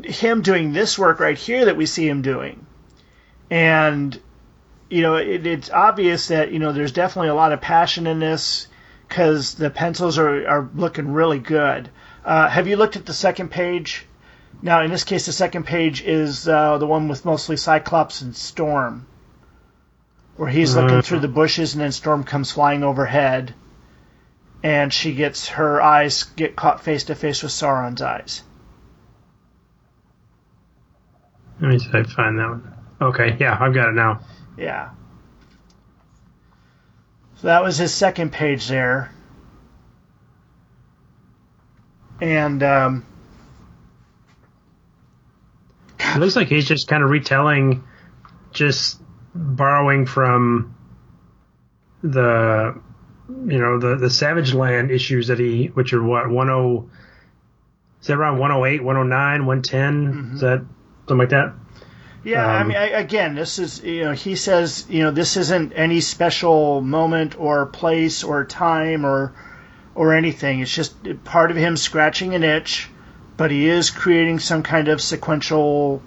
him 0.03 0.41
doing 0.41 0.73
this 0.73 0.99
work 0.99 1.19
right 1.21 1.37
here 1.37 1.65
that 1.65 1.77
we 1.77 1.85
see 1.85 2.07
him 2.07 2.21
doing, 2.21 2.65
and 3.49 4.19
you 4.89 5.01
know, 5.01 5.15
it, 5.15 5.45
it's 5.45 5.69
obvious 5.69 6.27
that 6.27 6.51
you 6.51 6.59
know 6.59 6.73
there's 6.73 6.91
definitely 6.91 7.29
a 7.29 7.35
lot 7.35 7.53
of 7.53 7.61
passion 7.61 8.07
in 8.07 8.19
this 8.19 8.67
because 9.07 9.53
the 9.55 9.69
pencils 9.69 10.17
are 10.17 10.47
are 10.47 10.69
looking 10.75 11.11
really 11.13 11.39
good. 11.39 11.89
Uh, 12.25 12.49
have 12.49 12.67
you 12.67 12.75
looked 12.75 12.95
at 12.97 13.05
the 13.05 13.13
second 13.13 13.49
page? 13.49 14.05
Now, 14.61 14.81
in 14.81 14.91
this 14.91 15.03
case, 15.05 15.25
the 15.25 15.31
second 15.31 15.65
page 15.65 16.01
is 16.01 16.47
uh, 16.47 16.77
the 16.77 16.85
one 16.85 17.07
with 17.07 17.23
mostly 17.23 17.55
Cyclops 17.55 18.21
and 18.21 18.35
Storm, 18.35 19.07
where 20.35 20.49
he's 20.49 20.75
looking 20.75 21.01
through 21.01 21.19
the 21.19 21.29
bushes 21.29 21.73
and 21.73 21.81
then 21.81 21.91
Storm 21.91 22.23
comes 22.23 22.51
flying 22.51 22.83
overhead 22.83 23.53
and 24.63 24.93
she 24.93 25.13
gets 25.13 25.49
her 25.49 25.81
eyes 25.81 26.23
get 26.23 26.55
caught 26.55 26.83
face 26.83 27.05
to 27.05 27.15
face 27.15 27.43
with 27.43 27.51
Sauron's 27.51 28.01
eyes. 28.01 28.43
Let 31.61 31.71
me 31.71 31.79
see 31.79 31.87
if 31.87 31.95
I 31.95 32.03
find 32.03 32.39
that 32.39 32.49
one. 32.49 32.73
Okay, 33.01 33.37
yeah, 33.39 33.57
I've 33.59 33.73
got 33.73 33.89
it 33.89 33.95
now. 33.95 34.21
Yeah. 34.57 34.89
So 37.35 37.47
that 37.47 37.63
was 37.63 37.77
his 37.77 37.93
second 37.93 38.31
page 38.31 38.67
there. 38.67 39.13
And 42.21 42.61
um, 42.63 43.05
It 46.15 46.19
looks 46.19 46.35
like 46.35 46.47
he's 46.47 46.67
just 46.67 46.87
kind 46.87 47.03
of 47.03 47.09
retelling, 47.09 47.83
just 48.51 49.01
borrowing 49.33 50.05
from 50.05 50.75
the, 52.03 52.79
you 53.29 53.59
know, 53.59 53.79
the 53.79 53.95
the 53.95 54.09
Savage 54.09 54.53
Land 54.53 54.91
issues 54.91 55.27
that 55.27 55.39
he, 55.39 55.67
which 55.67 55.93
are 55.93 56.03
what 56.03 56.29
one 56.29 56.49
oh, 56.49 56.89
is 58.01 58.07
that 58.07 58.17
around 58.17 58.39
108, 58.39 58.83
109, 58.83 59.45
110? 59.45 60.31
Is 60.35 60.41
that 60.41 60.65
something 61.07 61.17
like 61.17 61.29
that? 61.29 61.53
yeah, 62.23 62.45
I 62.45 62.61
Um, 62.61 62.67
mean, 62.69 62.77
I, 62.77 62.87
again, 62.89 63.35
this 63.35 63.59
is 63.59 63.83
you 63.83 64.03
know 64.05 64.11
he 64.13 64.35
says 64.35 64.85
you 64.89 65.03
know 65.03 65.11
this 65.11 65.37
isn't 65.37 65.73
any 65.75 66.01
special 66.01 66.81
moment 66.81 67.39
or 67.39 67.65
place 67.67 68.23
or 68.23 68.45
time 68.45 69.05
or 69.05 69.33
or 69.95 70.13
anything. 70.13 70.61
It's 70.61 70.73
just 70.73 70.95
part 71.23 71.51
of 71.51 71.57
him 71.57 71.75
scratching 71.77 72.33
an 72.35 72.43
itch, 72.43 72.89
but 73.39 73.51
he 73.51 73.69
is 73.69 73.89
creating 73.89 74.37
some 74.37 74.63
kind 74.63 74.89
of 74.89 75.01
sequential 75.01 76.03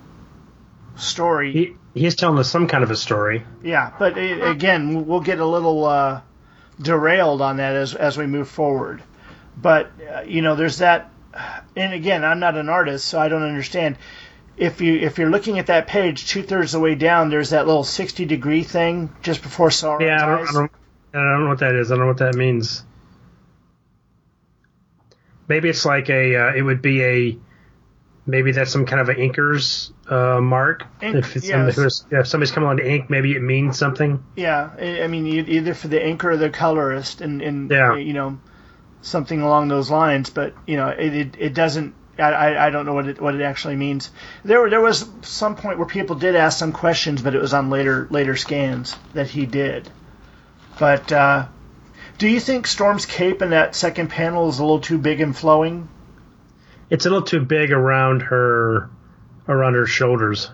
story. 0.96 1.52
He 1.52 1.76
he's 1.98 2.14
telling 2.14 2.38
us 2.38 2.50
some 2.50 2.68
kind 2.68 2.84
of 2.84 2.90
a 2.90 2.96
story. 2.96 3.42
Yeah, 3.62 3.90
but 3.98 4.18
uh, 4.18 4.50
again, 4.50 5.06
we'll 5.06 5.20
get 5.20 5.40
a 5.40 5.46
little 5.46 5.86
uh, 5.86 6.20
derailed 6.78 7.40
on 7.40 7.56
that 7.56 7.74
as 7.74 7.94
as 7.94 8.18
we 8.18 8.26
move 8.26 8.50
forward. 8.50 9.02
But 9.56 9.90
uh, 10.14 10.24
you 10.26 10.42
know, 10.42 10.56
there's 10.56 10.78
that, 10.78 11.10
and 11.74 11.94
again, 11.94 12.22
I'm 12.22 12.38
not 12.38 12.58
an 12.58 12.68
artist, 12.68 13.06
so 13.06 13.18
I 13.18 13.28
don't 13.28 13.42
understand. 13.42 13.96
If 14.58 14.82
you 14.82 14.96
if 14.96 15.16
you're 15.16 15.30
looking 15.30 15.58
at 15.58 15.68
that 15.68 15.86
page, 15.86 16.26
two 16.26 16.42
thirds 16.42 16.74
of 16.74 16.80
the 16.80 16.84
way 16.84 16.96
down, 16.96 17.30
there's 17.30 17.50
that 17.50 17.66
little 17.66 17.82
60 17.82 18.26
degree 18.26 18.62
thing 18.62 19.10
just 19.22 19.40
before 19.40 19.70
Sauron's 19.70 20.02
Yeah, 20.02 20.22
I 20.22 20.26
don't. 20.26 20.48
I 20.48 20.52
don't, 20.52 20.72
I 21.14 21.18
don't 21.18 21.44
know 21.44 21.48
what 21.48 21.60
that 21.60 21.74
is. 21.76 21.90
I 21.90 21.94
don't 21.94 22.04
know 22.04 22.08
what 22.08 22.18
that 22.18 22.34
means. 22.34 22.84
Maybe 25.48 25.68
it's 25.68 25.84
like 25.84 26.08
a. 26.10 26.36
Uh, 26.36 26.54
it 26.54 26.62
would 26.62 26.82
be 26.82 27.02
a. 27.02 27.38
Maybe 28.24 28.52
that's 28.52 28.70
some 28.70 28.86
kind 28.86 29.00
of 29.00 29.08
an 29.08 29.16
inker's 29.16 29.92
uh, 30.08 30.40
mark. 30.40 30.84
Ink, 31.02 31.16
if 31.16 31.34
it's 31.34 31.44
yes. 31.46 31.52
somebody, 31.54 31.74
who's- 31.74 32.04
if 32.12 32.26
somebody's 32.28 32.52
coming 32.52 32.68
on 32.68 32.76
to 32.76 32.88
ink, 32.88 33.10
maybe 33.10 33.34
it 33.34 33.42
means 33.42 33.76
something. 33.76 34.22
Yeah, 34.36 34.70
I 34.78 35.02
I 35.02 35.06
mean, 35.08 35.26
either 35.26 35.74
for 35.74 35.88
the 35.88 35.98
inker 35.98 36.24
or 36.26 36.36
the 36.36 36.48
colorist, 36.50 37.20
and, 37.20 37.42
and 37.42 37.68
Yeah. 37.70 37.96
you 37.96 38.12
know, 38.12 38.38
something 39.00 39.42
along 39.42 39.68
those 39.68 39.90
lines. 39.90 40.30
But 40.30 40.54
you 40.66 40.76
know, 40.76 40.88
it 40.88 41.14
it, 41.14 41.36
it 41.38 41.54
doesn't. 41.54 41.94
I, 42.16 42.30
I 42.32 42.66
I 42.66 42.70
don't 42.70 42.86
know 42.86 42.92
what 42.94 43.08
it 43.08 43.20
what 43.20 43.34
it 43.34 43.40
actually 43.42 43.74
means. 43.74 44.10
There 44.44 44.60
were- 44.60 44.70
there 44.70 44.80
was 44.80 45.04
some 45.22 45.56
point 45.56 45.78
where 45.78 45.88
people 45.88 46.14
did 46.14 46.36
ask 46.36 46.56
some 46.58 46.70
questions, 46.70 47.22
but 47.22 47.34
it 47.34 47.40
was 47.40 47.52
on 47.52 47.70
later 47.70 48.06
later 48.10 48.36
scans 48.36 48.94
that 49.14 49.26
he 49.30 49.46
did. 49.46 49.88
But 50.78 51.10
uh, 51.10 51.46
do 52.22 52.28
you 52.28 52.38
think 52.38 52.68
Storm's 52.68 53.04
cape 53.04 53.42
in 53.42 53.50
that 53.50 53.74
second 53.74 54.06
panel 54.06 54.48
is 54.48 54.60
a 54.60 54.62
little 54.62 54.78
too 54.78 54.96
big 54.96 55.20
and 55.20 55.36
flowing? 55.36 55.88
It's 56.88 57.04
a 57.04 57.10
little 57.10 57.26
too 57.26 57.40
big 57.40 57.72
around 57.72 58.22
her, 58.22 58.90
around 59.48 59.74
her 59.74 59.86
shoulders. 59.86 60.48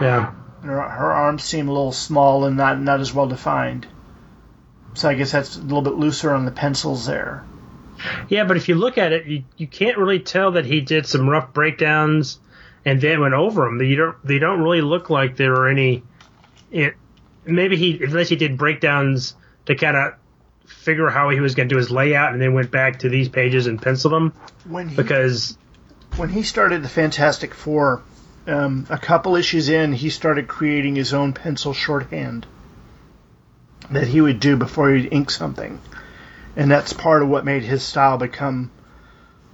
Yeah, 0.00 0.32
Her, 0.62 0.80
her 0.80 1.12
arms 1.12 1.42
seem 1.42 1.68
a 1.68 1.72
little 1.72 1.92
small 1.92 2.46
and 2.46 2.56
not 2.56 2.80
not 2.80 3.00
as 3.00 3.12
well 3.12 3.26
defined. 3.26 3.86
So 4.94 5.10
I 5.10 5.14
guess 5.14 5.30
that's 5.32 5.56
a 5.56 5.60
little 5.60 5.82
bit 5.82 5.96
looser 5.96 6.32
on 6.32 6.46
the 6.46 6.52
pencils 6.52 7.04
there. 7.04 7.44
yeah. 8.30 8.44
But 8.44 8.56
if 8.56 8.70
you 8.70 8.76
look 8.76 8.96
at 8.96 9.12
it, 9.12 9.26
you, 9.26 9.44
you 9.58 9.66
can't 9.66 9.98
really 9.98 10.20
tell 10.20 10.52
that 10.52 10.64
he 10.64 10.80
did 10.80 11.06
some 11.06 11.28
rough 11.28 11.52
breakdowns 11.52 12.38
and 12.86 12.98
then 12.98 13.20
went 13.20 13.34
over 13.34 13.66
them. 13.66 13.76
They 13.76 13.94
don't 13.94 14.16
they 14.24 14.38
don't 14.38 14.62
really 14.62 14.80
look 14.80 15.10
like 15.10 15.36
there 15.36 15.52
were 15.52 15.68
any. 15.68 16.02
It 16.70 16.94
maybe 17.44 17.76
he 17.76 18.02
unless 18.02 18.30
he 18.30 18.36
did 18.36 18.56
breakdowns 18.56 19.36
to 19.66 19.74
kind 19.74 19.98
of 19.98 20.14
figure 20.70 21.08
how 21.10 21.28
he 21.30 21.40
was 21.40 21.54
going 21.54 21.68
to 21.68 21.74
do 21.74 21.78
his 21.78 21.90
layout 21.90 22.32
and 22.32 22.40
then 22.40 22.54
went 22.54 22.70
back 22.70 23.00
to 23.00 23.08
these 23.08 23.28
pages 23.28 23.66
and 23.66 23.80
penciled 23.82 24.14
them 24.14 24.32
When 24.64 24.88
he 24.88 24.96
because 24.96 25.56
when 26.16 26.28
he 26.30 26.42
started 26.42 26.82
the 26.82 26.88
Fantastic 26.88 27.54
Four, 27.54 28.02
um, 28.46 28.86
a 28.88 28.98
couple 28.98 29.36
issues 29.36 29.68
in, 29.68 29.92
he 29.92 30.10
started 30.10 30.48
creating 30.48 30.96
his 30.96 31.12
own 31.14 31.32
pencil 31.32 31.72
shorthand 31.72 32.46
that 33.90 34.06
he 34.08 34.20
would 34.20 34.40
do 34.40 34.56
before 34.56 34.90
he'd 34.90 35.12
ink 35.12 35.30
something, 35.30 35.80
and 36.56 36.70
that's 36.70 36.92
part 36.92 37.22
of 37.22 37.28
what 37.28 37.44
made 37.44 37.62
his 37.62 37.82
style 37.82 38.16
become 38.18 38.70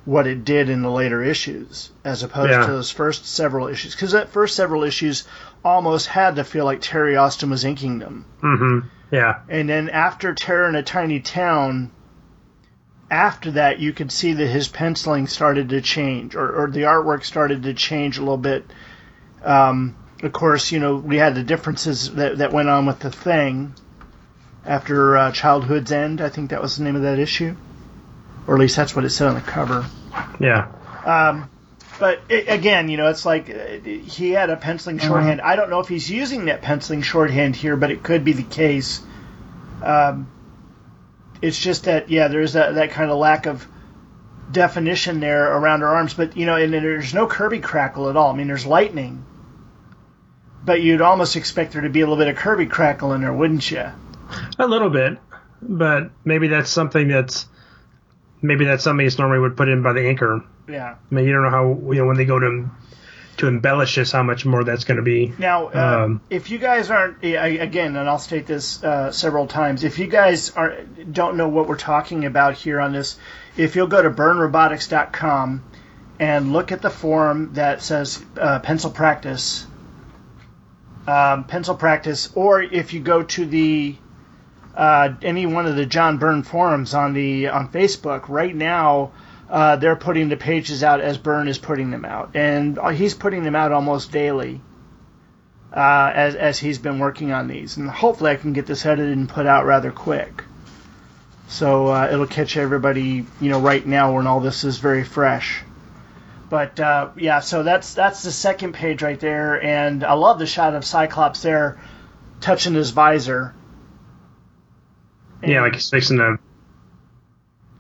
what 0.04 0.26
it 0.26 0.44
did 0.44 0.70
in 0.70 0.82
the 0.82 0.90
later 0.90 1.22
issues, 1.22 1.90
as 2.04 2.22
opposed 2.22 2.52
Yeah. 2.52 2.64
to 2.66 2.70
those 2.72 2.90
first 2.90 3.26
several 3.26 3.66
issues. 3.66 3.94
Because 3.94 4.12
that 4.12 4.28
first 4.28 4.54
several 4.54 4.84
issues 4.84 5.24
almost 5.64 6.06
had 6.06 6.36
to 6.36 6.44
feel 6.44 6.64
like 6.64 6.80
Terry 6.80 7.16
Austin 7.16 7.50
was 7.50 7.64
inking 7.64 7.98
them. 7.98 8.24
hmm 8.40 8.78
yeah 9.10 9.40
And 9.48 9.68
then 9.68 9.88
after 9.88 10.34
Terror 10.34 10.68
in 10.68 10.74
a 10.74 10.82
Tiny 10.82 11.20
Town, 11.20 11.90
after 13.10 13.52
that, 13.52 13.78
you 13.78 13.92
could 13.92 14.10
see 14.10 14.32
that 14.32 14.46
his 14.46 14.68
penciling 14.68 15.26
started 15.28 15.68
to 15.68 15.80
change, 15.80 16.34
or, 16.34 16.64
or 16.64 16.70
the 16.70 16.82
artwork 16.82 17.24
started 17.24 17.62
to 17.64 17.74
change 17.74 18.18
a 18.18 18.20
little 18.20 18.36
bit. 18.36 18.64
Um, 19.44 19.96
of 20.22 20.32
course, 20.32 20.72
you 20.72 20.80
know, 20.80 20.96
we 20.96 21.16
had 21.16 21.34
the 21.34 21.42
differences 21.42 22.12
that, 22.14 22.38
that 22.38 22.52
went 22.52 22.68
on 22.68 22.86
with 22.86 22.98
the 22.98 23.10
thing 23.10 23.74
after 24.64 25.16
uh, 25.16 25.32
Childhood's 25.32 25.92
End. 25.92 26.20
I 26.20 26.28
think 26.28 26.50
that 26.50 26.60
was 26.60 26.76
the 26.76 26.84
name 26.84 26.96
of 26.96 27.02
that 27.02 27.18
issue. 27.18 27.54
Or 28.46 28.54
at 28.54 28.60
least 28.60 28.76
that's 28.76 28.94
what 28.96 29.04
it 29.04 29.10
said 29.10 29.28
on 29.28 29.34
the 29.34 29.40
cover. 29.40 29.86
yeah 30.40 30.72
Um, 31.04 31.50
but 31.98 32.20
it, 32.28 32.48
again, 32.48 32.88
you 32.88 32.96
know, 32.96 33.08
it's 33.08 33.24
like 33.24 33.50
uh, 33.50 33.78
he 33.80 34.30
had 34.30 34.50
a 34.50 34.56
penciling 34.56 34.98
shorthand. 34.98 35.40
I 35.40 35.56
don't 35.56 35.70
know 35.70 35.80
if 35.80 35.88
he's 35.88 36.10
using 36.10 36.46
that 36.46 36.62
penciling 36.62 37.02
shorthand 37.02 37.56
here, 37.56 37.76
but 37.76 37.90
it 37.90 38.02
could 38.02 38.24
be 38.24 38.32
the 38.32 38.42
case. 38.42 39.00
Um, 39.82 40.30
it's 41.42 41.58
just 41.58 41.84
that, 41.84 42.10
yeah, 42.10 42.28
there's 42.28 42.54
that, 42.54 42.74
that 42.76 42.90
kind 42.90 43.10
of 43.10 43.18
lack 43.18 43.46
of 43.46 43.66
definition 44.50 45.20
there 45.20 45.56
around 45.56 45.80
her 45.80 45.88
arms. 45.88 46.14
But, 46.14 46.36
you 46.36 46.46
know, 46.46 46.56
and 46.56 46.72
there's 46.72 47.12
no 47.12 47.26
Kirby 47.26 47.60
crackle 47.60 48.08
at 48.08 48.16
all. 48.16 48.32
I 48.32 48.36
mean, 48.36 48.46
there's 48.46 48.66
lightning. 48.66 49.24
But 50.64 50.82
you'd 50.82 51.02
almost 51.02 51.36
expect 51.36 51.72
there 51.72 51.82
to 51.82 51.90
be 51.90 52.00
a 52.00 52.06
little 52.06 52.16
bit 52.16 52.28
of 52.28 52.36
Kirby 52.36 52.66
crackle 52.66 53.12
in 53.12 53.20
there, 53.20 53.32
wouldn't 53.32 53.70
you? 53.70 53.84
a 54.58 54.66
little 54.66 54.90
bit 54.90 55.18
but 55.62 56.10
maybe 56.24 56.48
that's 56.48 56.70
something 56.70 57.08
that's 57.08 57.46
maybe 58.42 58.64
that's 58.64 58.84
something 58.84 59.04
that's 59.04 59.18
normally 59.18 59.40
would 59.40 59.56
put 59.56 59.68
in 59.68 59.82
by 59.82 59.92
the 59.92 60.00
inker 60.00 60.44
Yeah. 60.68 60.96
I 61.10 61.14
mean, 61.14 61.26
you 61.26 61.32
don't 61.32 61.42
know 61.42 61.50
how 61.50 61.92
you 61.92 62.00
know 62.00 62.06
when 62.06 62.16
they 62.16 62.24
go 62.24 62.38
to 62.38 62.70
to 63.38 63.48
embellish 63.48 63.96
this, 63.96 64.12
how 64.12 64.22
much 64.22 64.46
more 64.46 64.64
that's 64.64 64.84
going 64.84 64.96
to 64.96 65.02
be. 65.02 65.32
Now, 65.38 65.66
uh, 65.66 66.04
Um, 66.04 66.20
if 66.30 66.50
you 66.50 66.58
guys 66.58 66.90
aren't 66.90 67.22
again, 67.22 67.96
and 67.96 68.08
I'll 68.08 68.18
state 68.18 68.46
this 68.46 68.82
uh, 68.82 69.12
several 69.12 69.46
times, 69.46 69.84
if 69.84 69.98
you 69.98 70.06
guys 70.06 70.50
are 70.50 70.78
don't 71.12 71.36
know 71.36 71.48
what 71.48 71.68
we're 71.68 71.76
talking 71.76 72.24
about 72.24 72.54
here 72.54 72.80
on 72.80 72.92
this, 72.92 73.18
if 73.56 73.76
you'll 73.76 73.86
go 73.88 74.02
to 74.02 74.10
byrnerobotics.com 74.10 75.62
and 76.18 76.52
look 76.52 76.72
at 76.72 76.80
the 76.80 76.90
forum 76.90 77.52
that 77.54 77.82
says 77.82 78.24
uh, 78.40 78.58
pencil 78.60 78.90
practice, 78.90 79.66
um, 81.06 81.44
pencil 81.44 81.74
practice, 81.74 82.30
or 82.34 82.62
if 82.62 82.94
you 82.94 83.00
go 83.00 83.22
to 83.22 83.44
the 83.44 83.96
uh, 84.74 85.10
any 85.22 85.46
one 85.46 85.66
of 85.66 85.76
the 85.76 85.86
John 85.86 86.18
Byrne 86.18 86.42
forums 86.42 86.94
on 86.94 87.12
the 87.12 87.48
on 87.48 87.68
Facebook 87.68 88.28
right 88.28 88.54
now. 88.54 89.12
Uh, 89.48 89.76
they're 89.76 89.96
putting 89.96 90.28
the 90.28 90.36
pages 90.36 90.82
out 90.82 91.00
as 91.00 91.18
Byrne 91.18 91.48
is 91.48 91.58
putting 91.58 91.90
them 91.90 92.04
out, 92.04 92.30
and 92.34 92.78
he's 92.94 93.14
putting 93.14 93.44
them 93.44 93.54
out 93.54 93.72
almost 93.72 94.10
daily 94.10 94.60
uh, 95.72 96.10
as 96.14 96.34
as 96.34 96.58
he's 96.58 96.78
been 96.78 96.98
working 96.98 97.32
on 97.32 97.48
these, 97.48 97.76
and 97.76 97.88
hopefully 97.88 98.30
I 98.30 98.36
can 98.36 98.52
get 98.54 98.66
this 98.66 98.86
edited 98.86 99.16
and 99.16 99.28
put 99.28 99.46
out 99.46 99.66
rather 99.66 99.92
quick. 99.92 100.42
So 101.48 101.88
uh, 101.88 102.08
it'll 102.10 102.26
catch 102.26 102.56
everybody, 102.56 103.24
you 103.40 103.50
know, 103.50 103.60
right 103.60 103.86
now 103.86 104.16
when 104.16 104.26
all 104.26 104.40
this 104.40 104.64
is 104.64 104.78
very 104.78 105.04
fresh. 105.04 105.62
But 106.48 106.80
uh, 106.80 107.10
yeah, 107.16 107.40
so 107.40 107.62
that's 107.62 107.94
that's 107.94 108.22
the 108.22 108.32
second 108.32 108.72
page 108.72 109.02
right 109.02 109.18
there, 109.18 109.62
and 109.62 110.02
I 110.02 110.14
love 110.14 110.38
the 110.38 110.46
shot 110.46 110.74
of 110.74 110.84
Cyclops 110.84 111.42
there, 111.42 111.78
touching 112.40 112.74
his 112.74 112.90
visor. 112.90 113.54
And 115.42 115.52
yeah, 115.52 115.60
like 115.60 115.74
he's 115.74 115.90
fixing 115.90 116.18
to. 116.18 116.38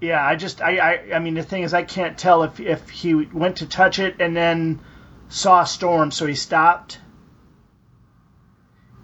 Yeah, 0.00 0.24
I 0.24 0.36
just 0.36 0.60
I, 0.60 0.78
I 0.78 1.14
I 1.14 1.18
mean 1.18 1.34
the 1.34 1.42
thing 1.42 1.62
is 1.62 1.74
I 1.74 1.82
can't 1.82 2.18
tell 2.18 2.42
if 2.42 2.60
if 2.60 2.88
he 2.90 3.14
went 3.14 3.56
to 3.56 3.66
touch 3.66 3.98
it 3.98 4.16
and 4.20 4.36
then 4.36 4.80
saw 5.28 5.62
a 5.62 5.66
storm, 5.66 6.10
so 6.10 6.26
he 6.26 6.34
stopped. 6.34 6.98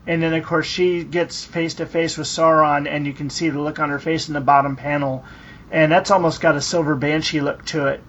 And 0.07 0.23
then 0.23 0.35
of 0.35 0.45
course 0.45 0.67
she 0.67 1.05
gets 1.05 1.45
face 1.45 1.75
to 1.75 1.87
face 1.87 2.19
with 2.19 2.27
Sauron, 2.27 2.89
and 2.89 3.07
you 3.07 3.13
can 3.13 3.31
see 3.31 3.49
the 3.49 3.61
look 3.61 3.79
on 3.79 3.91
her 3.91 3.99
face 3.99 4.29
in 4.29 4.35
the 4.35 4.41
bottom 4.41 4.77
panel, 4.77 5.25
and 5.71 5.91
that's 5.91 6.11
almost 6.11 6.41
got 6.41 6.57
a 6.57 6.61
silver 6.61 6.97
banshee 6.97 7.41
look 7.41 7.65
to 7.67 7.87
it 7.87 8.03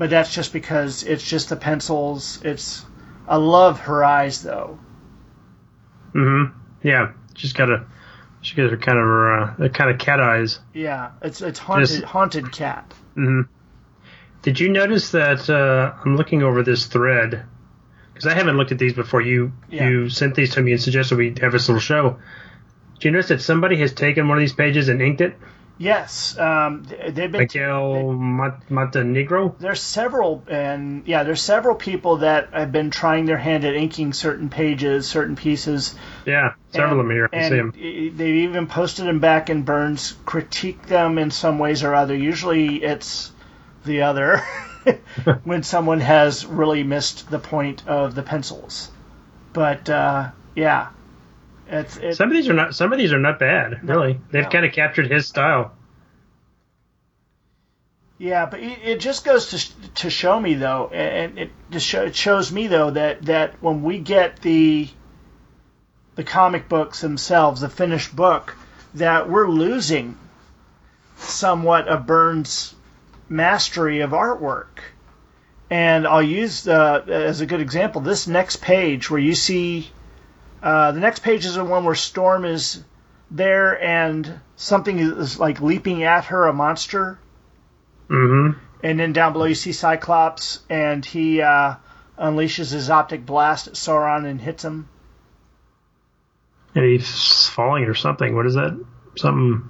but 0.00 0.08
that's 0.08 0.34
just 0.34 0.54
because 0.54 1.02
it's 1.02 1.22
just 1.22 1.50
the 1.50 1.56
pencils. 1.56 2.40
It's 2.42 2.86
I 3.28 3.36
love 3.36 3.80
her 3.80 4.02
eyes 4.02 4.42
though. 4.42 4.78
Mm-hmm. 6.14 6.58
Yeah, 6.82 7.12
she's 7.36 7.52
got 7.52 7.68
a 7.68 7.84
she 8.42 8.56
got 8.56 8.70
her 8.70 8.76
kind 8.76 8.98
of 8.98 9.04
her 9.04 9.64
uh, 9.64 9.68
kind 9.68 9.90
of 9.90 9.98
cat 9.98 10.20
eyes. 10.20 10.58
Yeah, 10.72 11.10
it's 11.22 11.40
it's 11.40 11.58
haunted 11.58 11.88
just, 11.88 12.02
haunted 12.02 12.52
cat. 12.52 12.92
Mm-hmm. 13.16 13.42
Did 14.42 14.58
you 14.58 14.70
notice 14.70 15.10
that 15.10 15.50
uh, 15.50 15.92
I'm 16.04 16.16
looking 16.16 16.42
over 16.42 16.62
this 16.62 16.86
thread 16.86 17.44
because 18.20 18.30
I 18.30 18.34
haven't 18.34 18.58
looked 18.58 18.72
at 18.72 18.78
these 18.78 18.92
before. 18.92 19.22
You 19.22 19.52
yeah. 19.70 19.88
you 19.88 20.10
sent 20.10 20.34
these 20.34 20.54
to 20.54 20.62
me 20.62 20.72
and 20.72 20.80
suggested 20.80 21.16
we 21.16 21.34
have 21.40 21.52
this 21.52 21.68
little 21.68 21.80
show. 21.80 22.18
Did 22.94 23.04
you 23.04 23.10
notice 23.12 23.28
that 23.28 23.40
somebody 23.40 23.78
has 23.78 23.94
taken 23.94 24.28
one 24.28 24.36
of 24.36 24.42
these 24.42 24.52
pages 24.52 24.88
and 24.88 25.00
inked 25.00 25.22
it? 25.22 25.34
Yes, 25.80 26.36
um, 26.38 26.82
they've 26.82 27.32
been. 27.32 27.40
Miguel 27.40 28.12
Montenegro. 28.12 29.56
There's 29.58 29.80
several, 29.80 30.44
and 30.46 31.08
yeah, 31.08 31.22
there's 31.22 31.40
several 31.40 31.74
people 31.74 32.18
that 32.18 32.52
have 32.52 32.70
been 32.70 32.90
trying 32.90 33.24
their 33.24 33.38
hand 33.38 33.64
at 33.64 33.74
inking 33.74 34.12
certain 34.12 34.50
pages, 34.50 35.08
certain 35.08 35.36
pieces. 35.36 35.94
Yeah, 36.26 36.52
several 36.68 37.00
and, 37.00 37.00
of 37.00 37.06
them 37.06 37.16
here. 37.16 37.30
I 37.32 37.48
see 37.48 37.56
them. 37.56 37.72
They've 38.14 38.44
even 38.44 38.66
posted 38.66 39.06
them 39.06 39.20
back 39.20 39.48
in 39.48 39.62
Byrne's, 39.62 40.14
critique 40.26 40.86
them 40.86 41.16
in 41.16 41.30
some 41.30 41.58
ways 41.58 41.82
or 41.82 41.94
other. 41.94 42.14
Usually, 42.14 42.82
it's 42.82 43.32
the 43.86 44.02
other 44.02 44.36
when 45.44 45.62
someone 45.62 46.00
has 46.00 46.44
really 46.44 46.82
missed 46.82 47.30
the 47.30 47.38
point 47.38 47.88
of 47.88 48.14
the 48.14 48.22
pencils. 48.22 48.90
But 49.54 49.88
uh, 49.88 50.32
yeah, 50.54 50.88
it's, 51.70 51.96
it, 51.96 52.16
some 52.16 52.28
of 52.28 52.34
these 52.34 52.48
are 52.48 52.52
not. 52.52 52.74
Some 52.74 52.92
of 52.92 52.98
these 52.98 53.12
are 53.12 53.18
not 53.18 53.38
bad. 53.38 53.82
No, 53.84 53.94
really, 53.94 54.20
they've 54.30 54.44
no. 54.44 54.50
kind 54.50 54.64
of 54.64 54.72
captured 54.72 55.10
his 55.10 55.26
style. 55.26 55.72
Yeah, 58.18 58.46
but 58.46 58.60
it, 58.60 58.78
it 58.84 59.00
just 59.00 59.24
goes 59.24 59.50
to 59.50 59.92
to 59.94 60.10
show 60.10 60.38
me 60.38 60.54
though, 60.54 60.88
and 60.88 61.38
it 61.38 61.50
just 61.70 61.86
show, 61.86 62.02
it 62.04 62.14
shows 62.14 62.52
me 62.52 62.66
though 62.66 62.90
that 62.90 63.22
that 63.22 63.62
when 63.62 63.82
we 63.82 63.98
get 63.98 64.42
the 64.42 64.88
the 66.16 66.24
comic 66.24 66.68
books 66.68 67.00
themselves, 67.00 67.60
the 67.60 67.68
finished 67.68 68.14
book, 68.14 68.56
that 68.94 69.30
we're 69.30 69.48
losing 69.48 70.18
somewhat 71.16 71.88
of 71.88 72.06
Byrne's 72.06 72.74
mastery 73.28 74.00
of 74.00 74.10
artwork. 74.10 74.80
And 75.70 76.06
I'll 76.06 76.22
use 76.22 76.64
the, 76.64 77.04
as 77.06 77.40
a 77.40 77.46
good 77.46 77.60
example 77.60 78.00
this 78.00 78.26
next 78.26 78.56
page 78.56 79.08
where 79.08 79.20
you 79.20 79.34
see 79.34 79.90
uh, 80.62 80.92
the 80.92 81.00
next 81.00 81.22
page 81.22 81.44
is 81.44 81.54
the 81.54 81.64
one 81.64 81.84
where 81.84 81.94
Storm 81.94 82.44
is 82.44 82.82
there 83.30 83.82
and 83.82 84.40
something 84.56 84.98
is 84.98 85.38
like 85.38 85.60
leaping 85.60 86.02
at 86.02 86.26
her, 86.26 86.46
a 86.46 86.52
monster. 86.52 87.18
Mm-hmm. 88.08 88.58
And 88.82 88.98
then 88.98 89.12
down 89.12 89.32
below 89.32 89.44
you 89.44 89.54
see 89.54 89.72
Cyclops, 89.72 90.60
and 90.68 91.04
he 91.04 91.42
uh, 91.42 91.74
unleashes 92.18 92.72
his 92.72 92.90
optic 92.90 93.24
blast 93.24 93.68
at 93.68 93.74
Sauron 93.74 94.26
and 94.26 94.40
hits 94.40 94.64
him. 94.64 94.88
And 96.74 96.84
he's 96.84 97.46
falling 97.48 97.84
or 97.84 97.94
something. 97.94 98.34
What 98.34 98.46
is 98.46 98.54
that? 98.54 98.82
Something. 99.16 99.68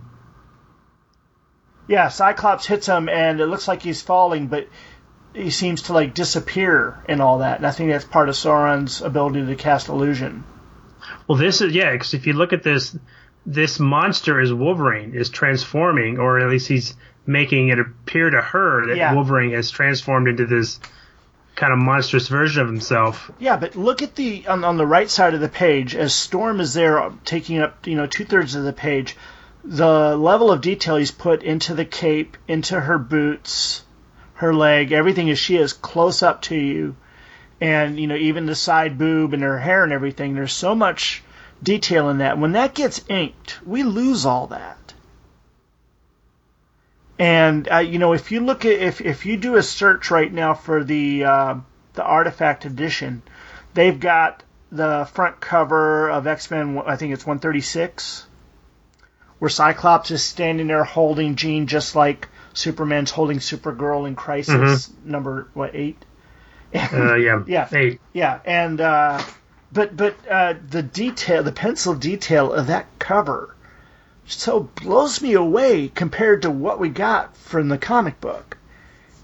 Yeah, 1.88 2.08
Cyclops 2.08 2.66
hits 2.66 2.86
him, 2.86 3.08
and 3.08 3.40
it 3.40 3.46
looks 3.46 3.66
like 3.66 3.82
he's 3.82 4.00
falling, 4.00 4.46
but 4.46 4.68
he 5.34 5.50
seems 5.50 5.82
to 5.82 5.92
like 5.92 6.14
disappear 6.14 7.02
and 7.08 7.20
all 7.20 7.38
that. 7.38 7.58
And 7.58 7.66
I 7.66 7.72
think 7.72 7.90
that's 7.90 8.04
part 8.04 8.28
of 8.28 8.36
Sauron's 8.36 9.02
ability 9.02 9.46
to 9.46 9.56
cast 9.56 9.88
illusion. 9.88 10.44
Well, 11.26 11.38
this 11.38 11.60
is 11.60 11.74
yeah, 11.74 11.92
because 11.92 12.14
if 12.14 12.26
you 12.26 12.32
look 12.32 12.52
at 12.52 12.62
this, 12.62 12.96
this 13.46 13.78
monster 13.78 14.40
is 14.40 14.52
Wolverine 14.52 15.14
is 15.14 15.30
transforming, 15.30 16.18
or 16.18 16.40
at 16.40 16.48
least 16.48 16.68
he's 16.68 16.94
making 17.26 17.68
it 17.68 17.78
appear 17.78 18.30
to 18.30 18.40
her 18.40 18.86
that 18.88 18.96
yeah. 18.96 19.14
Wolverine 19.14 19.52
has 19.52 19.70
transformed 19.70 20.28
into 20.28 20.46
this 20.46 20.80
kind 21.54 21.72
of 21.72 21.78
monstrous 21.78 22.28
version 22.28 22.62
of 22.62 22.68
himself. 22.68 23.30
Yeah, 23.38 23.56
but 23.56 23.76
look 23.76 24.02
at 24.02 24.14
the 24.16 24.46
on, 24.46 24.64
on 24.64 24.76
the 24.76 24.86
right 24.86 25.10
side 25.10 25.34
of 25.34 25.40
the 25.40 25.48
page 25.48 25.94
as 25.94 26.14
Storm 26.14 26.60
is 26.60 26.74
there 26.74 27.02
um, 27.02 27.20
taking 27.24 27.58
up 27.58 27.86
you 27.86 27.96
know 27.96 28.06
two 28.06 28.24
thirds 28.24 28.54
of 28.54 28.64
the 28.64 28.72
page. 28.72 29.16
The 29.62 30.16
level 30.16 30.50
of 30.50 30.62
detail 30.62 30.96
he's 30.96 31.10
put 31.10 31.42
into 31.42 31.74
the 31.74 31.84
cape, 31.84 32.38
into 32.48 32.80
her 32.80 32.98
boots, 32.98 33.84
her 34.34 34.54
leg, 34.54 34.90
everything 34.90 35.28
as 35.28 35.38
she 35.38 35.56
is 35.56 35.74
close 35.74 36.22
up 36.22 36.40
to 36.42 36.56
you 36.56 36.96
and 37.60 37.98
you 37.98 38.06
know 38.06 38.16
even 38.16 38.46
the 38.46 38.54
side 38.54 38.98
boob 38.98 39.34
and 39.34 39.42
her 39.42 39.58
hair 39.58 39.84
and 39.84 39.92
everything. 39.92 40.34
There's 40.34 40.52
so 40.52 40.74
much 40.74 41.22
detail 41.62 42.08
in 42.08 42.18
that. 42.18 42.38
When 42.38 42.52
that 42.52 42.74
gets 42.74 43.04
inked, 43.08 43.60
we 43.66 43.82
lose 43.82 44.26
all 44.26 44.48
that. 44.48 44.94
And 47.18 47.70
uh, 47.70 47.78
you 47.78 47.98
know, 47.98 48.14
if 48.14 48.32
you 48.32 48.40
look 48.40 48.64
at 48.64 48.72
if 48.72 49.00
if 49.00 49.26
you 49.26 49.36
do 49.36 49.56
a 49.56 49.62
search 49.62 50.10
right 50.10 50.32
now 50.32 50.54
for 50.54 50.82
the 50.82 51.24
uh, 51.24 51.54
the 51.92 52.02
artifact 52.02 52.64
edition, 52.64 53.22
they've 53.74 53.98
got 54.00 54.42
the 54.72 55.06
front 55.12 55.38
cover 55.38 56.08
of 56.08 56.26
X 56.26 56.50
Men. 56.50 56.80
I 56.86 56.96
think 56.96 57.12
it's 57.12 57.26
136, 57.26 58.24
where 59.38 59.50
Cyclops 59.50 60.10
is 60.10 60.22
standing 60.22 60.68
there 60.68 60.84
holding 60.84 61.36
Jean, 61.36 61.66
just 61.66 61.94
like 61.94 62.28
Superman's 62.54 63.10
holding 63.10 63.38
Supergirl 63.38 64.08
in 64.08 64.16
Crisis 64.16 64.88
mm-hmm. 64.88 65.10
number 65.10 65.48
what 65.52 65.74
eight. 65.74 66.02
Uh, 66.74 67.14
yeah, 67.14 67.42
yeah, 67.46 67.68
eight. 67.72 68.00
Yeah, 68.12 68.40
and 68.44 68.80
uh, 68.80 69.22
but 69.72 69.96
but 69.96 70.16
uh, 70.28 70.54
the 70.68 70.82
detail, 70.82 71.42
the 71.42 71.52
pencil 71.52 71.94
detail 71.94 72.52
of 72.52 72.68
that 72.68 72.86
cover, 72.98 73.54
so 74.26 74.60
blows 74.60 75.20
me 75.20 75.34
away 75.34 75.88
compared 75.88 76.42
to 76.42 76.50
what 76.50 76.78
we 76.78 76.88
got 76.88 77.36
from 77.36 77.68
the 77.68 77.78
comic 77.78 78.20
book. 78.20 78.56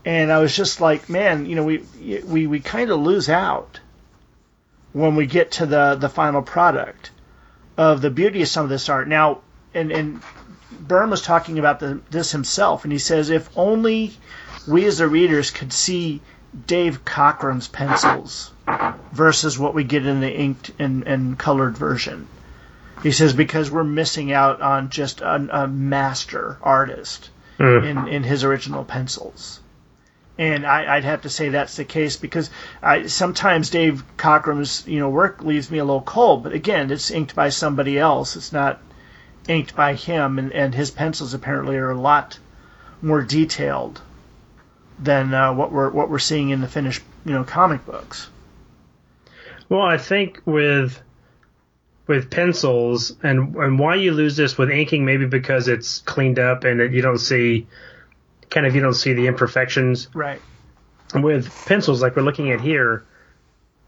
And 0.05 0.31
I 0.31 0.39
was 0.39 0.55
just 0.55 0.81
like, 0.81 1.09
man, 1.09 1.47
you 1.47 1.57
know, 1.57 1.65
we 1.65 1.85
we 2.25 2.47
we 2.47 2.61
kind 2.61 2.91
of 2.91 3.01
lose 3.01 3.29
out 3.29 3.81
when 4.93 5.17
we 5.17 5.27
get 5.27 5.53
to 5.53 5.67
the 5.67 5.97
the 5.97 6.09
final 6.09 6.43
product 6.43 7.11
of 7.77 8.01
the 8.01 8.11
beauty 8.11 8.43
of 8.43 8.49
some 8.49 8.65
of 8.65 8.71
this 8.71 8.89
art. 8.89 9.09
Now, 9.09 9.41
and 9.75 9.91
and 9.91 10.23
Byrne 10.81 11.11
was 11.11 11.23
talking 11.23 11.59
about 11.59 11.81
the, 11.81 12.01
this 12.11 12.33
himself, 12.33 12.85
and 12.85 12.93
he 12.93 12.99
says 12.99 13.31
if 13.31 13.49
only 13.57 14.13
we 14.67 14.85
as 14.87 14.99
the 14.99 15.09
readers 15.09 15.51
could 15.51 15.73
see 15.73 16.21
Dave 16.67 17.05
Cockrum's 17.05 17.69
pencils 17.69 18.53
versus 19.13 19.59
what 19.59 19.75
we 19.75 19.85
get 19.85 20.07
in 20.07 20.21
the 20.21 20.33
inked 20.33 20.71
and, 20.79 21.07
and 21.07 21.39
colored 21.39 21.77
version. 21.77 22.29
He 23.03 23.13
says 23.13 23.33
because 23.33 23.71
we're 23.71 23.85
missing 23.85 24.33
out 24.33 24.61
on 24.61 24.91
just 24.91 25.21
a, 25.21 25.49
a 25.51 25.69
master 25.69 26.59
artist 26.63 27.31
mm. 27.59 27.85
in, 27.85 28.09
in 28.09 28.23
his 28.23 28.45
original 28.45 28.85
pencils. 28.85 29.61
And 30.39 30.67
I, 30.67 30.97
would 30.97 31.05
have 31.05 31.23
to 31.23 31.31
say 31.31 31.49
that's 31.49 31.77
the 31.77 31.85
case 31.85 32.17
because 32.17 32.51
I, 32.83 33.07
sometimes 33.07 33.71
Dave 33.71 34.05
Cockrum's 34.17 34.87
you 34.87 34.99
know 34.99 35.09
work 35.09 35.43
leaves 35.43 35.71
me 35.71 35.79
a 35.79 35.85
little 35.85 36.03
cold. 36.03 36.43
But 36.43 36.53
again, 36.53 36.91
it's 36.91 37.11
inked 37.11 37.35
by 37.35 37.49
somebody 37.49 37.99
else. 37.99 38.37
It's 38.37 38.53
not 38.53 38.81
inked 39.49 39.75
by 39.75 39.95
him, 39.95 40.39
and, 40.39 40.53
and 40.53 40.75
his 40.75 40.91
pencils 40.91 41.33
apparently 41.33 41.77
are 41.77 41.91
a 41.91 42.01
lot 42.01 42.39
more 43.01 43.23
detailed 43.23 44.01
than 44.99 45.35
uh, 45.35 45.53
what 45.53 45.73
we're 45.73 45.91
what 45.91 46.11
we're 46.11 46.19
seeing 46.19 46.51
in 46.51 46.61
the 46.61 46.69
finished 46.69 47.03
you 47.25 47.33
know 47.33 47.45
comic 47.45 47.85
books. 47.87 48.29
Well, 49.69 49.83
I 49.83 49.99
think 49.99 50.41
with 50.45 51.01
with 52.07 52.31
pencils 52.31 53.17
and 53.23 53.55
and 53.57 53.79
why 53.79 53.97
you 53.97 54.13
lose 54.13 54.37
this 54.37 54.57
with 54.57 54.71
inking 54.71 55.05
maybe 55.05 55.27
because 55.27 55.69
it's 55.69 56.01
cleaned 56.01 56.39
up 56.39 56.65
and 56.65 56.95
you 56.95 57.03
don't 57.03 57.19
see 57.19 57.67
kind 58.51 58.67
of 58.67 58.75
you 58.75 58.81
don't 58.81 58.95
see 58.95 59.13
the 59.13 59.27
imperfections. 59.27 60.09
Right. 60.15 60.41
With 61.15 61.53
pencils 61.67 62.03
like 62.03 62.17
we're 62.17 62.23
looking 62.23 62.51
at 62.53 62.61
here, 62.61 63.05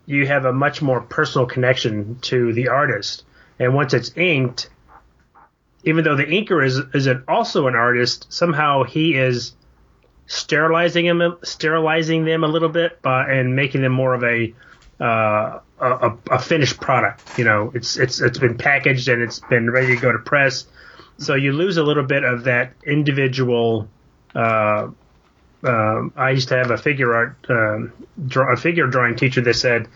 you 0.06 0.26
have 0.26 0.44
a 0.44 0.52
much 0.52 0.82
more 0.82 1.00
personal 1.00 1.46
connection 1.46 2.18
to 2.22 2.52
the 2.52 2.68
artist. 2.68 3.24
And 3.58 3.74
once 3.74 3.92
it's 3.92 4.16
inked, 4.16 4.70
even 5.84 6.04
though 6.04 6.16
the 6.16 6.24
inker 6.24 6.64
is 6.64 6.78
is 6.94 7.06
an, 7.06 7.24
also 7.28 7.66
an 7.66 7.74
artist, 7.74 8.32
somehow 8.32 8.84
he 8.84 9.14
is 9.14 9.54
sterilizing 10.28 11.06
them 11.06 11.38
sterilizing 11.42 12.24
them 12.24 12.44
a 12.44 12.46
little 12.46 12.68
bit 12.68 13.02
by, 13.02 13.28
and 13.28 13.56
making 13.56 13.82
them 13.82 13.92
more 13.92 14.14
of 14.14 14.22
a 14.22 14.54
uh, 15.00 15.60
a, 15.80 16.12
a, 16.30 16.38
finished 16.38 16.80
product. 16.80 17.38
You 17.38 17.44
know, 17.44 17.72
it's 17.74 17.96
it's 17.96 18.20
it's 18.20 18.38
been 18.38 18.56
packaged 18.56 19.08
and 19.08 19.22
it's 19.22 19.40
been 19.40 19.70
ready 19.70 19.94
to 19.94 20.00
go 20.00 20.12
to 20.12 20.18
press. 20.18 20.66
So 21.18 21.34
you 21.34 21.52
lose 21.52 21.76
a 21.76 21.82
little 21.82 22.04
bit 22.04 22.24
of 22.24 22.44
that 22.44 22.74
individual. 22.84 23.88
Uh, 24.34 24.88
um, 25.64 26.12
I 26.16 26.30
used 26.30 26.48
to 26.48 26.56
have 26.56 26.70
a 26.70 26.76
figure 26.76 27.14
art, 27.14 27.36
um, 27.48 27.92
draw, 28.26 28.52
a 28.52 28.56
figure 28.56 28.86
drawing 28.86 29.16
teacher 29.16 29.40
that 29.40 29.54
said 29.54 29.88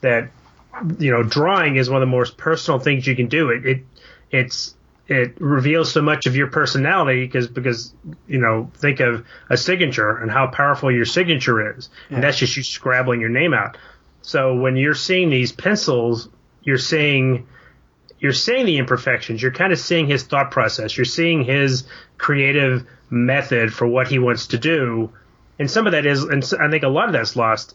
that 0.00 0.30
you 0.98 1.10
know 1.10 1.22
drawing 1.22 1.76
is 1.76 1.88
one 1.88 2.02
of 2.02 2.08
the 2.08 2.16
most 2.16 2.36
personal 2.36 2.78
things 2.78 3.06
you 3.06 3.16
can 3.16 3.28
do. 3.28 3.50
It, 3.50 3.66
it 3.66 3.84
it's 4.30 4.74
it 5.12 5.40
reveals 5.40 5.92
so 5.92 6.02
much 6.02 6.26
of 6.26 6.36
your 6.36 6.48
personality 6.48 7.24
because 7.24 7.48
because 7.48 7.94
you 8.26 8.38
know 8.38 8.70
think 8.76 9.00
of 9.00 9.24
a 9.50 9.56
signature 9.56 10.16
and 10.16 10.30
how 10.30 10.46
powerful 10.46 10.90
your 10.90 11.04
signature 11.04 11.76
is, 11.76 11.90
yeah. 12.08 12.16
and 12.16 12.24
that's 12.24 12.38
just 12.38 12.56
you 12.56 12.62
scrabbling 12.62 13.20
your 13.20 13.30
name 13.30 13.54
out. 13.54 13.76
So 14.22 14.54
when 14.54 14.76
you're 14.76 14.94
seeing 14.94 15.30
these 15.30 15.52
pencils, 15.52 16.28
you're 16.62 16.78
seeing 16.78 17.46
you're 18.18 18.32
seeing 18.32 18.66
the 18.66 18.78
imperfections. 18.78 19.42
You're 19.42 19.52
kind 19.52 19.72
of 19.72 19.78
seeing 19.78 20.06
his 20.06 20.22
thought 20.22 20.52
process. 20.52 20.96
You're 20.96 21.04
seeing 21.04 21.44
his 21.44 21.84
creative 22.18 22.86
method 23.10 23.74
for 23.74 23.86
what 23.86 24.08
he 24.08 24.18
wants 24.18 24.46
to 24.48 24.58
do. 24.58 25.12
And 25.58 25.70
some 25.70 25.86
of 25.86 25.92
that 25.92 26.06
is, 26.06 26.22
and 26.22 26.42
I 26.60 26.70
think 26.70 26.84
a 26.84 26.88
lot 26.88 27.06
of 27.06 27.12
that's 27.12 27.36
lost 27.36 27.74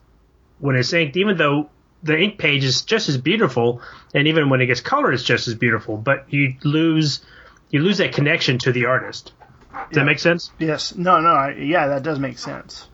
when 0.59 0.75
it's 0.75 0.91
inked, 0.93 1.17
even 1.17 1.37
though 1.37 1.69
the 2.03 2.17
ink 2.17 2.37
page 2.37 2.63
is 2.63 2.83
just 2.83 3.09
as 3.09 3.17
beautiful, 3.17 3.81
and 4.13 4.27
even 4.27 4.49
when 4.49 4.61
it 4.61 4.67
gets 4.67 4.81
colored, 4.81 5.13
it's 5.13 5.23
just 5.23 5.47
as 5.47 5.55
beautiful. 5.55 5.97
But 5.97 6.31
you 6.31 6.55
lose, 6.63 7.21
you 7.69 7.81
lose 7.81 7.97
that 7.97 8.13
connection 8.13 8.59
to 8.59 8.71
the 8.71 8.85
artist. 8.85 9.33
Does 9.71 9.79
yeah. 9.91 9.99
that 9.99 10.05
make 10.05 10.19
sense? 10.19 10.51
Yes. 10.59 10.95
No. 10.95 11.19
No. 11.19 11.29
I, 11.29 11.53
yeah, 11.53 11.87
that 11.87 12.03
does 12.03 12.19
make 12.19 12.37
sense. 12.37 12.87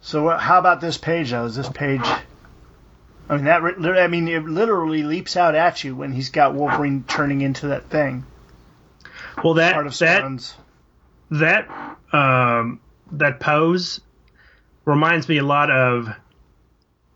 So 0.00 0.28
how 0.30 0.58
about 0.58 0.80
this 0.80 0.96
page 0.96 1.30
though? 1.30 1.44
Is 1.44 1.56
this 1.56 1.68
page? 1.68 2.00
I 3.28 3.36
mean 3.36 3.44
that. 3.44 3.62
I 3.62 4.06
mean 4.08 4.28
it 4.28 4.44
literally 4.44 5.02
leaps 5.02 5.36
out 5.36 5.54
at 5.54 5.84
you 5.84 5.94
when 5.94 6.12
he's 6.12 6.30
got 6.30 6.54
Wolverine 6.54 7.04
turning 7.06 7.42
into 7.42 7.68
that 7.68 7.90
thing. 7.90 8.24
Well, 9.44 9.54
that 9.54 9.74
that 9.98 10.54
that 11.30 11.68
um, 12.12 12.80
that 13.12 13.40
pose 13.40 14.00
reminds 14.84 15.28
me 15.28 15.38
a 15.38 15.44
lot 15.44 15.70
of 15.70 16.08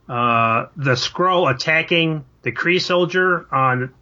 uh, 0.09 0.66
the 0.77 0.92
Skrull 0.92 1.53
attacking 1.53 2.24
the 2.42 2.53
Kree 2.53 2.81
soldier 2.81 3.46
on 3.53 3.94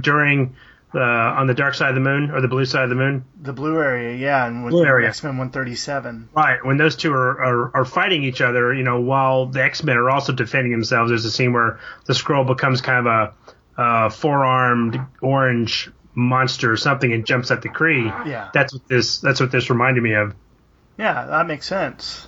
during 0.00 0.56
the 0.92 1.00
on 1.00 1.46
the 1.46 1.54
dark 1.54 1.74
side 1.74 1.90
of 1.90 1.94
the 1.94 2.00
moon 2.00 2.30
or 2.30 2.40
the 2.40 2.48
blue 2.48 2.64
side 2.64 2.84
of 2.84 2.90
the 2.90 2.96
moon. 2.96 3.24
The 3.40 3.52
blue 3.52 3.78
area, 3.78 4.16
yeah, 4.16 4.46
and 4.46 4.64
with 4.64 4.72
blue 4.72 4.84
area. 4.84 5.08
X 5.08 5.22
Men 5.22 5.32
137. 5.32 6.30
Right, 6.34 6.64
when 6.64 6.76
those 6.76 6.96
two 6.96 7.12
are, 7.12 7.42
are, 7.42 7.76
are 7.78 7.84
fighting 7.84 8.24
each 8.24 8.40
other, 8.40 8.72
you 8.72 8.84
know, 8.84 9.00
while 9.00 9.46
the 9.46 9.62
X 9.62 9.82
Men 9.82 9.96
are 9.96 10.10
also 10.10 10.32
defending 10.32 10.72
themselves. 10.72 11.10
There's 11.10 11.24
a 11.24 11.30
scene 11.30 11.52
where 11.52 11.80
the 12.06 12.14
Skrull 12.14 12.46
becomes 12.46 12.80
kind 12.80 13.06
of 13.06 13.32
a, 13.76 13.82
a 13.82 14.10
four 14.10 14.44
armed 14.44 14.98
orange 15.20 15.90
monster 16.14 16.72
or 16.72 16.76
something 16.76 17.12
and 17.12 17.24
jumps 17.24 17.50
at 17.50 17.62
the 17.62 17.68
Kree. 17.68 18.06
Yeah, 18.26 18.50
that's 18.52 18.72
what 18.72 18.88
this 18.88 19.18
that's 19.20 19.40
what 19.40 19.50
this 19.50 19.70
reminded 19.70 20.02
me 20.02 20.14
of. 20.14 20.34
Yeah, 20.98 21.26
that 21.26 21.46
makes 21.46 21.66
sense. 21.66 22.26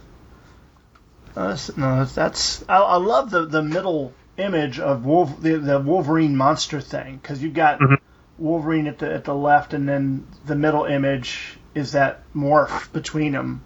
Uh, 1.36 1.56
no, 1.76 2.04
that's 2.04 2.64
I, 2.68 2.78
I, 2.78 2.96
love 2.96 3.30
the 3.30 3.46
the 3.46 3.62
middle 3.62 4.12
image 4.36 4.80
of 4.80 5.04
Wolf, 5.04 5.40
the, 5.40 5.58
the 5.58 5.78
Wolverine 5.78 6.36
monster 6.36 6.80
thing 6.80 7.16
because 7.16 7.42
you've 7.42 7.54
got. 7.54 7.78
Mm-hmm. 7.78 7.94
Wolverine 8.40 8.86
at 8.86 8.98
the 8.98 9.12
at 9.12 9.24
the 9.24 9.34
left, 9.34 9.74
and 9.74 9.86
then 9.86 10.26
the 10.46 10.56
middle 10.56 10.86
image 10.86 11.58
is 11.74 11.92
that 11.92 12.22
morph 12.34 12.90
between 12.90 13.32
them, 13.32 13.62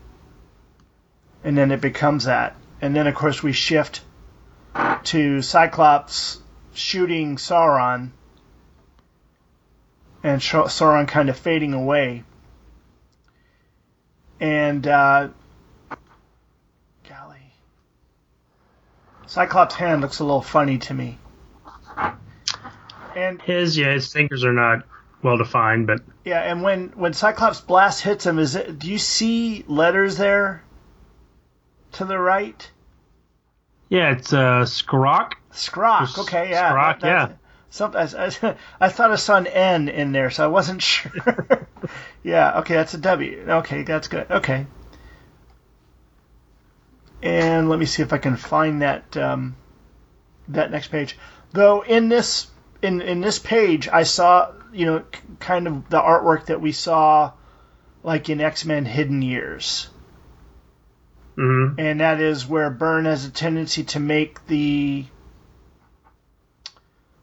and 1.44 1.56
then 1.56 1.70
it 1.70 1.80
becomes 1.80 2.24
that, 2.24 2.56
and 2.82 2.94
then 2.94 3.06
of 3.06 3.14
course 3.14 3.42
we 3.42 3.52
shift 3.52 4.02
to 5.04 5.40
Cyclops 5.40 6.40
shooting 6.74 7.36
Sauron, 7.36 8.10
and 10.24 10.40
Sauron 10.40 11.06
kind 11.06 11.28
of 11.28 11.38
fading 11.38 11.72
away, 11.72 12.24
and 14.40 14.84
uh, 14.88 15.28
golly, 17.08 17.52
Cyclops' 19.26 19.74
hand 19.74 20.00
looks 20.00 20.18
a 20.20 20.24
little 20.24 20.42
funny 20.42 20.78
to 20.78 20.94
me. 20.94 21.18
And 23.16 23.40
his, 23.42 23.76
yeah, 23.76 23.92
his 23.92 24.12
fingers 24.12 24.44
are 24.44 24.52
not 24.52 24.84
well 25.22 25.38
defined, 25.38 25.86
but 25.86 26.00
yeah. 26.24 26.40
And 26.40 26.62
when 26.62 26.88
when 26.90 27.12
Cyclops 27.14 27.60
blast 27.60 28.02
hits 28.02 28.26
him, 28.26 28.38
is 28.38 28.54
it? 28.54 28.78
Do 28.78 28.90
you 28.90 28.98
see 28.98 29.64
letters 29.66 30.16
there 30.16 30.62
to 31.92 32.04
the 32.04 32.18
right? 32.18 32.70
Yeah, 33.88 34.12
it's 34.12 34.32
uh, 34.32 34.64
Skrock. 34.64 35.32
Skrock. 35.52 36.18
Okay, 36.18 36.50
yeah. 36.50 36.72
Skrock. 36.72 37.00
That, 37.00 37.06
yeah. 37.30 37.36
Something. 37.70 38.00
I, 38.00 38.30
I, 38.42 38.56
I, 38.80 38.88
thought 38.88 39.10
I 39.10 39.16
saw 39.16 39.36
an 39.36 39.46
N 39.46 39.88
in 39.88 40.12
there, 40.12 40.30
so 40.30 40.44
I 40.44 40.48
wasn't 40.48 40.82
sure. 40.82 41.68
yeah. 42.22 42.58
Okay, 42.60 42.74
that's 42.74 42.94
a 42.94 42.98
W. 42.98 43.46
Okay, 43.48 43.82
that's 43.82 44.08
good. 44.08 44.30
Okay. 44.30 44.66
And 47.24 47.70
let 47.70 47.78
me 47.78 47.86
see 47.86 48.02
if 48.02 48.12
I 48.12 48.18
can 48.18 48.36
find 48.36 48.82
that 48.82 49.16
um, 49.16 49.56
that 50.48 50.70
next 50.70 50.88
page. 50.88 51.18
Though 51.52 51.80
in 51.80 52.10
this 52.10 52.48
in 52.82 53.00
in 53.00 53.22
this 53.22 53.38
page, 53.38 53.88
I 53.88 54.02
saw 54.02 54.52
you 54.72 54.86
know 54.86 55.04
kind 55.40 55.66
of 55.66 55.88
the 55.88 56.00
artwork 56.00 56.46
that 56.46 56.60
we 56.60 56.72
saw 56.72 57.32
like 58.02 58.28
in 58.28 58.42
X 58.42 58.66
Men 58.66 58.84
Hidden 58.84 59.22
Years. 59.22 59.88
Mm-hmm. 61.38 61.80
And 61.80 62.00
that 62.00 62.20
is 62.20 62.46
where 62.46 62.70
Byrne 62.70 63.06
has 63.06 63.24
a 63.24 63.30
tendency 63.30 63.84
to 63.84 64.00
make 64.00 64.46
the 64.46 65.06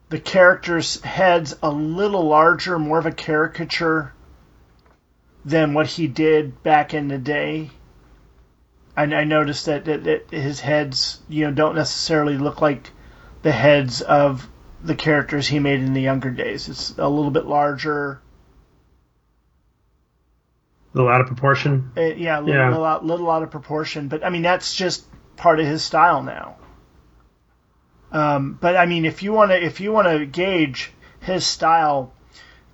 the 0.10 0.20
characters' 0.20 1.02
heads 1.04 1.56
a 1.62 1.70
little 1.70 2.26
larger, 2.26 2.78
more 2.78 2.98
of 2.98 3.06
a 3.06 3.12
caricature 3.12 4.12
than 5.46 5.74
what 5.74 5.88
he 5.88 6.08
did 6.08 6.62
back 6.64 6.94
in 6.94 7.08
the 7.08 7.18
day. 7.18 7.70
I, 8.96 9.04
I 9.04 9.24
noticed 9.24 9.66
that, 9.68 9.86
that, 9.86 10.04
that 10.04 10.30
his 10.32 10.60
heads, 10.60 11.20
you 11.30 11.46
know, 11.46 11.52
don't 11.52 11.76
necessarily 11.76 12.38
look 12.38 12.62
like 12.62 12.92
the 13.42 13.52
heads 13.52 14.02
of 14.02 14.48
the 14.84 14.96
characters 14.96 15.48
he 15.48 15.60
made 15.60 15.80
in 15.80 15.94
the 15.94 16.02
younger 16.02 16.32
days. 16.32 16.68
It's 16.70 16.98
a 16.98 17.08
little 17.08 17.32
bit 17.32 17.46
larger. 17.46 18.22
A 20.94 20.98
little 20.98 21.12
out 21.12 21.22
of 21.22 21.28
proportion. 21.28 21.92
Uh, 21.96 22.02
yeah, 22.02 22.40
a 22.40 22.42
little, 22.42 22.56
yeah. 22.56 22.70
Little, 22.70 22.86
out, 22.86 23.06
little 23.06 23.32
out 23.32 23.44
of 23.44 23.52
proportion. 23.52 24.08
But 24.08 24.26
I 24.26 24.30
mean, 24.30 24.42
that's 24.42 24.76
just 24.76 25.06
part 25.38 25.60
of 25.60 25.66
his 25.66 25.84
style 25.84 26.24
now. 26.24 26.58
Um, 28.12 28.58
but 28.60 28.76
I 28.76 28.86
mean, 28.86 29.06
if 29.06 29.24
you 29.24 29.32
want 29.32 29.52
to, 29.52 29.64
if 29.64 29.80
you 29.80 29.94
want 29.94 30.08
to 30.08 30.26
gauge 30.26 30.92
his 31.22 31.46
style, 31.46 32.12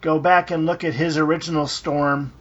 go 0.01 0.19
back 0.19 0.49
and 0.49 0.65
look 0.65 0.83
at 0.83 0.93
his 0.93 1.17
original 1.17 1.67
Storm, 1.67 2.33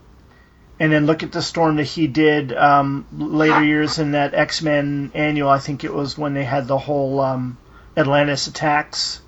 and 0.78 0.92
then 0.92 1.06
look 1.06 1.22
at 1.22 1.32
the 1.32 1.42
Storm 1.42 1.76
that 1.76 1.84
he 1.84 2.06
did 2.06 2.52
um, 2.52 3.06
later 3.12 3.64
years 3.64 3.98
in 3.98 4.12
that 4.12 4.34
X 4.34 4.62
Men 4.62 5.10
annual. 5.14 5.48
I 5.48 5.58
think 5.58 5.84
it 5.84 5.92
was 5.92 6.18
when 6.18 6.34
they 6.34 6.44
had 6.44 6.66
the 6.66 6.78
whole 6.78 7.20
um, 7.20 7.58
Atlantis 7.96 8.46
attacks 8.46 9.20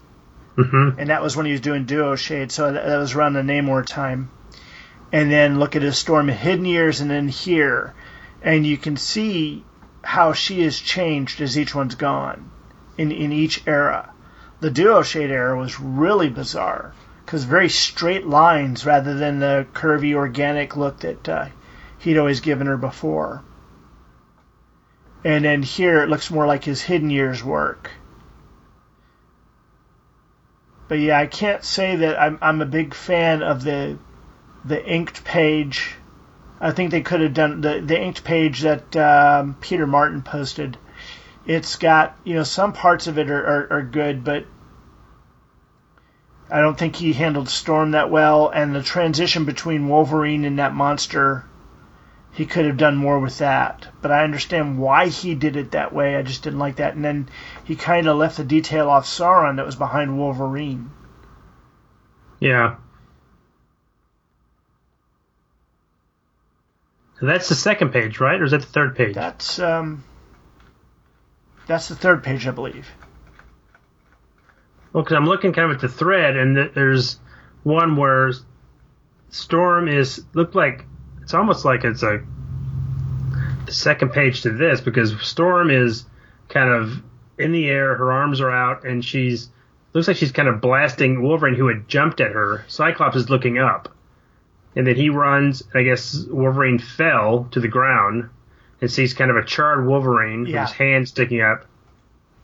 Mm-hmm. 0.58 0.98
And 0.98 1.11
that 1.11 1.22
was 1.22 1.37
when 1.37 1.46
he 1.46 1.52
was 1.52 1.61
doing 1.61 1.84
Duo 1.84 2.16
Shade, 2.16 2.50
so 2.50 2.72
that, 2.72 2.98
was 2.98 3.14
around 3.14 3.34
the 3.34 3.42
Namor 3.42 3.87
time. 3.87 4.30
And 5.12 5.30
then 5.30 5.61
look 5.61 5.76
at 5.76 5.82
his 5.82 5.96
Storm 5.96 6.28
of 6.28 6.34
Hidden 6.34 6.64
Years, 6.64 7.00
and 7.00 7.08
then 7.08 7.28
here, 7.28 7.94
and 8.42 8.66
you 8.66 8.76
can 8.76 8.96
see 8.96 9.64
how 10.02 10.32
she 10.32 10.62
has 10.62 10.78
changed 10.78 11.40
as 11.40 11.56
each 11.56 11.74
one's 11.74 11.94
gone 11.94 12.51
in 12.99 13.12
in 13.12 13.32
each 13.32 13.62
era. 13.66 14.11
The 14.61 14.70
Duo 14.70 15.03
Shade 15.03 15.30
era 15.30 15.57
was 15.57 15.78
really 15.78 16.28
bizarre 16.28 16.92
because 17.29 17.45
very 17.45 17.68
straight 17.68 18.26
lines 18.26 18.87
rather 18.87 19.14
than 19.14 19.39
the 19.39 19.66
curvy 19.74 20.14
organic 20.14 20.76
look 20.76 21.01
that 21.01 21.29
uh, 21.29 21.49
he'd 21.99 22.16
always 22.16 22.41
given 22.41 22.66
her 22.66 22.79
before. 22.79 23.45
And 25.22 25.45
then 25.45 25.62
here 25.62 26.03
it 26.03 26.09
looks 26.09 26.31
more 26.31 26.47
like 26.47 26.64
his 26.64 26.81
Hidden 26.81 27.11
Years 27.11 27.45
work 27.45 27.91
but 30.89 30.99
yeah, 30.99 31.18
I 31.18 31.26
can't 31.26 31.62
say 31.62 31.97
that 31.97 32.20
I'm 32.20 32.39
I'm 32.41 32.62
a 32.62 32.66
big 32.66 32.95
fan 32.95 33.43
of 33.43 33.62
the 33.62 33.99
the 34.64 34.85
inked 34.85 35.22
page. 35.22 35.95
I 36.61 36.72
think 36.72 36.91
they 36.91 37.03
could 37.03 37.20
have 37.20 37.35
done 37.35 37.61
the 37.61 37.81
the 37.81 38.01
inked 38.01 38.24
page 38.24 38.62
that 38.62 38.97
um, 38.97 39.57
Peter 39.61 39.87
Martin 39.87 40.22
posted. 40.22 40.79
It's 41.47 41.76
got 41.76 42.16
you 42.24 42.35
know 42.35 42.43
some 42.43 42.72
parts 42.72 43.07
of 43.07 43.18
it 43.18 43.31
are, 43.31 43.47
are, 43.47 43.72
are 43.79 43.83
good, 43.83 44.24
but 44.24 44.47
I 46.51 46.61
don't 46.61 46.78
think 46.78 46.96
he 46.96 47.12
handled 47.12 47.49
Storm 47.49 47.90
that 47.92 48.11
well, 48.11 48.49
and 48.49 48.74
the 48.74 48.82
transition 48.82 49.44
between 49.44 49.88
Wolverine 49.88 50.44
and 50.44 50.59
that 50.59 50.74
monster 50.74 51.44
he 52.38 52.46
could 52.46 52.66
have 52.66 52.76
done 52.76 52.96
more 52.96 53.18
with 53.18 53.38
that. 53.38 53.88
But 54.01 54.12
I 54.12 54.22
understand 54.22 54.78
why 54.78 55.09
he 55.09 55.34
did 55.34 55.57
it 55.57 55.72
that 55.72 55.92
way. 55.92 56.14
I 56.14 56.22
just 56.22 56.44
didn't 56.44 56.61
like 56.61 56.76
that. 56.76 56.94
And 56.94 57.05
then 57.05 57.28
he 57.64 57.74
kind 57.74 58.07
of 58.07 58.16
left 58.16 58.36
the 58.36 58.44
detail 58.44 58.88
off 58.88 59.07
Sauron 59.07 59.57
that 59.57 59.66
was 59.66 59.74
behind 59.74 60.16
Wolverine. 60.16 60.92
Yeah. 62.38 62.76
That's 67.20 67.49
the 67.49 67.57
second 67.57 67.90
page, 67.90 68.20
right? 68.20 68.40
Or 68.40 68.44
is 68.44 68.53
that 68.53 68.61
the 68.61 68.66
third 68.68 68.94
page? 68.94 69.16
That's 69.16 69.59
um, 69.59 70.05
that's 71.66 71.88
the 71.88 71.96
third 71.96 72.22
page, 72.22 72.46
I 72.46 72.53
believe. 72.53 72.88
Well, 74.93 75.03
because 75.05 75.16
I'm 75.16 75.26
looking 75.26 75.53
kind 75.53 75.70
of 75.70 75.76
at 75.76 75.80
the 75.82 75.89
thread, 75.89 76.36
and 76.36 76.57
th- 76.57 76.72
there's 76.74 77.18
one 77.62 77.97
where 77.97 78.32
Storm 79.30 79.89
is 79.89 80.24
looked 80.34 80.55
like 80.55 80.86
it's 81.22 81.34
almost 81.34 81.64
like 81.64 81.84
it's 81.84 82.03
a 82.03 82.22
the 83.66 83.72
second 83.72 84.11
page 84.12 84.43
to 84.43 84.51
this 84.51 84.80
because 84.80 85.14
Storm 85.20 85.70
is 85.70 86.07
kind 86.49 86.70
of 86.70 87.03
in 87.39 87.53
the 87.53 87.68
air, 87.68 87.95
her 87.97 88.11
arms 88.12 88.41
are 88.41 88.51
out, 88.51 88.84
and 88.84 89.05
she's 89.05 89.51
looks 89.93 90.09
like 90.09 90.16
she's 90.16 90.32
kind 90.32 90.49
of 90.49 90.61
blasting 90.61 91.22
Wolverine, 91.22 91.55
who 91.55 91.68
had 91.68 91.86
jumped 91.89 92.20
at 92.20 92.32
her. 92.32 92.64
Cyclops 92.68 93.16
is 93.16 93.28
looking 93.30 93.59
up, 93.59 93.95
and 94.74 94.86
then 94.86 94.97
he 94.97 95.11
runs. 95.11 95.62
I 95.74 95.82
guess 95.82 96.24
Wolverine 96.30 96.78
fell 96.78 97.47
to 97.51 97.61
the 97.61 97.68
ground 97.68 98.30
and 98.80 98.91
sees 98.91 99.12
kind 99.12 99.30
of 99.30 99.36
a 99.36 99.45
charred 99.45 99.86
Wolverine 99.86 100.47
Yeah. 100.47 100.61
with 100.62 100.68
his 100.70 100.76
hand 100.78 101.09
sticking 101.09 101.43
up. 101.43 101.66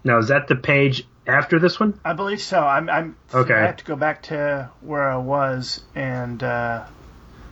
Now, 0.05 0.19
is 0.19 0.29
that 0.29 0.49
the 0.49 0.57
page 0.57 1.07
after 1.27 1.59
this 1.59 1.79
one? 1.81 1.99
I 2.05 2.13
believe 2.13 2.41
so. 2.41 2.61
I'm. 2.61 2.89
I'm 2.89 3.17
Okay. 3.33 3.55
I 3.55 3.67
have 3.67 3.77
to 3.77 3.85
go 3.85 3.97
back 3.97 4.23
to 4.25 4.71
where 4.81 5.11
I 5.11 5.17
was, 5.17 5.83
and 5.95 6.43
uh, 6.43 6.85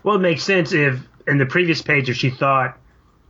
Well, 0.02 0.16
it 0.16 0.20
makes 0.20 0.44
sense 0.44 0.72
if 0.72 1.00
in 1.26 1.38
the 1.38 1.46
previous 1.46 1.82
page, 1.82 2.10
if 2.10 2.16
she 2.16 2.30
thought 2.30 2.78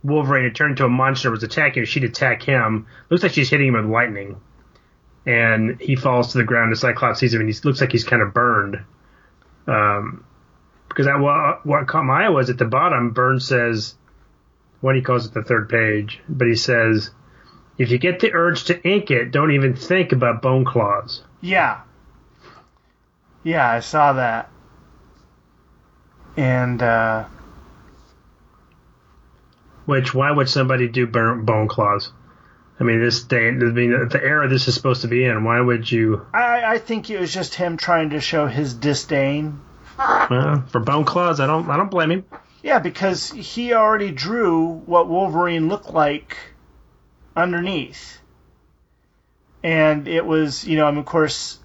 Wolverine 0.03 0.45
had 0.45 0.55
turned 0.55 0.71
into 0.71 0.85
a 0.85 0.89
monster 0.89 1.31
was 1.31 1.43
attacking 1.43 1.83
her, 1.83 1.85
she'd 1.85 2.03
attack 2.03 2.43
him. 2.43 2.87
Looks 3.09 3.23
like 3.23 3.33
she's 3.33 3.49
hitting 3.49 3.67
him 3.67 3.75
with 3.75 3.85
lightning. 3.85 4.39
And 5.25 5.79
he 5.79 5.95
falls 5.95 6.33
to 6.33 6.37
the 6.37 6.43
ground, 6.43 6.71
and 6.71 6.77
Cyclops 6.77 7.19
sees 7.19 7.33
him, 7.33 7.39
and 7.39 7.49
he 7.49 7.57
looks 7.63 7.79
like 7.79 7.93
he's 7.93 8.03
kind 8.03 8.21
of 8.21 8.33
burned. 8.33 8.83
Um, 9.67 10.25
because 10.89 11.07
I, 11.07 11.15
what, 11.15 11.65
what 11.65 11.87
caught 11.87 12.03
my 12.03 12.25
eye 12.25 12.29
was 12.29 12.49
at 12.49 12.57
the 12.57 12.65
bottom, 12.65 13.11
Burns 13.11 13.47
says, 13.47 13.95
what 14.81 14.95
he 14.95 15.01
calls 15.01 15.25
it 15.25 15.33
the 15.33 15.41
third 15.41 15.69
page, 15.69 16.19
but 16.27 16.47
he 16.47 16.55
says, 16.55 17.09
if 17.77 17.89
you 17.91 17.97
get 17.97 18.19
the 18.19 18.33
urge 18.33 18.65
to 18.65 18.81
ink 18.87 19.09
it, 19.11 19.31
don't 19.31 19.51
even 19.51 19.75
think 19.75 20.11
about 20.11 20.41
bone 20.41 20.65
claws. 20.65 21.23
yeah, 21.41 21.81
yeah, 23.43 23.69
I 23.69 23.79
saw 23.81 24.13
that, 24.13 24.49
and 26.37 26.81
uh, 26.81 27.25
Which 29.85 30.13
why 30.13 30.31
would 30.31 30.49
somebody 30.49 30.87
do 30.87 31.05
Byrne, 31.07 31.43
bone 31.45 31.67
claws? 31.67 32.11
I 32.79 32.85
mean, 32.85 33.01
this 33.01 33.23
day, 33.23 33.49
I 33.49 33.51
mean, 33.51 34.07
the 34.09 34.19
era 34.23 34.47
this 34.47 34.67
is 34.67 34.73
supposed 34.73 35.01
to 35.01 35.07
be 35.07 35.25
in. 35.25 35.43
Why 35.43 35.59
would 35.61 35.91
you 35.91 36.25
I, 36.33 36.63
I 36.73 36.77
think 36.79 37.09
it 37.09 37.19
was 37.19 37.33
just 37.33 37.55
him 37.55 37.77
trying 37.77 38.11
to 38.11 38.19
show 38.19 38.47
his 38.47 38.73
disdain. 38.73 39.59
uh, 39.99 40.61
for 40.67 40.79
bone 40.79 41.05
claws? 41.05 41.39
I 41.39 41.47
don't. 41.47 41.69
I 41.69 41.77
don't 41.77 41.91
blame 41.91 42.11
him. 42.11 42.25
Yeah, 42.63 42.79
because 42.79 43.29
he 43.29 43.73
already 43.73 44.11
drew 44.11 44.67
what 44.85 45.07
Wolverine 45.09 45.67
looked 45.67 45.91
like 45.93 46.37
underneath. 47.35 48.19
And 49.63 50.07
it 50.07 50.25
was, 50.25 50.65
you 50.65 50.77
know, 50.77 50.85
I 50.85 50.91
mean, 50.91 50.99
of 50.99 51.05
course, 51.05 51.59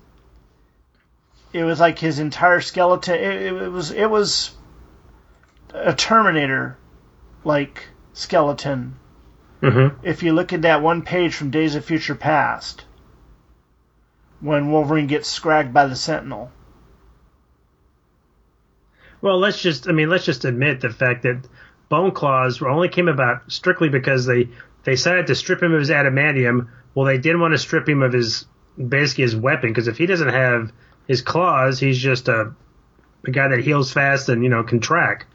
it 1.52 1.64
was 1.64 1.80
like 1.80 1.98
his 1.98 2.18
entire 2.18 2.60
skeleton. 2.60 3.14
It, 3.14 3.52
it 3.52 3.72
was, 3.72 3.90
it 3.90 4.06
was 4.06 4.52
a 5.72 5.94
Terminator 5.94 6.76
like 7.44 7.88
skeleton. 8.12 8.96
Mm-hmm. 9.62 10.06
If 10.06 10.22
you 10.22 10.32
look 10.32 10.52
at 10.52 10.62
that 10.62 10.82
one 10.82 11.02
page 11.02 11.34
from 11.34 11.50
Days 11.50 11.74
of 11.74 11.84
Future 11.84 12.14
Past, 12.14 12.84
when 14.40 14.70
Wolverine 14.70 15.06
gets 15.06 15.28
scragged 15.28 15.74
by 15.74 15.86
the 15.86 15.96
Sentinel. 15.96 16.52
Well, 19.20 19.38
let's 19.38 19.60
just. 19.60 19.88
I 19.88 19.92
mean, 19.92 20.08
let's 20.08 20.24
just 20.24 20.44
admit 20.44 20.80
the 20.80 20.90
fact 20.90 21.24
that 21.24 21.48
bone 21.88 22.12
claws 22.12 22.62
only 22.62 22.88
came 22.88 23.08
about 23.08 23.50
strictly 23.50 23.88
because 23.88 24.26
they 24.26 24.50
they 24.88 24.94
decided 24.94 25.26
to 25.26 25.34
strip 25.34 25.62
him 25.62 25.74
of 25.74 25.80
his 25.80 25.90
adamantium. 25.90 26.68
Well, 26.94 27.04
they 27.04 27.18
didn't 27.18 27.42
want 27.42 27.52
to 27.52 27.58
strip 27.58 27.86
him 27.86 28.02
of 28.02 28.14
his 28.14 28.46
basically 28.78 29.24
his 29.24 29.36
weapon 29.36 29.68
because 29.68 29.86
if 29.86 29.98
he 29.98 30.06
doesn't 30.06 30.30
have 30.30 30.72
his 31.06 31.20
claws, 31.20 31.78
he's 31.78 31.98
just 31.98 32.26
a 32.28 32.54
a 33.26 33.30
guy 33.30 33.48
that 33.48 33.60
heals 33.60 33.92
fast 33.92 34.30
and 34.30 34.42
you 34.42 34.48
know 34.48 34.62
can 34.62 34.80
track. 34.80 35.26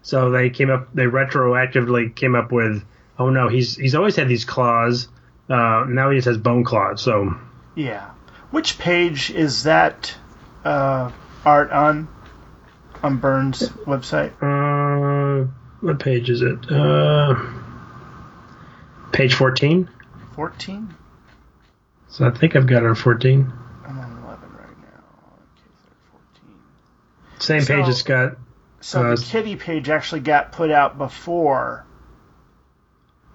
So 0.00 0.30
they 0.30 0.48
came 0.48 0.70
up. 0.70 0.94
They 0.94 1.04
retroactively 1.04 2.14
came 2.16 2.34
up 2.34 2.52
with, 2.52 2.82
oh 3.18 3.28
no, 3.28 3.48
he's 3.48 3.76
he's 3.76 3.94
always 3.94 4.16
had 4.16 4.28
these 4.28 4.46
claws. 4.46 5.08
Uh, 5.46 5.84
now 5.86 6.08
he 6.08 6.16
just 6.16 6.26
has 6.28 6.38
bone 6.38 6.64
claws. 6.64 7.02
So 7.02 7.36
Yeah. 7.74 8.12
Which 8.50 8.78
page 8.78 9.30
is 9.30 9.64
that 9.64 10.14
uh, 10.64 11.10
art 11.44 11.70
on? 11.70 12.08
On 13.02 13.18
Byrne's 13.18 13.68
website? 13.84 14.32
uh, 14.40 15.50
what 15.82 15.98
page 15.98 16.30
is 16.30 16.40
it? 16.40 16.70
Uh, 16.70 17.34
page 19.12 19.34
fourteen. 19.34 19.88
14? 20.34 20.94
So 22.08 22.26
I 22.26 22.30
think 22.30 22.56
I've 22.56 22.66
got 22.66 22.82
it 22.82 22.86
on 22.88 22.94
14. 22.94 23.52
I'm 23.86 23.98
on 23.98 24.10
11 24.24 24.24
right 24.24 24.78
now. 24.80 25.34
Okay, 25.34 25.70
so 25.84 25.90
14. 26.10 27.38
Same 27.38 27.60
So- 27.62 27.74
page 27.76 27.88
it's 27.88 28.02
got. 28.02 28.32
So 28.80 29.12
Uh, 29.12 29.16
the 29.16 29.22
kitty 29.22 29.56
page 29.56 29.88
actually 29.90 30.22
got 30.22 30.52
put 30.52 30.70
out 30.70 30.96
before. 30.98 31.84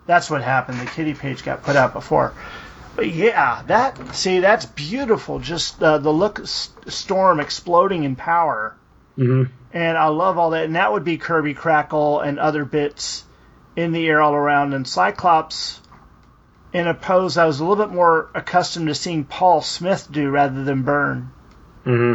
That's 0.07 0.29
what 0.29 0.41
happened. 0.41 0.79
The 0.79 0.85
kitty 0.85 1.13
page 1.13 1.43
got 1.43 1.63
put 1.63 1.75
out 1.75 1.93
before. 1.93 2.33
But 2.95 3.13
yeah, 3.13 3.61
that 3.67 4.15
see 4.15 4.39
that's 4.39 4.65
beautiful. 4.65 5.37
Just 5.39 5.81
uh, 5.83 5.99
the 5.99 6.11
look, 6.11 6.39
s- 6.39 6.71
storm 6.87 7.39
exploding 7.39 8.03
in 8.05 8.15
power, 8.15 8.75
mm-hmm. 9.17 9.51
and 9.71 9.97
I 9.97 10.07
love 10.07 10.37
all 10.39 10.49
that. 10.51 10.65
And 10.65 10.75
that 10.75 10.91
would 10.91 11.03
be 11.03 11.17
Kirby 11.17 11.53
Crackle 11.53 12.19
and 12.21 12.39
other 12.39 12.65
bits 12.65 13.23
in 13.77 13.93
the 13.93 14.05
air 14.07 14.19
all 14.21 14.33
around. 14.33 14.73
And 14.73 14.85
Cyclops, 14.85 15.79
in 16.73 16.87
a 16.87 16.93
pose 16.93 17.37
I 17.37 17.45
was 17.45 17.61
a 17.61 17.65
little 17.65 17.85
bit 17.85 17.93
more 17.93 18.29
accustomed 18.35 18.87
to 18.87 18.95
seeing 18.95 19.23
Paul 19.23 19.61
Smith 19.61 20.09
do 20.11 20.29
rather 20.29 20.63
than 20.65 20.81
Byrne. 20.81 21.31
hmm 21.85 22.13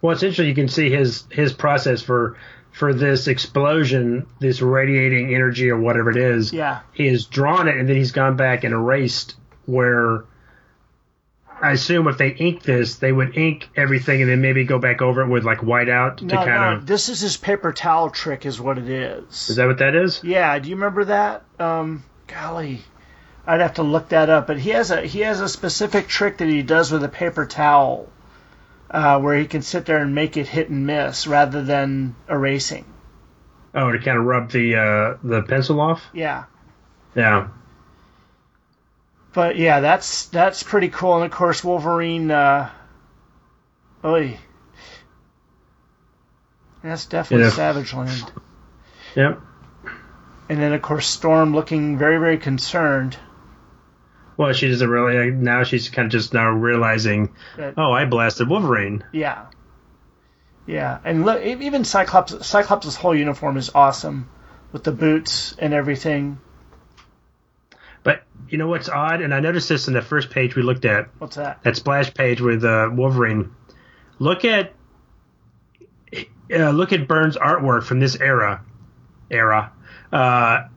Well, 0.00 0.12
it's 0.12 0.22
interesting. 0.22 0.46
You 0.46 0.54
can 0.54 0.68
see 0.68 0.90
his 0.90 1.24
his 1.30 1.52
process 1.52 2.02
for 2.02 2.36
for 2.70 2.92
this 2.92 3.26
explosion, 3.26 4.26
this 4.38 4.60
radiating 4.60 5.34
energy 5.34 5.70
or 5.70 5.78
whatever 5.80 6.10
it 6.10 6.18
is. 6.18 6.52
Yeah, 6.52 6.80
He 6.92 7.06
has 7.08 7.24
drawn 7.24 7.68
it 7.68 7.76
and 7.78 7.88
then 7.88 7.96
he's 7.96 8.12
gone 8.12 8.36
back 8.36 8.62
and 8.64 8.74
erased. 8.74 9.34
Where 9.64 10.24
I 11.60 11.72
assume 11.72 12.06
if 12.08 12.18
they 12.18 12.28
ink 12.28 12.62
this, 12.62 12.96
they 12.96 13.10
would 13.10 13.36
ink 13.36 13.68
everything 13.76 14.20
and 14.20 14.30
then 14.30 14.40
maybe 14.42 14.64
go 14.64 14.78
back 14.78 15.00
over 15.00 15.22
it 15.22 15.28
with 15.28 15.44
like 15.44 15.58
whiteout 15.58 16.18
to 16.18 16.24
no, 16.26 16.36
kind 16.36 16.48
no, 16.48 16.72
of. 16.76 16.86
this 16.86 17.08
is 17.08 17.20
his 17.20 17.36
paper 17.36 17.72
towel 17.72 18.10
trick, 18.10 18.44
is 18.44 18.60
what 18.60 18.76
it 18.78 18.88
is. 18.88 19.48
Is 19.50 19.56
that 19.56 19.66
what 19.66 19.78
that 19.78 19.94
is? 19.94 20.22
Yeah, 20.22 20.58
do 20.58 20.68
you 20.68 20.74
remember 20.76 21.06
that? 21.06 21.44
Um, 21.58 22.04
golly, 22.26 22.80
I'd 23.46 23.60
have 23.60 23.74
to 23.74 23.82
look 23.82 24.10
that 24.10 24.28
up. 24.28 24.46
But 24.46 24.58
he 24.58 24.70
has 24.70 24.90
a 24.90 25.00
he 25.02 25.20
has 25.20 25.40
a 25.40 25.48
specific 25.48 26.08
trick 26.08 26.38
that 26.38 26.48
he 26.48 26.62
does 26.62 26.92
with 26.92 27.02
a 27.04 27.08
paper 27.08 27.46
towel, 27.46 28.10
uh, 28.90 29.18
where 29.20 29.38
he 29.38 29.46
can 29.46 29.62
sit 29.62 29.86
there 29.86 29.98
and 29.98 30.14
make 30.14 30.36
it 30.36 30.46
hit 30.46 30.68
and 30.68 30.86
miss 30.86 31.26
rather 31.26 31.62
than 31.62 32.16
erasing. 32.28 32.84
Oh, 33.74 33.92
to 33.92 33.98
kind 33.98 34.18
of 34.18 34.24
rub 34.24 34.50
the 34.50 34.76
uh, 34.76 35.16
the 35.22 35.42
pencil 35.42 35.80
off. 35.80 36.02
Yeah, 36.12 36.44
Yeah. 37.14 37.48
But 39.36 39.56
yeah, 39.56 39.80
that's 39.80 40.26
that's 40.26 40.62
pretty 40.62 40.88
cool. 40.88 41.16
And 41.16 41.26
of 41.26 41.30
course, 41.30 41.62
Wolverine. 41.62 42.30
Uh, 42.30 42.70
oy. 44.02 44.38
That's 46.82 47.04
definitely 47.04 47.44
Yeah. 47.44 47.52
Savage 47.52 47.92
Land. 47.92 48.32
Yep. 49.14 49.40
And 50.48 50.58
then, 50.58 50.72
of 50.72 50.80
course, 50.80 51.06
Storm 51.06 51.54
looking 51.54 51.98
very, 51.98 52.18
very 52.18 52.38
concerned. 52.38 53.18
Well, 54.38 54.54
she 54.54 54.68
doesn't 54.68 54.88
really. 54.88 55.30
Now 55.32 55.64
she's 55.64 55.90
kind 55.90 56.06
of 56.06 56.12
just 56.12 56.32
now 56.32 56.48
realizing, 56.50 57.34
That, 57.58 57.74
oh, 57.76 57.92
I 57.92 58.06
blasted 58.06 58.48
Wolverine. 58.48 59.04
Yeah. 59.12 59.46
Yeah, 60.66 60.98
and 61.04 61.26
look, 61.26 61.44
even 61.44 61.84
Cyclops, 61.84 62.46
Cyclops' 62.46 62.96
whole 62.96 63.14
uniform 63.14 63.58
is 63.58 63.70
awesome, 63.74 64.30
with 64.72 64.82
the 64.82 64.92
boots 64.92 65.54
and 65.58 65.74
everything. 65.74 66.38
But 68.06 68.22
you 68.48 68.56
know 68.56 68.68
what's 68.68 68.88
odd, 68.88 69.20
and 69.20 69.34
I 69.34 69.40
noticed 69.40 69.68
this 69.68 69.88
in 69.88 69.94
the 69.94 70.00
first 70.00 70.30
page 70.30 70.54
we 70.54 70.62
looked 70.62 70.84
at, 70.84 71.08
What's 71.18 71.34
that? 71.34 71.60
that 71.64 71.74
splash 71.74 72.14
page 72.14 72.40
with 72.40 72.64
uh, 72.64 72.88
Wolverine. 72.92 73.50
Look 74.20 74.44
at 74.44 74.72
uh, 76.54 76.70
look 76.70 76.92
at 76.92 77.08
Byrne's 77.08 77.36
artwork 77.36 77.82
from 77.82 77.98
this 77.98 78.14
era. 78.14 78.64
Era. 79.28 79.72
Uh, 80.12 80.68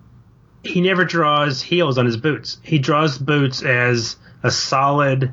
he 0.63 0.81
never 0.81 1.05
draws 1.05 1.61
heels 1.61 1.99
on 1.99 2.07
his 2.07 2.17
boots. 2.17 2.57
He 2.63 2.79
draws 2.79 3.19
boots 3.19 3.61
as 3.61 4.17
a 4.41 4.49
solid, 4.49 5.31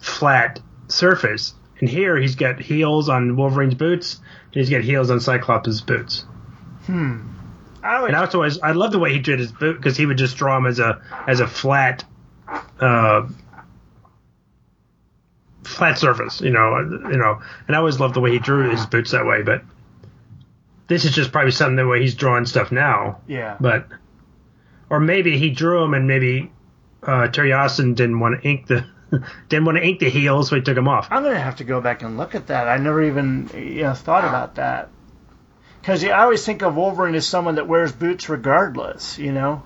flat 0.00 0.58
surface. 0.88 1.54
And 1.78 1.88
here 1.88 2.16
he's 2.16 2.34
got 2.34 2.58
heels 2.58 3.08
on 3.08 3.36
Wolverine's 3.36 3.76
boots, 3.76 4.16
and 4.46 4.54
he's 4.54 4.70
got 4.70 4.80
heels 4.80 5.08
on 5.12 5.20
Cyclops' 5.20 5.80
boots. 5.82 6.26
Hmm. 6.86 7.35
I 7.86 8.00
would, 8.00 8.08
And 8.08 8.16
I 8.16 8.20
also 8.20 8.38
always, 8.38 8.58
I 8.60 8.72
love 8.72 8.92
the 8.92 8.98
way 8.98 9.12
he 9.12 9.18
did 9.18 9.38
his 9.38 9.52
boot 9.52 9.76
because 9.76 9.96
he 9.96 10.06
would 10.06 10.18
just 10.18 10.36
draw 10.36 10.56
him 10.56 10.66
as 10.66 10.78
a 10.78 11.00
as 11.26 11.40
a 11.40 11.46
flat, 11.46 12.04
uh, 12.80 13.26
flat 15.64 15.98
surface, 15.98 16.40
you 16.40 16.50
know, 16.50 16.78
you 17.10 17.16
know. 17.16 17.40
And 17.66 17.76
I 17.76 17.78
always 17.78 18.00
loved 18.00 18.14
the 18.14 18.20
way 18.20 18.32
he 18.32 18.38
drew 18.38 18.70
his 18.70 18.86
boots 18.86 19.12
that 19.12 19.26
way, 19.26 19.42
but 19.42 19.62
this 20.88 21.04
is 21.04 21.12
just 21.12 21.32
probably 21.32 21.50
something 21.50 21.76
the 21.76 21.86
way 21.86 22.00
he's 22.00 22.14
drawing 22.14 22.46
stuff 22.46 22.70
now. 22.72 23.20
Yeah. 23.26 23.56
But 23.60 23.86
or 24.90 25.00
maybe 25.00 25.38
he 25.38 25.50
drew 25.50 25.80
them 25.80 25.94
and 25.94 26.06
maybe 26.06 26.52
uh, 27.02 27.28
Terry 27.28 27.52
Austin 27.52 27.94
didn't 27.94 28.20
want 28.20 28.40
to 28.40 28.48
ink 28.48 28.66
the 28.66 28.86
didn't 29.48 29.64
want 29.64 29.78
to 29.78 29.84
ink 29.84 30.00
the 30.00 30.10
heels, 30.10 30.48
so 30.48 30.56
he 30.56 30.62
took 30.62 30.74
them 30.74 30.88
off. 30.88 31.08
I'm 31.10 31.22
gonna 31.22 31.38
have 31.40 31.56
to 31.56 31.64
go 31.64 31.80
back 31.80 32.02
and 32.02 32.16
look 32.16 32.34
at 32.34 32.48
that. 32.48 32.68
I 32.68 32.76
never 32.76 33.02
even 33.02 33.50
you 33.54 33.82
know 33.82 33.94
thought 33.94 34.24
about 34.24 34.56
that. 34.56 34.88
Because 35.86 36.02
I 36.02 36.10
always 36.10 36.44
think 36.44 36.62
of 36.62 36.74
Wolverine 36.74 37.14
as 37.14 37.28
someone 37.28 37.54
that 37.54 37.68
wears 37.68 37.92
boots 37.92 38.28
regardless, 38.28 39.18
you 39.18 39.30
know. 39.30 39.62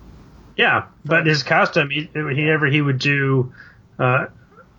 Yeah, 0.55 0.89
but 1.03 1.25
his 1.25 1.43
costume, 1.43 1.89
he, 1.89 2.11
whenever 2.13 2.67
he 2.67 2.83
would 2.83 2.99
do, 2.99 3.55
uh, 3.99 4.27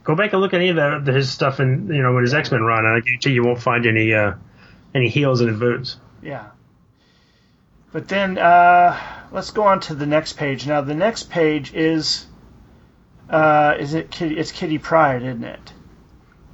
go 0.04 0.14
back 0.14 0.34
and 0.34 0.42
look 0.44 0.54
at 0.54 0.62
any 0.62 0.70
of 0.70 1.04
the, 1.04 1.12
his 1.12 1.32
stuff 1.32 1.60
in 1.60 1.88
you 1.88 2.04
know 2.04 2.16
in 2.16 2.24
his 2.24 2.36
X 2.36 2.52
Men 2.52 2.62
run, 2.62 2.86
and 2.86 2.96
I 2.96 3.00
guarantee 3.00 3.32
you 3.32 3.44
won't 3.44 3.60
find 3.60 3.88
any 3.88 4.14
uh, 4.14 4.34
any 4.94 5.10
heels 5.10 5.42
in 5.42 5.48
his 5.48 5.58
boots. 5.58 5.98
Yeah. 6.22 6.50
But 7.92 8.08
then 8.08 8.38
uh, 8.38 8.96
let's 9.32 9.50
go 9.50 9.64
on 9.64 9.80
to 9.80 9.96
the 9.96 10.06
next 10.06 10.34
page. 10.34 10.68
Now 10.68 10.82
the 10.82 10.94
next 10.94 11.32
page 11.32 11.74
is 11.74 12.28
uh, 13.32 13.78
is 13.80 13.96
it 13.96 14.12
Kitty? 14.12 14.38
It's 14.38 14.52
Kitty 14.52 14.78
Pryde, 14.78 15.24
isn't 15.24 15.44
it? 15.44 15.74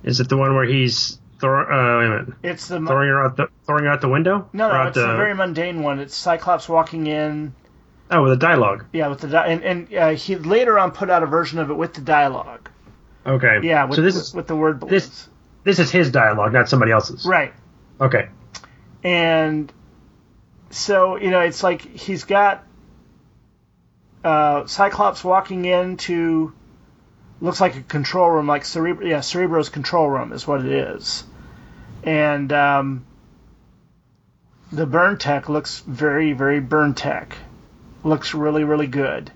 Is 0.04 0.22
it 0.22 0.30
the 0.30 0.38
one 0.38 0.56
where 0.56 0.64
he's 0.66 1.20
throw, 1.40 1.62
uh, 1.62 2.00
wait 2.00 2.06
a 2.06 2.10
minute, 2.10 2.34
It's 2.44 2.68
the 2.68 2.80
throwing 2.80 3.10
her 3.10 3.26
out 3.26 3.38
the 3.38 3.48
throwing 3.66 3.84
her 3.86 3.92
out 3.92 4.02
the 4.02 4.10
window? 4.10 4.50
no, 4.54 4.72
no. 4.72 4.84
It's 4.88 4.96
the 4.96 5.06
very 5.16 5.34
mundane 5.36 5.82
one. 5.84 6.00
It's 6.00 6.16
Cyclops 6.16 6.68
walking 6.70 7.08
in. 7.08 7.54
oh 8.12 8.24
with 8.24 8.32
the 8.32 8.38
dialogue. 8.46 8.86
Yeah, 8.94 9.08
with 9.08 9.20
the 9.22 9.28
di- 9.28 9.48
and 9.48 9.64
and 9.64 9.94
uh, 9.94 10.10
he 10.12 10.36
later 10.36 10.78
on 10.80 10.92
put 10.92 11.10
out 11.10 11.24
a 11.24 11.28
version 11.28 11.60
of 11.60 11.70
it 11.70 11.76
with 11.76 11.94
the 11.94 12.02
dialogue. 12.02 12.70
Okay. 13.26 13.60
Yeah, 13.64 13.86
with, 13.86 13.96
so 13.98 14.02
this 14.02 14.16
with, 14.16 14.24
is 14.24 14.34
with 14.34 14.48
the 14.48 14.56
word 14.56 14.80
balloons. 14.80 14.92
this- 14.92 15.30
this 15.64 15.80
is 15.80 15.92
his 15.92 16.12
dialogue, 16.12 16.54
not 16.54 16.70
somebody 16.70 16.92
else's. 16.94 17.26
right. 17.26 17.54
Okay. 18.00 18.30
and 19.04 19.72
so 20.70 21.18
you 21.18 21.30
know 21.32 21.40
it's 21.42 21.62
like 21.64 21.82
he's 21.82 22.24
got 22.24 22.64
uh, 24.24 24.66
Cyclops 24.66 25.24
walking 25.24 25.66
into 25.66 26.54
looks 27.40 27.62
like 27.62 27.76
a 27.76 27.82
control 27.82 28.30
room, 28.30 28.48
like 28.48 28.66
Cerebro, 28.66 29.06
yeah, 29.06 29.22
Cerebro's 29.22 29.70
control 29.70 30.10
room 30.10 30.34
is 30.34 30.48
what 30.48 30.66
it 30.66 30.72
is, 30.72 31.24
and 32.08 32.54
um, 32.54 33.06
the 34.72 34.86
Byrne 34.86 35.18
tech 35.18 35.50
looks 35.50 35.82
very 35.82 36.32
very 36.32 36.62
Byrne 36.62 36.94
tech, 36.94 37.36
looks 38.04 38.34
really 38.34 38.64
really 38.64 38.88
good. 38.88 39.30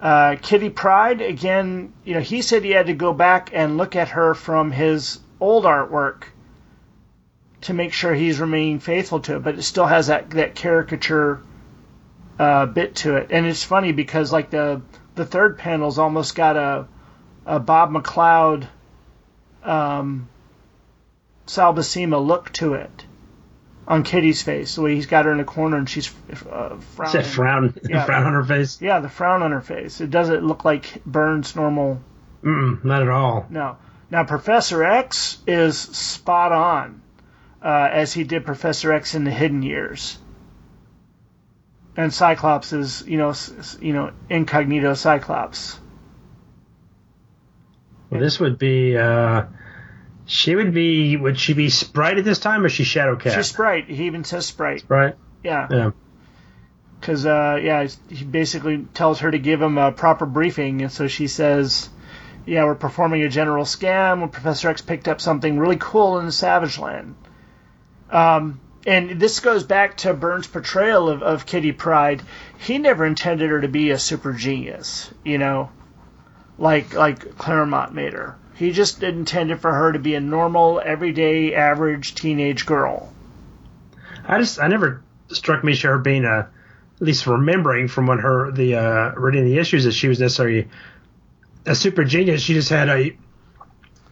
Uh, 0.00 0.36
Kitty 0.40 0.70
Pryde 0.70 1.20
again, 1.20 1.92
you 2.04 2.14
know, 2.14 2.20
he 2.20 2.42
said 2.42 2.62
he 2.62 2.70
had 2.70 2.86
to 2.86 2.94
go 2.94 3.12
back 3.12 3.50
and 3.52 3.76
look 3.76 3.96
at 3.96 4.10
her 4.10 4.34
from 4.34 4.70
his 4.70 5.18
old 5.40 5.64
artwork 5.64 6.24
to 7.62 7.74
make 7.74 7.92
sure 7.92 8.14
he's 8.14 8.38
remaining 8.38 8.78
faithful 8.78 9.18
to 9.20 9.36
it, 9.36 9.42
but 9.42 9.56
it 9.56 9.62
still 9.62 9.86
has 9.86 10.06
that 10.06 10.30
that 10.30 10.54
caricature 10.54 11.40
uh, 12.38 12.66
bit 12.66 12.94
to 12.96 13.16
it. 13.16 13.28
And 13.30 13.46
it's 13.46 13.64
funny 13.64 13.90
because 13.90 14.30
like 14.30 14.50
the 14.50 14.80
the 15.16 15.26
third 15.26 15.58
panel's 15.58 15.98
almost 15.98 16.36
got 16.36 16.56
a 16.56 16.86
a 17.44 17.58
Bob 17.58 17.90
McLeod, 17.90 18.68
um, 19.64 20.28
Sal 21.46 21.74
Buscema 21.74 22.24
look 22.24 22.50
to 22.54 22.74
it 22.74 23.04
on 23.86 24.02
Kitty's 24.02 24.42
face. 24.42 24.74
The 24.76 24.82
way 24.82 24.94
he's 24.94 25.06
got 25.06 25.26
her 25.26 25.32
in 25.32 25.40
a 25.40 25.44
corner 25.44 25.76
and 25.76 25.88
she's 25.88 26.10
uh, 26.50 26.76
frowning. 26.96 27.12
Said 27.12 27.26
frown, 27.26 27.74
Yeah. 27.88 28.04
frown 28.04 28.24
on 28.26 28.32
her 28.32 28.44
face. 28.44 28.80
Yeah, 28.80 29.00
the 29.00 29.08
frown 29.10 29.42
on 29.42 29.52
her 29.52 29.60
face. 29.60 30.00
It 30.00 30.10
doesn't 30.10 30.44
look 30.44 30.64
like 30.64 31.02
Byrne's 31.04 31.54
normal. 31.54 32.00
Mm-mm, 32.42 32.82
not 32.84 33.02
at 33.02 33.08
all. 33.08 33.46
No. 33.50 33.76
Now 34.10 34.24
Professor 34.24 34.82
X 34.84 35.38
is 35.46 35.78
spot 35.78 36.52
on, 36.52 37.02
uh, 37.62 37.88
as 37.90 38.12
he 38.12 38.24
did 38.24 38.44
Professor 38.44 38.92
X 38.92 39.14
in 39.14 39.24
the 39.24 39.30
Hidden 39.30 39.62
Years. 39.62 40.18
And 41.96 42.12
Cyclops 42.12 42.72
is, 42.72 43.04
you 43.06 43.18
know, 43.18 43.34
you 43.80 43.92
know, 43.92 44.10
incognito 44.28 44.94
Cyclops. 44.94 45.78
Well, 48.10 48.20
this 48.20 48.40
would 48.40 48.58
be. 48.58 48.96
Uh, 48.96 49.44
she 50.26 50.54
would 50.54 50.72
be. 50.72 51.16
Would 51.16 51.38
she 51.38 51.52
be 51.52 51.68
Sprite 51.68 52.18
at 52.18 52.24
this 52.24 52.38
time, 52.38 52.62
or 52.62 52.66
is 52.66 52.72
she 52.72 52.84
Shadow 52.84 53.16
Cat? 53.16 53.34
She's 53.34 53.48
Sprite. 53.48 53.88
He 53.88 54.06
even 54.06 54.24
says 54.24 54.46
Sprite. 54.46 54.84
Right. 54.88 55.14
Yeah. 55.42 55.68
Yeah. 55.70 55.90
Because, 57.00 57.26
uh, 57.26 57.60
yeah, 57.62 57.86
he 58.08 58.24
basically 58.24 58.86
tells 58.94 59.20
her 59.20 59.30
to 59.30 59.38
give 59.38 59.60
him 59.60 59.76
a 59.76 59.92
proper 59.92 60.24
briefing, 60.24 60.80
and 60.80 60.90
so 60.90 61.06
she 61.06 61.26
says, 61.26 61.90
"Yeah, 62.46 62.64
we're 62.64 62.74
performing 62.74 63.22
a 63.22 63.28
general 63.28 63.64
scam. 63.64 64.20
When 64.20 64.30
Professor 64.30 64.70
X 64.70 64.80
picked 64.80 65.06
up 65.08 65.20
something 65.20 65.58
really 65.58 65.76
cool 65.78 66.18
in 66.18 66.24
the 66.26 66.32
Savage 66.32 66.78
Land." 66.78 67.14
Um, 68.10 68.60
and 68.86 69.20
this 69.20 69.40
goes 69.40 69.64
back 69.64 69.98
to 69.98 70.14
Byrne's 70.14 70.46
portrayal 70.46 71.10
of, 71.10 71.22
of 71.22 71.46
Kitty 71.46 71.72
Pryde. 71.72 72.22
He 72.58 72.78
never 72.78 73.04
intended 73.04 73.50
her 73.50 73.60
to 73.60 73.68
be 73.68 73.90
a 73.90 73.98
super 73.98 74.32
genius, 74.32 75.12
you 75.24 75.36
know, 75.36 75.70
like 76.56 76.94
like 76.94 77.36
Claremont 77.36 77.94
made 77.94 78.14
her. 78.14 78.38
He 78.54 78.70
just 78.72 79.02
intended 79.02 79.60
for 79.60 79.72
her 79.72 79.92
to 79.92 79.98
be 79.98 80.14
a 80.14 80.20
normal, 80.20 80.80
everyday, 80.84 81.54
average 81.54 82.14
teenage 82.14 82.66
girl. 82.66 83.12
I 84.26 84.38
just. 84.38 84.60
I 84.60 84.68
never 84.68 85.02
struck 85.28 85.64
me 85.64 85.72
as 85.72 85.80
her 85.82 85.98
being 85.98 86.24
a. 86.24 86.48
At 87.00 87.02
least 87.02 87.26
remembering 87.26 87.88
from 87.88 88.06
when 88.06 88.18
her 88.20 88.52
the 88.52 88.76
uh, 88.76 89.12
reading 89.16 89.44
the 89.44 89.58
issues 89.58 89.84
that 89.84 89.92
she 89.92 90.06
was 90.08 90.20
necessarily 90.20 90.68
a 91.66 91.74
super 91.74 92.04
genius. 92.04 92.40
She 92.42 92.54
just 92.54 92.70
had 92.70 92.88
a. 92.88 93.16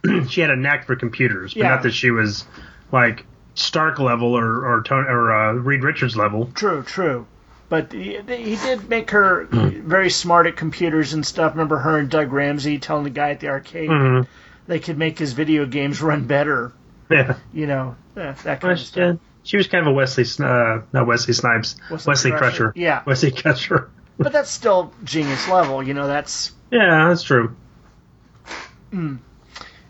she 0.29 0.41
had 0.41 0.49
a 0.49 0.57
knack 0.57 0.85
for 0.85 0.95
computers, 0.97 1.53
but 1.53 1.61
Yeah. 1.61 1.69
not 1.69 1.83
that 1.83 1.93
she 1.93 2.11
was 2.11 2.45
like 2.91 3.25
Stark 3.55 3.99
level 3.99 4.35
or 4.37 4.65
or 4.67 4.83
Tony, 4.83 5.07
or 5.07 5.31
uh, 5.31 5.53
Reed 5.53 5.83
Richards 5.83 6.17
level. 6.17 6.51
True, 6.53 6.83
true. 6.83 7.25
But 7.73 7.91
he, 7.91 8.19
he 8.27 8.55
did 8.55 8.87
make 8.87 9.09
her 9.09 9.47
very 9.49 10.11
smart 10.11 10.45
at 10.45 10.55
computers 10.55 11.13
and 11.13 11.25
stuff. 11.25 11.53
Remember 11.53 11.79
her 11.79 11.97
and 11.97 12.07
Doug 12.07 12.31
Ramsey 12.31 12.77
telling 12.77 13.03
the 13.03 13.09
guy 13.09 13.31
at 13.31 13.39
the 13.39 13.47
arcade 13.47 13.89
Mhm. 13.89 14.27
they 14.67 14.77
could 14.77 14.99
make 14.99 15.17
his 15.17 15.33
video 15.33 15.65
games 15.65 15.99
run 15.99 16.25
better. 16.25 16.71
Yeah. 17.09 17.37
You 17.51 17.65
know, 17.65 17.95
that 18.13 18.37
kind 18.43 18.61
Well, 18.61 18.71
of 18.73 18.77
she, 18.77 18.85
stuff. 18.85 19.17
she 19.41 19.57
was 19.57 19.65
kind 19.65 19.87
of 19.87 19.91
a 19.91 19.91
Wesley, 19.91 20.23
uh, 20.45 20.81
not 20.93 21.07
Wesley 21.07 21.33
Snipes, 21.33 21.75
Wesley 21.89 22.11
Wesley, 22.11 22.31
Crusher. 22.33 22.37
Crusher. 22.37 22.73
Yeah. 22.75 23.01
Wesley 23.07 23.31
Crusher. 23.31 23.89
But 24.19 24.33
that's 24.33 24.51
still 24.51 24.93
genius 25.03 25.49
level. 25.49 25.81
You 25.81 25.95
know, 25.95 26.05
that's 26.05 26.51
yeah, 26.69 27.07
that's 27.09 27.23
true. 27.23 27.55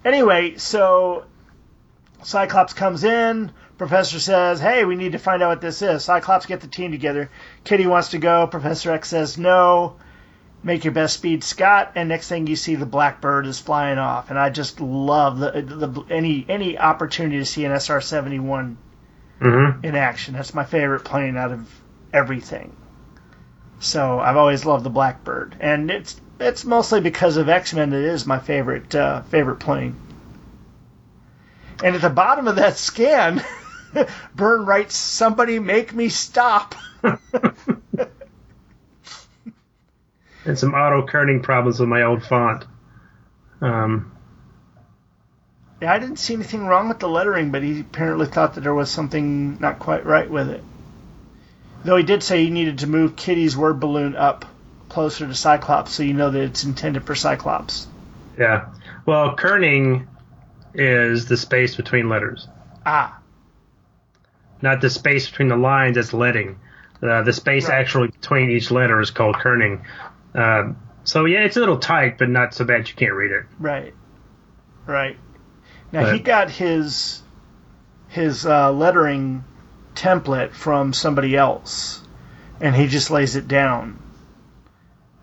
Anyway, 0.06 0.56
so 0.56 1.26
Cyclops 2.24 2.72
comes 2.72 3.04
in. 3.04 3.52
Professor 3.78 4.20
says, 4.20 4.60
"Hey, 4.60 4.86
we 4.86 4.96
need 4.96 5.14
to 5.14 5.18
find 5.18 5.42
out 5.42 5.50
what 5.50 5.62
this 5.62 5.82
is." 5.82 6.04
Cyclops 6.04 6.46
get 6.46 6.62
the 6.62 6.68
team 6.68 6.92
together. 6.92 7.30
Kitty 7.64 7.88
wants 7.88 8.10
to 8.10 8.18
go. 8.18 8.48
Professor 8.48 8.92
X 8.92 9.10
says, 9.10 9.38
"No." 9.38 9.96
Make 10.66 10.86
your 10.86 10.94
best 10.94 11.16
speed, 11.16 11.44
Scott. 11.44 11.92
And 11.96 12.08
next 12.08 12.30
thing 12.30 12.48
you 12.48 12.56
see, 12.56 12.76
the 12.76 12.86
Blackbird 12.86 13.46
is 13.48 13.60
flying 13.60 13.98
off, 13.98 14.30
and 14.30 14.40
I 14.40 14.50
just 14.50 14.80
love 14.80 15.38
the, 15.40 15.52
the 15.62 16.06
any 16.10 16.46
any 16.48 16.80
opportunity 16.80 17.40
to 17.40 17.46
see 17.46 17.66
an 17.66 17.74
SR 17.74 18.00
seventy 18.00 18.40
one 18.40 18.78
hmm 19.42 19.72
in 19.84 19.96
action. 19.96 20.36
That's 20.36 20.54
my 20.54 20.64
favorite 20.64 21.04
plane 21.04 21.36
out 21.36 21.52
of 21.52 21.70
everything. 22.14 22.74
So 23.80 24.22
I've 24.22 24.38
always 24.38 24.64
loved 24.64 24.86
the 24.86 24.90
Blackbird, 24.90 25.58
and 25.60 25.92
it's 25.92 26.16
it's 26.40 26.64
mostly 26.64 27.02
because 27.02 27.36
of 27.36 27.50
X 27.50 27.74
Men 27.74 27.90
that 27.90 27.98
it 27.98 28.06
is 28.06 28.26
my 28.26 28.40
favorite 28.40 28.96
uh, 28.96 29.24
favorite 29.24 29.58
plane. 29.58 29.98
And 31.84 31.94
at 31.96 32.02
the 32.02 32.10
bottom 32.10 32.48
of 32.48 32.56
that 32.56 32.78
scan, 32.78 33.44
Byrne 34.36 34.66
writes, 34.66 34.96
"Somebody 34.96 35.60
make 35.60 35.94
me 35.94 36.10
stop." 36.10 36.76
And 40.46 40.60
some 40.60 40.74
auto 40.74 41.08
kerning 41.08 41.41
problems 41.41 41.80
with 41.80 41.88
my 41.88 42.02
old 42.02 42.22
font. 42.26 42.66
Um, 43.62 44.12
Yeah, 45.82 45.94
I 45.94 46.00
didn't 46.00 46.20
see 46.20 46.34
anything 46.34 46.66
wrong 46.68 46.89
with 46.89 47.00
the 47.00 47.08
lettering, 47.08 47.52
but 47.52 47.64
he 47.64 47.80
apparently 47.80 48.26
thought 48.28 48.56
that 48.56 48.62
there 48.62 48.74
was 48.74 48.91
something 48.91 49.58
not 49.62 49.80
quite 49.80 50.06
right 50.06 50.30
with 50.30 50.50
it. 50.50 50.62
Though 51.86 51.96
he 51.96 52.04
did 52.04 52.24
say 52.24 52.44
he 52.44 52.50
needed 52.50 52.80
to 52.80 52.88
move 52.88 53.16
Kitty's 53.16 53.56
word 53.56 53.80
balloon 53.80 54.18
up 54.18 54.44
closer 54.89 55.26
to 55.28 55.34
Cyclops 55.34 55.94
so 55.94 56.04
you 56.04 56.14
know 56.14 56.30
that 56.30 56.41
it's 56.41 56.66
intended 56.66 57.06
for 57.06 57.16
Cyclops. 57.16 57.88
yeah. 58.38 58.66
Well, 59.06 59.38
kerning 59.38 60.08
is 60.74 61.26
the 61.28 61.38
space 61.38 61.76
between 61.78 62.10
letters, 62.10 62.50
Ah, 62.86 63.18
not 64.64 64.82
the 64.82 64.89
space 64.89 65.30
between 65.30 65.49
the 65.49 65.57
lines. 65.57 65.95
That's 65.95 66.14
letting. 66.14 66.57
Uh, 67.03 67.22
the 67.22 67.34
space 67.34 67.68
Right. 67.68 67.80
actually 67.80 68.07
between 68.07 68.49
each 68.49 68.72
letter 68.72 68.99
is 69.01 69.11
called 69.11 69.36
kerning. 69.36 69.82
Um, 70.34 70.78
so 71.03 71.26
yeah, 71.26 71.39
it's 71.41 71.57
a 71.57 71.59
little 71.59 71.78
tight, 71.78 72.18
but 72.18 72.30
not 72.30 72.53
so 72.53 72.64
bad 72.66 72.88
you 72.88 72.95
can't 72.95 73.14
read 73.14 73.32
it. 73.32 73.43
right, 73.59 73.93
right. 74.88 75.18
Now 75.91 76.11
he 76.11 76.20
got 76.20 76.49
his 76.49 77.22
his 78.07 78.45
uh, 78.45 78.72
lettering 78.72 79.43
template 79.95 80.53
from 80.53 80.93
somebody 80.93 81.36
else, 81.36 82.01
and 82.61 82.76
he 82.76 82.88
just 82.88 83.11
lays 83.11 83.36
it 83.36 83.47
down. 83.47 83.99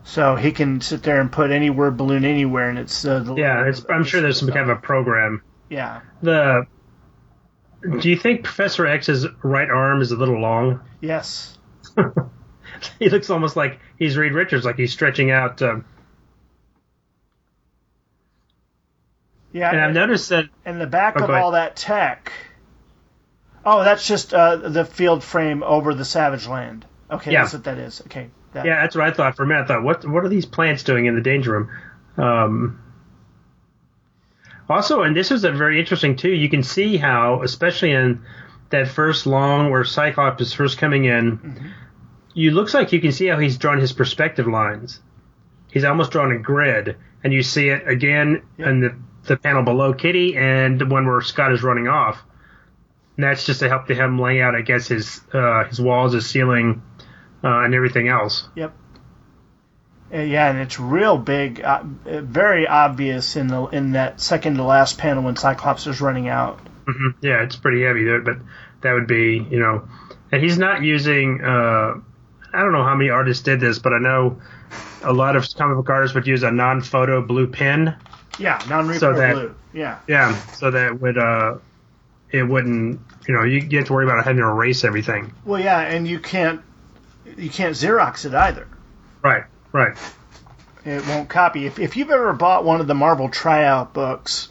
So 0.04 0.34
he 0.36 0.52
can 0.52 0.80
sit 0.80 1.02
there 1.02 1.20
and 1.20 1.30
put 1.32 1.50
any 1.50 1.70
word 1.70 1.96
balloon 1.96 2.24
anywhere, 2.24 2.68
and 2.68 2.78
it's 2.78 3.04
uh, 3.04 3.20
the 3.20 3.34
Yeah, 3.36 3.66
it's, 3.66 3.84
I'm 3.88 4.04
sure 4.04 4.20
there's 4.20 4.38
some 4.38 4.48
kind 4.48 4.70
of 4.70 4.76
a 4.78 4.80
program. 4.80 5.42
yeah, 5.68 6.00
The 6.22 6.66
do 8.00 8.10
you 8.10 8.16
think 8.16 8.44
Professor 8.44 8.86
X's 8.86 9.26
right 9.42 9.68
arm 9.70 10.00
is 10.02 10.12
a 10.12 10.16
little 10.16 10.38
long? 10.40 10.80
yes, 11.00 11.56
he 12.98 13.08
looks 13.08 13.30
almost 13.30 13.56
like 13.56 13.80
he's 13.98 14.16
Reed 14.16 14.32
Richards, 14.32 14.64
like 14.64 14.76
he's 14.76 14.92
stretching 14.92 15.30
out. 15.30 15.60
Um, 15.62 15.84
yeah. 19.52 19.70
and 19.70 19.80
I've 19.80 19.94
noticed 19.94 20.28
that. 20.30 20.46
In 20.64 20.78
the 20.78 20.86
back 20.86 21.20
Oh, 21.20 21.24
of 21.24 21.30
all 21.30 21.52
that 21.52 21.76
tech. 21.76 22.32
Oh, 23.64 23.84
that's 23.84 24.06
just 24.06 24.32
uh, 24.32 24.56
the 24.56 24.84
field 24.84 25.22
frame 25.22 25.62
over 25.62 25.92
the 25.94 26.04
Savage 26.04 26.46
Land. 26.46 26.86
Okay, 27.10 27.32
Yeah. 27.32 27.42
that's 27.42 27.52
what 27.54 27.64
that 27.64 27.78
is. 27.78 28.00
Okay, 28.02 28.30
that, 28.52 28.64
Yeah, 28.64 28.80
that's 28.82 28.94
what 28.96 29.04
I 29.06 29.10
thought 29.10 29.36
for 29.36 29.42
a 29.42 29.46
minute. 29.46 29.64
I 29.64 29.66
thought, 29.66 29.82
what 29.82 30.06
what 30.08 30.24
are 30.24 30.28
these 30.28 30.46
plants 30.46 30.82
doing 30.82 31.06
in 31.06 31.14
the 31.14 31.20
danger 31.20 31.52
room? 31.52 31.70
Um, 32.16 32.80
also, 34.70 35.02
and 35.02 35.16
this 35.16 35.30
is 35.30 35.44
a 35.44 35.50
very 35.50 35.80
interesting 35.80 36.16
too. 36.16 36.30
You 36.30 36.48
can 36.48 36.62
see 36.62 36.96
how, 36.96 37.42
especially 37.42 37.92
in 37.92 38.22
that 38.70 38.88
first 38.88 39.26
long 39.26 39.70
where 39.70 39.84
Cyclops 39.84 40.40
is 40.40 40.52
first 40.52 40.78
coming 40.78 41.04
in, 41.04 41.72
you 42.34 42.52
looks 42.52 42.72
like 42.72 42.92
you 42.92 43.00
can 43.00 43.12
see 43.12 43.26
how 43.26 43.38
he's 43.38 43.58
drawn 43.58 43.78
his 43.78 43.92
perspective 43.92 44.46
lines. 44.46 45.00
He's 45.72 45.84
almost 45.84 46.12
drawn 46.12 46.32
a 46.32 46.38
grid, 46.38 46.96
and 47.22 47.32
you 47.32 47.42
see 47.42 47.68
it 47.68 47.86
again 47.86 48.42
in 48.58 48.80
the 48.80 48.96
the 49.24 49.36
panel 49.36 49.62
below 49.62 49.92
Kitty 49.92 50.36
and 50.36 50.80
the 50.80 50.86
one 50.86 51.06
where 51.06 51.20
Scott 51.20 51.52
is 51.52 51.62
running 51.62 51.88
off. 51.88 52.18
And 53.16 53.24
that's 53.24 53.44
just 53.44 53.60
to 53.60 53.68
help 53.68 53.86
to 53.88 53.94
him 53.94 54.18
lay 54.18 54.40
out, 54.40 54.54
I 54.54 54.62
guess, 54.62 54.88
his 54.88 55.20
uh, 55.32 55.64
his 55.64 55.80
walls, 55.80 56.12
his 56.12 56.26
ceiling, 56.26 56.82
uh, 57.44 57.64
and 57.64 57.74
everything 57.74 58.08
else. 58.08 58.48
Yep. 58.54 58.72
Uh, 60.12 60.18
yeah, 60.18 60.50
and 60.50 60.58
it's 60.58 60.80
real 60.80 61.16
big, 61.16 61.60
uh, 61.62 61.82
very 62.04 62.66
obvious 62.66 63.36
in 63.36 63.46
the 63.46 63.64
in 63.66 63.92
that 63.92 64.20
second 64.20 64.56
to 64.56 64.64
last 64.64 64.98
panel 64.98 65.22
when 65.22 65.36
Cyclops 65.36 65.86
is 65.86 66.00
running 66.00 66.28
out. 66.28 66.58
hmm 66.86 67.10
Yeah, 67.20 67.42
it's 67.42 67.56
pretty 67.56 67.82
heavy 67.82 68.04
there, 68.04 68.20
but 68.20 68.38
that 68.80 68.92
would 68.92 69.06
be, 69.06 69.46
you 69.50 69.60
know, 69.60 69.88
and 70.32 70.42
he's 70.42 70.58
not 70.58 70.82
using. 70.82 71.42
Uh, 71.42 71.94
I 72.52 72.62
don't 72.62 72.72
know 72.72 72.82
how 72.82 72.96
many 72.96 73.10
artists 73.10 73.44
did 73.44 73.60
this, 73.60 73.78
but 73.78 73.92
I 73.92 73.98
know 73.98 74.40
a 75.04 75.12
lot 75.12 75.36
of 75.36 75.46
comic 75.54 75.76
book 75.76 75.88
artists 75.90 76.14
would 76.16 76.26
use 76.26 76.42
a 76.42 76.50
non-photo 76.50 77.22
blue 77.22 77.46
pen. 77.46 77.94
Yeah, 78.38 78.60
non-repro 78.68 78.98
So 78.98 79.12
that- 79.12 79.34
blue. 79.34 79.54
Yeah, 79.72 79.98
Yeah, 80.08 80.34
so 80.54 80.72
that 80.72 81.00
would 81.00 81.16
uh, 81.16 81.58
it 82.32 82.42
wouldn't, 82.42 83.00
you 83.28 83.34
know, 83.34 83.44
you 83.44 83.60
get 83.60 83.86
to 83.86 83.92
worry 83.92 84.04
about 84.04 84.24
having 84.24 84.38
to 84.42 84.48
erase 84.48 84.82
everything. 84.82 85.32
well, 85.44 85.60
yeah, 85.60 85.78
and 85.80 86.08
you 86.08 86.18
can't 86.18 86.60
you 87.36 87.48
can't 87.50 87.76
Xerox 87.76 88.24
it 88.26 88.34
either. 88.34 88.66
Right, 89.22 89.44
right. 89.72 89.96
It 90.84 91.06
won't 91.06 91.28
copy. 91.28 91.66
If 91.66 91.78
if 91.78 91.96
you've 91.96 92.10
ever 92.10 92.32
bought 92.32 92.64
one 92.64 92.80
of 92.80 92.86
the 92.86 92.94
Marvel 92.94 93.28
tryout 93.28 93.92
books, 93.92 94.48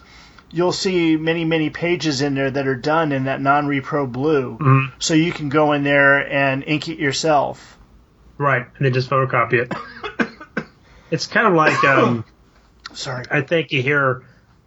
you'll 0.51 0.72
see 0.72 1.17
many 1.17 1.43
many 1.45 1.70
pages 1.72 2.22
in 2.22 2.36
there 2.36 2.51
that 2.51 2.67
are 2.67 2.76
done 2.76 3.11
in 3.11 3.24
that 3.26 3.41
non-repro 3.41 4.11
blue. 4.11 4.57
Mhm. 4.59 4.91
So 4.99 5.15
you 5.15 5.32
can 5.32 5.49
go 5.49 5.74
in 5.74 5.84
there 5.84 6.20
and 6.32 6.63
ink 6.65 6.88
it 6.88 6.99
yourself. 6.99 7.78
Right, 8.38 8.61
and 8.78 8.86
then 8.86 8.93
just 8.93 9.09
photocopy 9.09 9.53
it. 9.53 10.65
it's 11.11 11.26
kind 11.28 11.47
of 11.47 11.53
like 11.53 11.84
um, 11.84 12.24
Sorry. 12.93 13.26
I 13.30 13.41
think 13.41 13.72
you 13.72 13.82
hear 13.82 14.24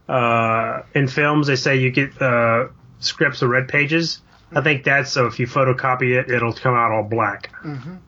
uh, 0.09 0.83
in 0.95 1.07
films 1.09 1.47
they 1.47 1.57
say 1.57 1.77
you 1.77 1.91
get 1.93 2.21
uh, 2.21 2.69
scripts 2.99 3.41
of 3.43 3.51
red 3.51 3.69
pages. 3.69 4.21
I 4.55 4.61
think 4.61 4.85
that's 4.85 5.11
so 5.13 5.27
if 5.27 5.39
you 5.39 5.47
photocopy 5.47 6.19
it, 6.21 6.29
it'll 6.31 6.53
come 6.53 6.75
out 6.75 6.91
all 6.91 7.05
black 7.05 7.51
Mhm. 7.63 7.99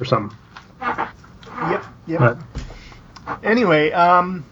or 0.00 0.04
something. 0.04 0.36
Yep. 1.58 1.84
Yep. 2.06 2.18
But 2.20 2.38
Anyway, 3.44 3.92
um, 3.92 4.44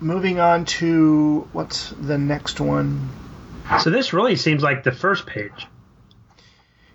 moving 0.00 0.38
on 0.40 0.64
to 0.64 1.48
what's 1.52 1.90
the 1.90 2.16
next 2.18 2.60
one? 2.60 3.08
so 3.80 3.90
this 3.90 4.12
really 4.12 4.36
seems 4.36 4.62
like 4.62 4.82
the 4.82 4.92
first 4.92 5.26
page, 5.26 5.66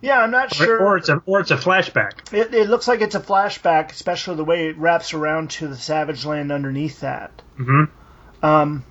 Yeah, 0.02 0.20
I'm 0.20 0.32
not 0.32 0.52
sure. 0.54 0.80
or 0.82 0.98
it's 0.98 1.08
a 1.10 1.22
or 1.26 1.40
it's 1.42 1.52
a 1.52 1.58
flashback. 1.58 2.34
It, 2.34 2.54
it 2.54 2.68
looks 2.70 2.88
like 2.88 3.02
it's 3.02 3.14
a 3.16 3.20
flashback, 3.20 3.92
especially 3.92 4.36
the 4.38 4.44
way 4.44 4.70
it 4.70 4.78
wraps 4.78 5.14
around 5.14 5.52
to 5.52 5.68
the 5.68 5.76
Savage 5.78 6.26
Land 6.26 6.52
underneath 6.52 7.02
that. 7.02 7.42
hmm 7.58 7.84
Um, 8.42 8.84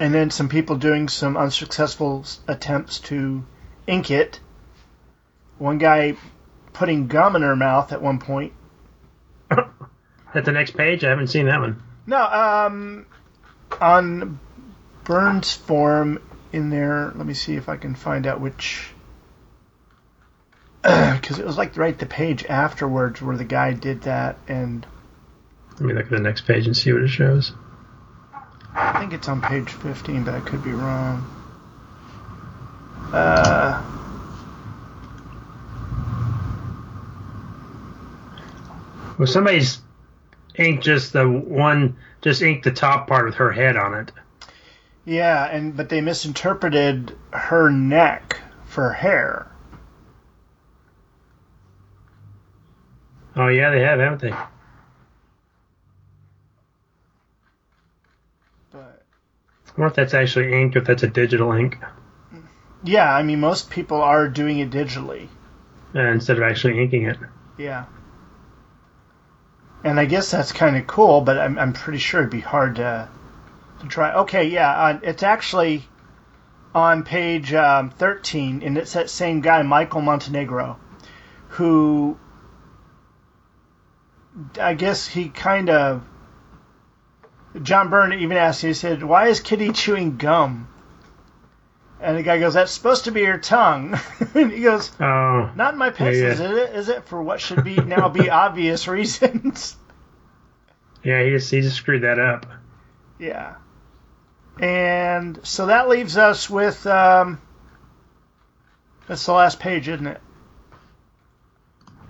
and 0.00 0.12
then 0.14 0.30
some 0.30 0.48
people 0.48 0.76
doing 0.76 1.08
some 1.08 1.36
unsuccessful 1.36 2.24
attempts 2.48 2.98
to 3.00 3.44
ink 3.86 4.10
it. 4.10 4.40
One 5.58 5.78
guy 5.78 6.16
putting 6.72 7.06
gum 7.06 7.36
in 7.36 7.42
her 7.42 7.54
mouth 7.56 7.92
at 7.92 8.02
one 8.02 8.18
point. 8.18 8.54
At 10.34 10.44
the 10.44 10.52
next 10.52 10.76
page, 10.76 11.04
I 11.04 11.10
haven't 11.10 11.28
seen 11.28 11.46
that 11.46 11.60
one. 11.60 11.82
No, 12.06 12.22
um, 12.22 13.06
on 13.80 14.38
Byrne's 15.04 15.52
form 15.54 16.20
in 16.52 16.70
there. 16.70 17.12
Let 17.14 17.26
me 17.26 17.34
see 17.34 17.56
if 17.56 17.68
I 17.68 17.76
can 17.76 17.94
find 17.94 18.26
out 18.26 18.40
which. 18.40 18.90
Because 21.20 21.38
it 21.38 21.44
was 21.44 21.58
like 21.58 21.76
right 21.76 21.98
the 21.98 22.06
page 22.06 22.46
afterwards 22.46 23.20
where 23.20 23.36
the 23.36 23.44
guy 23.44 23.74
did 23.74 24.02
that, 24.02 24.38
and 24.48 24.86
Let 25.72 25.80
me 25.80 25.92
look 25.92 26.04
at 26.04 26.10
the 26.10 26.18
next 26.18 26.46
page 26.46 26.66
and 26.66 26.74
see 26.74 26.92
what 26.92 27.02
it 27.02 27.08
shows. 27.08 27.52
I 28.74 28.98
think 28.98 29.12
it's 29.12 29.28
on 29.28 29.42
page 29.42 29.68
15, 29.68 30.24
but 30.24 30.34
I 30.34 30.40
could 30.40 30.64
be 30.64 30.70
wrong. 30.72 31.28
Uh, 33.12 33.82
Well, 39.20 39.26
somebody's 39.26 39.82
inked 40.60 40.84
just 40.84 41.12
the 41.12 41.28
one, 41.28 41.96
just 42.20 42.42
ink 42.42 42.62
the 42.62 42.70
top 42.70 43.08
part 43.08 43.24
with 43.24 43.36
her 43.36 43.50
head 43.50 43.76
on 43.76 43.94
it. 43.94 44.12
yeah, 45.04 45.46
and 45.46 45.76
but 45.76 45.88
they 45.88 46.00
misinterpreted 46.00 47.16
her 47.32 47.70
neck 47.70 48.40
for 48.64 48.92
hair. 48.92 49.50
Oh 53.36 53.48
yeah, 53.48 53.70
they 53.70 53.80
have, 53.80 53.98
haven't 53.98 54.20
they? 54.20 54.34
But 58.72 59.02
I 59.68 59.80
wonder 59.80 59.86
if 59.86 59.94
that's 59.94 60.14
actually 60.14 60.52
ink, 60.60 60.76
or 60.76 60.80
if 60.80 60.84
that's 60.84 61.02
a 61.02 61.08
digital 61.08 61.52
ink 61.52 61.78
yeah, 62.82 63.14
I 63.14 63.22
mean 63.22 63.40
most 63.40 63.70
people 63.70 64.00
are 64.00 64.28
doing 64.28 64.58
it 64.58 64.70
digitally. 64.70 65.28
uh, 65.94 66.00
instead 66.00 66.38
of 66.38 66.42
actually 66.42 66.80
inking 66.82 67.04
it. 67.04 67.18
Yeah. 67.58 67.84
And 69.82 69.98
I 69.98 70.04
guess 70.04 70.30
that's 70.30 70.52
kind 70.52 70.76
of 70.76 70.86
cool, 70.86 71.22
but 71.22 71.38
I'm, 71.38 71.58
I'm 71.58 71.72
pretty 71.72 71.98
sure 71.98 72.20
it'd 72.20 72.30
be 72.30 72.40
hard 72.40 72.76
to, 72.76 73.08
to 73.80 73.86
try. 73.86 74.14
Okay, 74.14 74.48
yeah, 74.48 74.70
uh, 74.70 75.00
it's 75.02 75.22
actually 75.22 75.84
on 76.74 77.02
page 77.02 77.52
um, 77.54 77.90
13, 77.90 78.62
and 78.62 78.76
it's 78.76 78.92
that 78.92 79.08
same 79.10 79.40
guy, 79.40 79.62
Michael 79.62 80.02
Montenegro, 80.02 80.78
who 81.48 82.18
I 84.60 84.74
guess 84.74 85.06
he 85.06 85.28
kind 85.28 85.70
of. 85.70 86.02
John 87.62 87.90
Byrne 87.90 88.12
even 88.12 88.36
asked, 88.36 88.62
he 88.62 88.74
said, 88.74 89.02
Why 89.02 89.26
is 89.26 89.40
Kitty 89.40 89.72
chewing 89.72 90.16
gum? 90.18 90.68
And 92.02 92.16
the 92.16 92.22
guy 92.22 92.38
goes, 92.38 92.54
That's 92.54 92.72
supposed 92.72 93.04
to 93.04 93.12
be 93.12 93.20
your 93.20 93.38
tongue. 93.38 93.98
and 94.34 94.50
he 94.52 94.62
goes, 94.62 94.90
Oh, 95.00 95.50
not 95.54 95.74
in 95.74 95.78
my 95.78 95.90
pencils, 95.90 96.22
Yeah, 96.22 96.30
is 96.32 96.40
it? 96.40 96.74
Is 96.76 96.88
it 96.88 97.04
for 97.04 97.22
what 97.22 97.40
should 97.40 97.62
be 97.64 97.76
now 97.76 98.08
be 98.08 98.30
obvious 98.30 98.88
reasons? 98.88 99.76
yeah, 101.04 101.22
he 101.22 101.30
just 101.30 101.50
he 101.50 101.60
just 101.60 101.76
screwed 101.76 102.02
that 102.02 102.18
up. 102.18 102.46
yeah. 103.18 103.54
And 104.58 105.40
so 105.42 105.66
that 105.66 105.88
leaves 105.88 106.16
us 106.18 106.50
with 106.50 106.86
um, 106.86 107.40
that's 109.06 109.24
the 109.24 109.32
last 109.32 109.58
page, 109.60 109.88
isn't 109.88 110.06
it? 110.06 110.20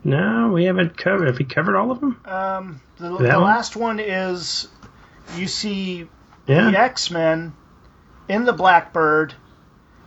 No, 0.02 0.50
we 0.52 0.64
haven't 0.64 0.96
covered. 0.96 1.26
Have 1.26 1.38
we 1.38 1.44
covered 1.44 1.76
all 1.76 1.90
of 1.90 2.00
them? 2.00 2.20
Um, 2.24 2.80
the, 2.98 3.08
the 3.10 3.14
one? 3.28 3.42
last 3.42 3.76
one 3.76 4.00
is 4.00 4.66
you 5.36 5.46
see 5.46 6.08
Yeah. 6.46 6.70
the 6.70 6.78
X 6.80 7.10
Men 7.10 7.52
in 8.28 8.44
the 8.44 8.52
Blackbird, 8.52 9.34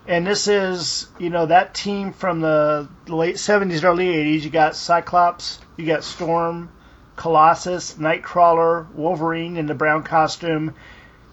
and 0.07 0.25
this 0.27 0.47
is 0.47 1.07
you 1.19 1.29
know 1.29 1.45
that 1.45 1.73
team 1.73 2.13
from 2.13 2.41
the 2.41 2.87
late 3.07 3.39
seventies, 3.39 3.83
early 3.83 4.09
eighties. 4.09 4.43
You 4.43 4.51
got 4.51 4.75
Cyclops, 4.75 5.59
you 5.77 5.85
got 5.85 6.03
Storm, 6.03 6.71
Colossus, 7.15 7.95
Nightcrawler, 7.95 8.91
Wolverine 8.93 9.57
in 9.57 9.65
the 9.65 9.73
brown 9.73 10.03
costume, 10.03 10.75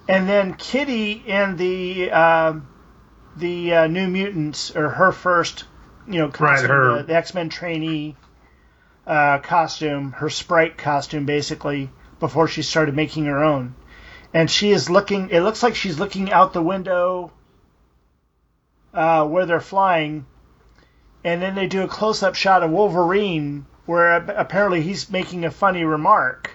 and 0.09 0.29
then 0.29 0.55
Kitty 0.55 1.13
in 1.13 1.57
the 1.57 2.11
um 2.11 2.69
the 3.37 3.75
uh, 3.75 3.87
New 3.87 4.09
Mutants 4.09 4.75
or 4.75 4.89
her 4.89 5.13
first 5.13 5.65
you 6.07 6.19
know 6.19 6.29
costume, 6.29 6.71
her- 6.71 6.97
the, 6.99 7.03
the 7.05 7.15
X 7.15 7.35
Men 7.35 7.49
trainee 7.49 8.17
uh, 9.07 9.39
costume, 9.39 10.13
her 10.13 10.31
sprite 10.31 10.79
costume 10.79 11.27
basically 11.27 11.91
before 12.21 12.47
she 12.47 12.63
started 12.63 12.95
making 12.95 13.25
her 13.25 13.43
own 13.43 13.75
and 14.33 14.51
she 14.51 14.71
is 14.71 14.89
looking. 14.89 15.31
It 15.31 15.41
looks 15.41 15.63
like 15.63 15.75
she's 15.75 15.99
looking 15.99 16.31
out 16.31 16.53
the 16.53 16.63
window 16.63 17.33
uh, 18.95 19.27
where 19.27 19.47
they're 19.47 19.61
flying, 19.61 20.27
and 21.25 21.41
then 21.41 21.55
they 21.55 21.67
do 21.67 21.83
a 21.83 21.89
close-up 21.89 22.35
shot 22.35 22.63
of 22.63 22.71
Wolverine 22.71 23.67
where 23.87 24.15
apparently 24.15 24.83
he's 24.83 25.11
making 25.11 25.45
a 25.45 25.51
funny 25.51 25.85
remark. 25.85 26.53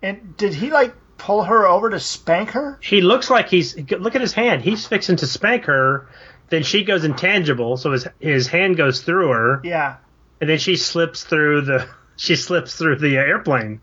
And 0.00 0.36
did 0.36 0.54
he 0.54 0.70
like 0.70 0.94
pull 1.18 1.42
her 1.42 1.66
over 1.66 1.90
to 1.90 1.98
spank 1.98 2.50
her? 2.50 2.78
He 2.80 3.00
looks 3.00 3.30
like 3.30 3.48
he's 3.48 3.76
look 3.76 4.14
at 4.14 4.20
his 4.20 4.32
hand. 4.32 4.62
He's 4.62 4.86
fixing 4.86 5.16
to 5.16 5.26
spank 5.26 5.64
her. 5.64 6.08
Then 6.48 6.62
she 6.62 6.84
goes 6.84 7.04
intangible, 7.04 7.76
so 7.76 7.92
his 7.92 8.06
his 8.20 8.46
hand 8.46 8.76
goes 8.76 9.02
through 9.02 9.28
her. 9.28 9.60
Yeah. 9.64 9.96
And 10.40 10.48
then 10.48 10.58
she 10.58 10.76
slips 10.76 11.24
through 11.24 11.62
the 11.62 11.88
she 12.16 12.36
slips 12.36 12.76
through 12.76 12.98
the 12.98 13.16
airplane. 13.16 13.80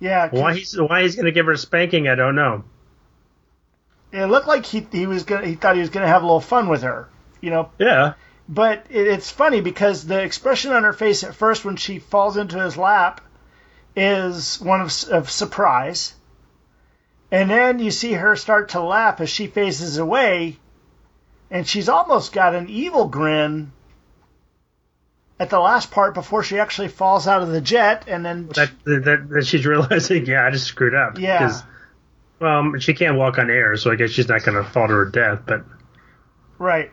Yeah. 0.00 0.28
Why 0.30 0.54
he's 0.54 0.80
why 0.80 1.02
he's 1.02 1.16
gonna 1.16 1.32
give 1.32 1.44
her 1.46 1.52
a 1.52 1.58
spanking, 1.58 2.08
I 2.08 2.14
don't 2.14 2.36
know. 2.36 2.64
It 4.12 4.26
looked 4.26 4.48
like 4.48 4.64
he 4.64 4.86
he 4.90 5.06
was 5.06 5.24
gonna 5.24 5.46
he 5.46 5.54
thought 5.54 5.74
he 5.74 5.80
was 5.80 5.90
gonna 5.90 6.06
have 6.06 6.22
a 6.22 6.26
little 6.26 6.40
fun 6.40 6.68
with 6.68 6.82
her, 6.82 7.08
you 7.40 7.50
know. 7.50 7.70
Yeah. 7.78 8.14
But 8.48 8.86
it, 8.88 9.06
it's 9.06 9.30
funny 9.30 9.60
because 9.60 10.06
the 10.06 10.22
expression 10.22 10.72
on 10.72 10.84
her 10.84 10.92
face 10.92 11.22
at 11.22 11.34
first 11.34 11.64
when 11.64 11.76
she 11.76 11.98
falls 11.98 12.36
into 12.36 12.58
his 12.58 12.76
lap 12.76 13.20
is 13.94 14.60
one 14.60 14.80
of, 14.80 14.92
of 15.10 15.30
surprise. 15.30 16.14
And 17.30 17.50
then 17.50 17.78
you 17.78 17.90
see 17.90 18.14
her 18.14 18.36
start 18.36 18.70
to 18.70 18.80
laugh 18.80 19.20
as 19.20 19.28
she 19.28 19.48
faces 19.48 19.98
away, 19.98 20.58
and 21.50 21.66
she's 21.66 21.90
almost 21.90 22.32
got 22.32 22.54
an 22.54 22.70
evil 22.70 23.06
grin 23.06 23.72
at 25.38 25.50
the 25.50 25.60
last 25.60 25.90
part 25.90 26.14
before 26.14 26.42
she 26.42 26.58
actually 26.58 26.88
falls 26.88 27.28
out 27.28 27.42
of 27.42 27.48
the 27.48 27.60
jet, 27.60 28.04
and 28.08 28.24
then 28.24 28.48
that, 28.48 28.70
that, 28.84 29.28
that 29.28 29.46
she's 29.46 29.66
realizing, 29.66 30.24
yeah, 30.26 30.46
I 30.46 30.50
just 30.50 30.66
screwed 30.66 30.94
up. 30.94 31.18
Yeah. 31.18 31.60
Well, 32.40 32.78
she 32.78 32.94
can't 32.94 33.16
walk 33.16 33.38
on 33.38 33.50
air, 33.50 33.76
so 33.76 33.90
I 33.90 33.96
guess 33.96 34.10
she's 34.10 34.28
not 34.28 34.44
going 34.44 34.62
to 34.62 34.68
fall 34.68 34.86
to 34.86 34.92
her 34.92 35.06
death. 35.06 35.40
But 35.46 35.64
right. 36.58 36.90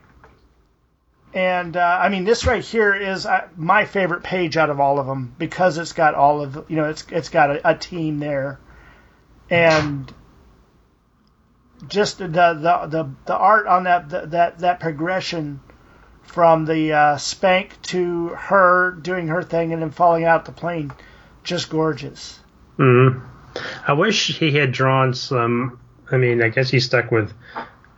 And 1.34 1.76
uh, 1.76 2.00
I 2.02 2.10
mean, 2.10 2.24
this 2.24 2.46
right 2.46 2.64
here 2.64 2.96
is 2.96 3.26
uh, 3.26 3.48
my 3.58 3.86
favorite 3.86 4.24
page 4.24 4.58
out 4.58 4.70
of 4.70 4.80
all 4.80 5.00
of 5.00 5.06
them 5.06 5.36
because 5.38 5.78
it's 5.78 5.92
got 5.92 6.16
all 6.16 6.42
of 6.42 6.66
you 6.70 6.78
know 6.78 6.90
it's 6.90 7.06
it's 7.12 7.30
got 7.30 7.52
a, 7.52 7.72
a 7.72 7.76
team 7.76 8.20
there, 8.20 8.60
and 9.50 10.12
just 11.88 12.20
the 12.20 12.28
the 12.28 12.88
the, 12.88 13.10
the 13.26 13.36
art 13.36 13.68
on 13.68 13.84
that 13.84 14.10
the, 14.10 14.26
that 14.28 14.60
that 14.60 14.80
progression 14.80 15.60
from 16.24 16.66
the 16.66 16.94
uh, 16.94 17.18
spank 17.18 17.82
to 17.84 18.30
her 18.30 18.92
doing 18.92 19.28
her 19.28 19.44
thing 19.44 19.74
and 19.74 19.82
then 19.82 19.92
falling 19.92 20.24
out 20.24 20.46
the 20.46 20.52
plane, 20.52 20.92
just 21.44 21.70
gorgeous. 21.70 22.40
Mm-hmm. 22.80 23.35
I 23.88 23.94
wish 23.94 24.38
he 24.38 24.52
had 24.52 24.72
drawn 24.72 25.14
some. 25.14 25.80
I 26.12 26.18
mean, 26.18 26.42
I 26.42 26.50
guess 26.50 26.70
he's 26.70 26.86
stuck 26.86 27.12
with 27.12 27.34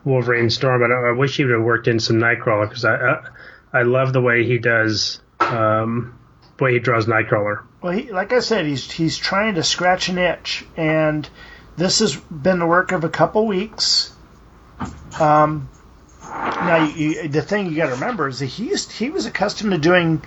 Wolverine 0.04 0.44
and 0.44 0.54
Storm, 0.54 0.82
but 0.82 0.92
I, 0.92 1.10
I 1.10 1.12
wish 1.12 1.38
he 1.38 1.44
would 1.44 1.54
have 1.54 1.64
worked 1.64 1.88
in 1.88 2.00
some 2.00 2.18
Nightcrawler 2.18 2.70
because 2.70 2.86
I, 2.86 2.96
I, 2.96 3.24
I 3.74 3.82
love 3.84 4.14
the 4.14 4.22
way 4.22 4.46
he 4.46 4.58
does 4.58 5.22
um, 5.40 6.18
the 6.58 6.64
way 6.64 6.74
he 6.74 6.80
draws 6.80 7.06
Nightcrawler. 7.06 7.64
Well, 7.82 7.94
he, 7.94 8.12
like 8.12 8.34
I 8.34 8.40
said, 8.40 8.66
he's 8.66 8.90
he's 8.90 9.18
trying 9.18 9.56
to 9.56 9.64
scratch 9.64 10.10
an 10.10 10.18
itch, 10.18 10.66
and 10.76 11.28
this 11.76 12.00
has 12.00 12.16
been 12.16 12.60
the 12.60 12.66
work 12.66 12.92
of 12.92 13.04
a 13.04 13.10
couple 13.10 13.46
weeks. 13.46 14.14
Um, 15.20 15.70
now, 16.28 16.86
you, 16.86 17.28
the 17.28 17.42
thing 17.42 17.68
you 17.68 17.76
got 17.76 17.88
to 17.88 17.94
remember 17.94 18.28
is 18.28 18.40
that 18.40 18.48
he 18.48 18.70
used, 18.70 18.92
he 18.92 19.10
was 19.10 19.26
accustomed 19.26 19.72
to 19.72 19.78
doing 19.78 20.22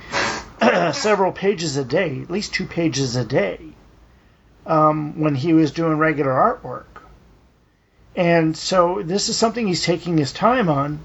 several 0.93 1.33
pages 1.33 1.77
a 1.77 1.85
day, 1.85 2.21
at 2.23 2.31
least 2.31 2.55
two 2.55 2.67
pages 2.67 3.17
a 3.17 3.25
day, 3.25 3.61
um, 4.71 5.19
when 5.19 5.35
he 5.35 5.53
was 5.53 5.73
doing 5.73 5.99
regular 5.99 6.31
artwork. 6.31 7.03
And 8.15 8.57
so 8.57 9.03
this 9.03 9.29
is 9.29 9.37
something 9.37 9.67
he's 9.67 9.85
taking 9.85 10.17
his 10.17 10.33
time 10.33 10.69
on. 10.69 11.01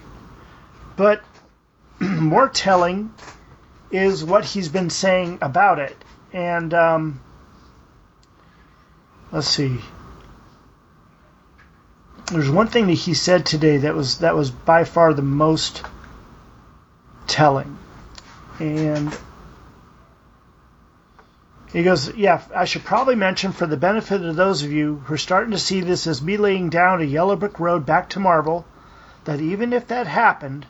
But 0.95 1.23
more 1.99 2.47
telling 2.47 3.11
is 3.89 4.23
what 4.23 4.45
he's 4.45 4.69
been 4.69 4.91
saying 4.91 5.39
about 5.41 5.79
it. 5.79 5.97
And 6.31 6.73
um, 6.75 7.21
let's 9.31 9.47
see. 9.47 9.79
There's 12.31 12.49
one 12.49 12.67
thing 12.67 12.87
that 12.87 12.93
he 12.93 13.13
said 13.15 13.45
today 13.45 13.77
that 13.77 13.95
was 13.95 14.19
that 14.19 14.35
was 14.35 14.51
by 14.51 14.83
far 14.83 15.13
the 15.13 15.21
most 15.21 15.83
telling. 17.27 17.77
And 18.59 19.15
he 21.75 21.83
goes, 21.83 22.15
Yeah, 22.15 22.41
I 22.55 22.63
should 22.63 22.85
probably 22.85 23.15
mention 23.15 23.51
for 23.51 23.67
the 23.67 23.75
benefit 23.75 24.23
of 24.23 24.37
those 24.37 24.63
of 24.63 24.71
you 24.71 25.03
who 25.05 25.15
are 25.15 25.17
starting 25.17 25.51
to 25.51 25.57
see 25.57 25.81
this 25.81 26.07
as 26.07 26.21
me 26.21 26.37
laying 26.37 26.69
down 26.69 27.01
a 27.01 27.03
yellow 27.03 27.35
brick 27.35 27.59
road 27.59 27.85
back 27.85 28.07
to 28.11 28.19
Marvel, 28.21 28.65
that 29.25 29.41
even 29.41 29.73
if 29.73 29.89
that 29.89 30.07
happened, 30.07 30.65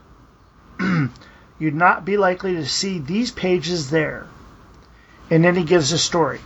you'd 1.59 1.75
not 1.75 2.05
be 2.05 2.17
likely 2.17 2.55
to 2.55 2.65
see 2.65 2.97
these 2.97 3.29
pages 3.29 3.91
there. 3.91 4.25
And 5.29 5.43
then 5.43 5.55
he 5.55 5.63
gives 5.63 5.91
a 5.91 5.99
story. 5.99 6.39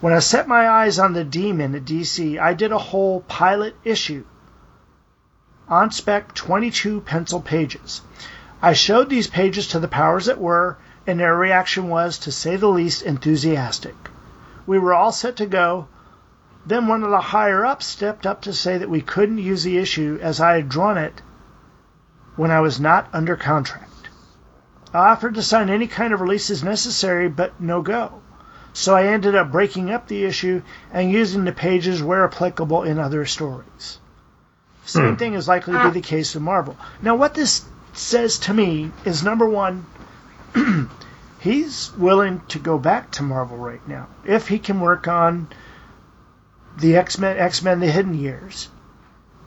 When 0.00 0.12
I 0.12 0.20
set 0.20 0.46
my 0.46 0.68
eyes 0.68 1.00
on 1.00 1.12
the 1.12 1.24
demon 1.24 1.74
at 1.74 1.84
DC, 1.84 2.40
I 2.40 2.54
did 2.54 2.70
a 2.70 2.78
whole 2.78 3.22
pilot 3.22 3.74
issue 3.82 4.24
on 5.68 5.90
spec 5.90 6.34
22 6.34 7.00
pencil 7.00 7.40
pages. 7.40 8.00
I 8.62 8.74
showed 8.74 9.10
these 9.10 9.26
pages 9.26 9.66
to 9.68 9.80
the 9.80 9.88
powers 9.88 10.26
that 10.26 10.40
were 10.40 10.78
and 11.06 11.18
their 11.18 11.36
reaction 11.36 11.88
was, 11.88 12.18
to 12.18 12.32
say 12.32 12.56
the 12.56 12.68
least, 12.68 13.02
enthusiastic. 13.02 13.96
We 14.66 14.78
were 14.78 14.94
all 14.94 15.12
set 15.12 15.36
to 15.36 15.46
go. 15.46 15.88
Then 16.64 16.86
one 16.86 17.02
of 17.02 17.10
the 17.10 17.20
higher 17.20 17.64
ups 17.64 17.86
stepped 17.86 18.26
up 18.26 18.42
to 18.42 18.52
say 18.52 18.78
that 18.78 18.90
we 18.90 19.00
couldn't 19.00 19.38
use 19.38 19.64
the 19.64 19.78
issue 19.78 20.18
as 20.22 20.40
I 20.40 20.54
had 20.54 20.68
drawn 20.68 20.96
it 20.96 21.20
when 22.36 22.50
I 22.50 22.60
was 22.60 22.80
not 22.80 23.08
under 23.12 23.36
contract. 23.36 24.08
I 24.94 25.10
offered 25.10 25.34
to 25.34 25.42
sign 25.42 25.70
any 25.70 25.86
kind 25.86 26.12
of 26.12 26.20
releases 26.20 26.62
necessary, 26.62 27.28
but 27.28 27.60
no 27.60 27.82
go. 27.82 28.20
So 28.72 28.94
I 28.94 29.06
ended 29.06 29.34
up 29.34 29.52
breaking 29.52 29.90
up 29.90 30.06
the 30.06 30.24
issue 30.24 30.62
and 30.92 31.10
using 31.10 31.44
the 31.44 31.52
pages 31.52 32.02
where 32.02 32.24
applicable 32.24 32.84
in 32.84 32.98
other 32.98 33.26
stories. 33.26 33.98
Same 34.84 35.10
hmm. 35.10 35.16
thing 35.16 35.34
is 35.34 35.48
likely 35.48 35.74
to 35.74 35.84
be 35.84 36.00
the 36.00 36.06
case 36.06 36.34
with 36.34 36.42
Marvel. 36.42 36.76
Now, 37.00 37.16
what 37.16 37.34
this 37.34 37.64
says 37.92 38.38
to 38.40 38.54
me 38.54 38.90
is 39.04 39.22
number 39.22 39.48
one, 39.48 39.86
he's 41.40 41.92
willing 41.96 42.40
to 42.48 42.58
go 42.58 42.78
back 42.78 43.12
to 43.12 43.22
Marvel 43.22 43.56
right 43.56 43.86
now 43.86 44.08
if 44.24 44.48
he 44.48 44.58
can 44.58 44.80
work 44.80 45.08
on 45.08 45.48
the 46.78 46.96
X 46.96 47.18
Men, 47.18 47.36
X 47.38 47.62
Men: 47.62 47.80
The 47.80 47.90
Hidden 47.90 48.14
Years, 48.14 48.68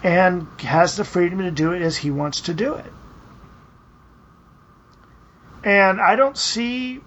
and 0.04 0.48
has 0.60 0.96
the 0.96 1.04
freedom 1.04 1.40
to 1.40 1.52
do 1.52 1.72
it 1.72 1.82
as 1.82 1.98
he 1.98 2.12
wants 2.12 2.42
to 2.42 2.54
do 2.54 2.76
it. 2.76 2.92
And 5.64 6.00
I 6.00 6.16
don't 6.16 6.38
see 6.38 7.02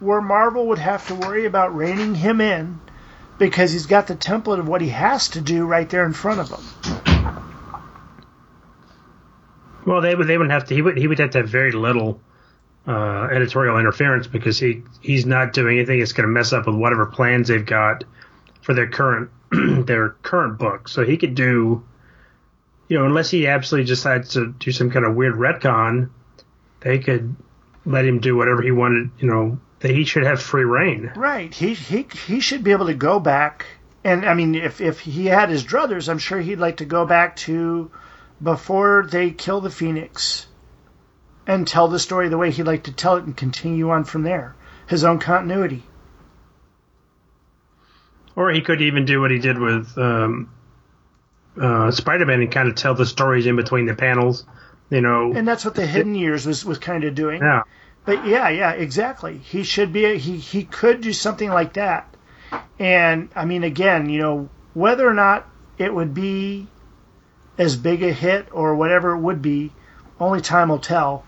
where 0.00 0.20
Marvel 0.20 0.68
would 0.68 0.78
have 0.78 1.06
to 1.08 1.14
worry 1.14 1.46
about 1.46 1.76
reining 1.76 2.14
him 2.14 2.40
in 2.40 2.80
because 3.38 3.72
he's 3.72 3.86
got 3.86 4.06
the 4.06 4.16
template 4.16 4.58
of 4.58 4.68
what 4.68 4.80
he 4.80 4.88
has 4.88 5.28
to 5.28 5.40
do 5.40 5.64
right 5.64 5.88
there 5.88 6.04
in 6.04 6.12
front 6.12 6.40
of 6.40 6.50
him. 6.50 7.06
Well, 9.84 10.00
they 10.00 10.14
would 10.14 10.26
they 10.26 10.36
wouldn't 10.36 10.52
have 10.52 10.66
to 10.66 10.74
he 10.74 10.82
would 10.82 10.96
he 10.96 11.06
would 11.06 11.20
have 11.20 11.30
to 11.30 11.38
have 11.38 11.48
very 11.48 11.70
little 11.70 12.20
uh, 12.86 13.28
editorial 13.32 13.78
interference 13.78 14.26
because 14.26 14.58
he 14.58 14.82
he's 15.00 15.26
not 15.26 15.52
doing 15.52 15.78
anything 15.78 15.98
that's 15.98 16.12
going 16.12 16.26
to 16.26 16.32
mess 16.32 16.52
up 16.52 16.66
with 16.66 16.76
whatever 16.76 17.06
plans 17.06 17.48
they've 17.48 17.66
got 17.66 18.04
for 18.62 18.74
their 18.74 18.88
current 18.88 19.30
their 19.50 20.10
current 20.10 20.58
book. 20.58 20.88
So 20.88 21.04
he 21.04 21.16
could 21.16 21.34
do, 21.34 21.84
you 22.88 22.98
know, 22.98 23.04
unless 23.04 23.30
he 23.30 23.46
absolutely 23.46 23.88
decides 23.88 24.30
to 24.30 24.52
do 24.52 24.70
some 24.70 24.90
kind 24.90 25.04
of 25.04 25.16
weird 25.16 25.34
retcon, 25.34 26.10
they 26.80 26.98
could 26.98 27.34
let 27.84 28.04
him 28.04 28.20
do 28.20 28.36
whatever 28.36 28.62
he 28.62 28.70
wanted. 28.70 29.10
You 29.18 29.28
know, 29.28 29.60
that 29.80 29.90
he 29.90 30.04
should 30.04 30.24
have 30.24 30.40
free 30.40 30.64
reign. 30.64 31.12
Right. 31.16 31.52
He 31.52 31.74
he 31.74 32.06
he 32.26 32.40
should 32.40 32.62
be 32.62 32.72
able 32.72 32.86
to 32.86 32.94
go 32.94 33.18
back. 33.18 33.66
And 34.04 34.24
I 34.24 34.34
mean, 34.34 34.54
if 34.54 34.80
if 34.80 35.00
he 35.00 35.26
had 35.26 35.48
his 35.48 35.64
druthers, 35.64 36.08
I'm 36.08 36.18
sure 36.18 36.40
he'd 36.40 36.60
like 36.60 36.76
to 36.76 36.84
go 36.84 37.04
back 37.04 37.34
to 37.36 37.90
before 38.40 39.08
they 39.10 39.32
kill 39.32 39.60
the 39.60 39.70
Phoenix 39.70 40.46
and 41.46 41.66
tell 41.66 41.88
the 41.88 41.98
story 41.98 42.28
the 42.28 42.38
way 42.38 42.50
he'd 42.50 42.64
like 42.64 42.84
to 42.84 42.92
tell 42.92 43.16
it 43.16 43.24
and 43.24 43.36
continue 43.36 43.90
on 43.90 44.04
from 44.04 44.22
there. 44.22 44.54
His 44.88 45.04
own 45.04 45.18
continuity. 45.18 45.82
Or 48.34 48.50
he 48.50 48.60
could 48.60 48.82
even 48.82 49.04
do 49.04 49.20
what 49.20 49.30
he 49.30 49.38
did 49.38 49.58
with 49.58 49.96
um, 49.96 50.50
uh, 51.60 51.90
Spider-Man 51.90 52.42
and 52.42 52.52
kind 52.52 52.68
of 52.68 52.74
tell 52.74 52.94
the 52.94 53.06
stories 53.06 53.46
in 53.46 53.56
between 53.56 53.86
the 53.86 53.94
panels, 53.94 54.44
you 54.90 55.00
know. 55.00 55.32
And 55.34 55.48
that's 55.48 55.64
what 55.64 55.74
the 55.74 55.86
Hidden 55.86 56.14
Years 56.14 56.46
was 56.46 56.64
was 56.64 56.78
kind 56.78 57.04
of 57.04 57.14
doing. 57.14 57.40
Yeah. 57.40 57.62
But 58.04 58.26
yeah, 58.26 58.48
yeah, 58.50 58.72
exactly. 58.72 59.38
He 59.38 59.64
should 59.64 59.92
be. 59.92 60.04
A, 60.04 60.18
he 60.18 60.36
he 60.36 60.64
could 60.64 61.00
do 61.00 61.12
something 61.12 61.48
like 61.48 61.72
that. 61.74 62.14
And 62.78 63.30
I 63.34 63.46
mean, 63.46 63.64
again, 63.64 64.10
you 64.10 64.20
know, 64.20 64.48
whether 64.74 65.08
or 65.08 65.14
not 65.14 65.48
it 65.78 65.92
would 65.92 66.12
be 66.12 66.68
as 67.58 67.74
big 67.74 68.02
a 68.02 68.12
hit 68.12 68.48
or 68.52 68.76
whatever 68.76 69.16
it 69.16 69.20
would 69.20 69.40
be, 69.40 69.72
only 70.20 70.42
time 70.42 70.68
will 70.68 70.78
tell. 70.78 71.24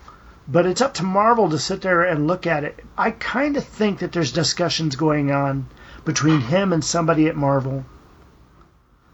But 0.51 0.65
it's 0.65 0.81
up 0.81 0.95
to 0.95 1.03
Marvel 1.03 1.49
to 1.49 1.59
sit 1.59 1.81
there 1.81 2.03
and 2.03 2.25
look 2.25 2.47
at 2.47 2.63
it. 2.63 2.83
I 2.97 3.11
kind 3.11 3.55
of 3.55 3.63
think 3.63 3.99
that 3.99 4.11
there's 4.11 4.31
discussions 4.31 4.95
going 4.95 5.31
on 5.31 5.67
between 6.05 6.41
him 6.41 6.73
and 6.73 6.83
somebody 6.83 7.27
at 7.27 7.35
Marvel 7.35 7.85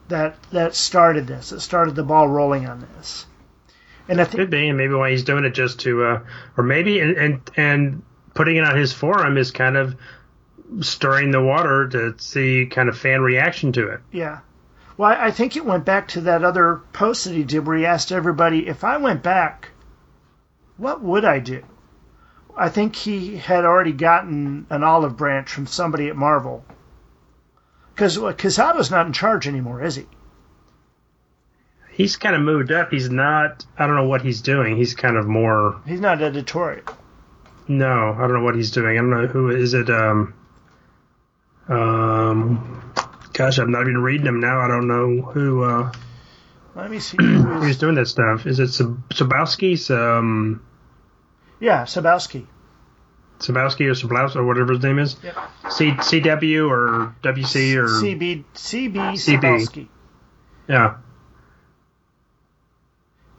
that 0.08 0.38
that 0.52 0.76
started 0.76 1.28
this. 1.28 1.50
That 1.50 1.60
started 1.60 1.96
the 1.96 2.04
ball 2.04 2.28
rolling 2.28 2.68
on 2.68 2.88
this. 2.96 3.26
And 4.08 4.22
I 4.22 4.24
think 4.24 4.40
could 4.40 4.50
be, 4.50 4.70
and 4.70 4.78
maybe 4.78 4.94
why 4.94 5.12
he's 5.12 5.24
doing 5.24 5.46
it 5.46 5.54
just 5.54 5.82
to, 5.82 6.04
uh, 6.06 6.20
or 6.56 6.64
maybe 6.64 7.00
and 7.00 7.18
and 7.18 7.52
and 7.58 8.04
putting 8.34 8.56
it 8.56 8.64
on 8.64 8.78
his 8.78 8.94
forum 8.94 9.38
is 9.38 9.52
kind 9.52 9.76
of 9.76 9.96
stirring 10.82 11.32
the 11.32 11.42
water 11.42 11.88
to 11.90 12.16
see 12.18 12.68
kind 12.68 12.88
of 12.88 12.98
fan 12.98 13.22
reaction 13.22 13.72
to 13.74 13.90
it. 13.90 14.00
Yeah. 14.12 14.40
Well, 14.98 15.12
I 15.12 15.32
think 15.32 15.58
it 15.58 15.66
went 15.66 15.84
back 15.84 16.08
to 16.10 16.22
that 16.22 16.44
other 16.44 16.82
post 16.94 17.26
that 17.26 17.34
he 17.34 17.44
did 17.44 17.66
where 17.66 17.78
he 17.78 17.86
asked 17.86 18.12
everybody, 18.14 18.68
if 18.68 18.86
I 18.86 18.98
went 18.98 19.24
back, 19.24 19.72
what 20.78 21.02
would 21.02 21.26
I 21.26 21.40
do? 21.40 21.64
I 22.58 22.70
think 22.70 22.96
he 22.96 23.36
had 23.36 23.66
already 23.66 23.92
gotten 23.92 24.66
an 24.70 24.84
olive 24.84 25.18
branch 25.18 25.52
from 25.52 25.68
somebody 25.68 26.08
at 26.08 26.16
Marvel. 26.16 26.64
Because 27.94 28.18
Quesada's 28.18 28.92
not 28.92 29.06
in 29.06 29.14
charge 29.14 29.48
anymore, 29.48 29.82
is 29.82 29.96
he? 29.96 30.06
He's 31.92 32.18
kind 32.18 32.36
of 32.36 32.42
moved 32.42 32.72
up. 32.72 32.92
He's 32.92 33.10
not. 33.10 33.66
I 33.78 33.88
don't 33.88 33.96
know 33.96 34.08
what 34.08 34.22
he's 34.22 34.42
doing. 34.42 34.76
He's 34.76 34.96
kind 34.96 35.16
of 35.16 35.28
more. 35.28 35.82
He's 35.88 36.02
not 36.02 36.22
editorial. 36.22 36.84
No, 37.70 38.14
I 38.14 38.20
don't 38.20 38.34
know 38.34 38.44
what 38.44 38.56
he's 38.56 38.72
doing. 38.72 38.98
I 38.98 39.02
don't 39.02 39.10
know 39.10 39.28
who 39.28 39.50
is 39.50 39.74
it. 39.74 39.90
Um, 39.90 40.34
um, 41.70 42.94
gosh, 43.34 43.58
I'm 43.58 43.72
not 43.72 43.82
even 43.84 44.02
reading 44.02 44.28
him 44.28 44.42
now. 44.42 44.60
I 44.60 44.68
don't 44.68 44.88
know 44.88 45.22
who. 45.22 45.64
Uh, 45.64 45.92
Let 46.76 46.92
me 46.92 47.00
see 47.00 47.18
who's 47.20 47.78
doing 47.78 47.96
that 47.96 48.08
stuff. 48.08 48.46
Is 48.46 48.60
it 48.60 48.68
Sab- 48.68 49.10
Sabowski's? 49.10 49.90
Um, 49.90 50.62
yeah, 51.60 51.84
Sabowski. 51.84 52.46
Sabowski 53.40 53.86
or 53.88 53.92
Sablowski 53.92 54.36
or 54.38 54.46
whatever 54.46 54.74
his 54.74 54.84
name 54.84 55.00
is. 55.00 55.16
Yep. 55.24 55.38
C 55.70 55.92
CW 55.92 56.70
or 56.70 57.16
WC 57.22 57.76
or 57.76 57.88
CB 57.88 58.44
CB. 58.54 59.14
Sabowski. 59.14 59.88
yeah. 60.68 60.98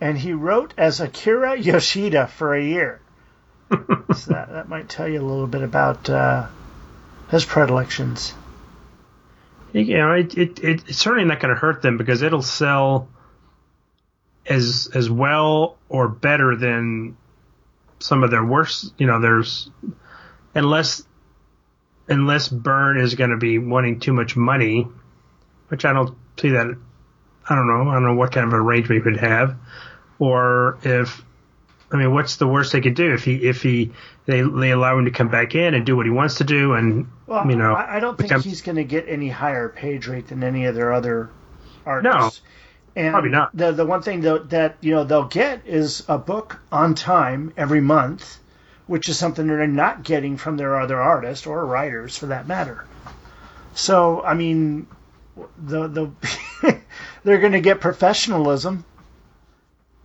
And 0.01 0.18
he 0.18 0.32
wrote 0.32 0.74
as 0.76 1.01
Akira 1.01 1.59
Yoshida 1.59 2.26
for 2.26 2.55
a 2.55 2.62
year. 2.62 3.01
so 3.70 4.32
that, 4.32 4.51
that 4.51 4.68
might 4.68 4.89
tell 4.89 5.09
you 5.09 5.20
a 5.20 5.24
little 5.24 5.47
bit 5.47 5.62
about 5.62 6.09
uh, 6.11 6.47
his 7.30 7.45
predilections. 7.45 8.34
You 9.72 9.97
know, 9.99 10.12
it, 10.12 10.37
it, 10.37 10.59
it 10.61 10.84
it's 10.89 10.99
certainly 10.99 11.26
not 11.26 11.41
going 11.41 11.55
to 11.55 11.61
hurt 11.61 11.82
them 11.82 11.97
because 11.97 12.22
it'll 12.22 12.43
sell 12.43 13.09
as 14.49 14.88
as 14.94 15.11
well 15.11 15.76
or 15.88 16.09
better 16.09 16.57
than 16.57 17.16
some 17.99 18.22
of 18.22 18.30
their 18.30 18.44
worst. 18.44 18.92
You 18.99 19.07
know, 19.07 19.20
there's 19.20 19.70
unless 20.55 21.03
unless 22.09 22.49
Byrne 22.49 23.01
is 23.01 23.14
going 23.14 23.30
to 23.30 23.36
be 23.36 23.59
wanting 23.59 24.01
too 24.01 24.12
much 24.12 24.36
money, 24.36 24.86
which 25.68 25.84
I 25.84 25.92
don't 25.92 26.16
see 26.40 26.51
that. 26.51 26.66
I 27.49 27.55
don't 27.55 27.68
know. 27.68 27.88
I 27.90 27.94
don't 27.94 28.05
know 28.05 28.14
what 28.14 28.32
kind 28.32 28.47
of 28.47 28.55
arrangement 28.55 29.05
he 29.05 29.11
could 29.12 29.20
have, 29.20 29.57
or 30.18 30.78
if 30.82 31.22
I 31.92 31.97
mean, 31.97 32.12
what's 32.12 32.36
the 32.36 32.49
worst 32.49 32.72
they 32.72 32.80
could 32.80 32.94
do 32.94 33.14
if 33.14 33.24
he 33.24 33.36
if 33.36 33.62
he 33.62 33.92
they 34.26 34.42
they 34.42 34.72
allow 34.72 34.99
him 34.99 35.05
to 35.05 35.12
come 35.12 35.28
back 35.28 35.55
in 35.55 35.74
and 35.74 35.86
do 35.86 35.97
what 35.97 36.07
he 36.07 36.11
wants 36.11 36.36
to 36.38 36.44
do 36.44 36.72
and 36.74 37.07
Well, 37.26 37.49
you 37.49 37.57
know 37.57 37.72
I, 37.74 37.97
I 37.97 38.01
don't 38.01 38.18
think 38.18 38.30
become- 38.30 38.42
he's 38.42 38.62
going 38.62 38.76
to 38.76 38.84
get 38.84 39.05
any 39.09 39.28
higher 39.28 39.68
page 39.68 40.09
rate 40.09 40.26
than 40.28 40.42
any 40.42 40.66
of 40.66 40.74
their 40.74 40.92
other 40.92 41.30
artists. 41.84 42.40
And 42.97 43.12
probably 43.12 43.30
not. 43.30 43.55
The 43.55 43.72
the 43.72 43.84
one 43.86 44.01
thing 44.03 44.22
that, 44.22 44.51
that 44.51 44.76
you 44.80 44.92
know 44.94 45.05
they'll 45.05 45.24
get 45.28 45.66
is 45.66 46.03
a 46.09 46.16
book 46.18 46.59
on 46.72 46.94
time 46.94 47.53
every 47.57 47.82
month, 47.82 48.38
which 48.86 49.09
is 49.11 49.18
something 49.18 49.47
they're 49.47 49.66
not 49.66 50.03
getting 50.03 50.38
from 50.38 50.57
their 50.57 50.80
other 50.80 50.99
artists 51.01 51.47
or 51.47 51.64
writers 51.66 52.16
for 52.16 52.26
that 52.26 52.49
matter. 52.49 52.86
So 53.74 54.22
I 54.22 54.32
mean, 54.34 54.86
the 55.59 55.86
the 55.88 56.80
they're 57.24 57.40
going 57.40 57.53
to 57.53 57.61
get 57.61 57.80
professionalism. 57.80 58.84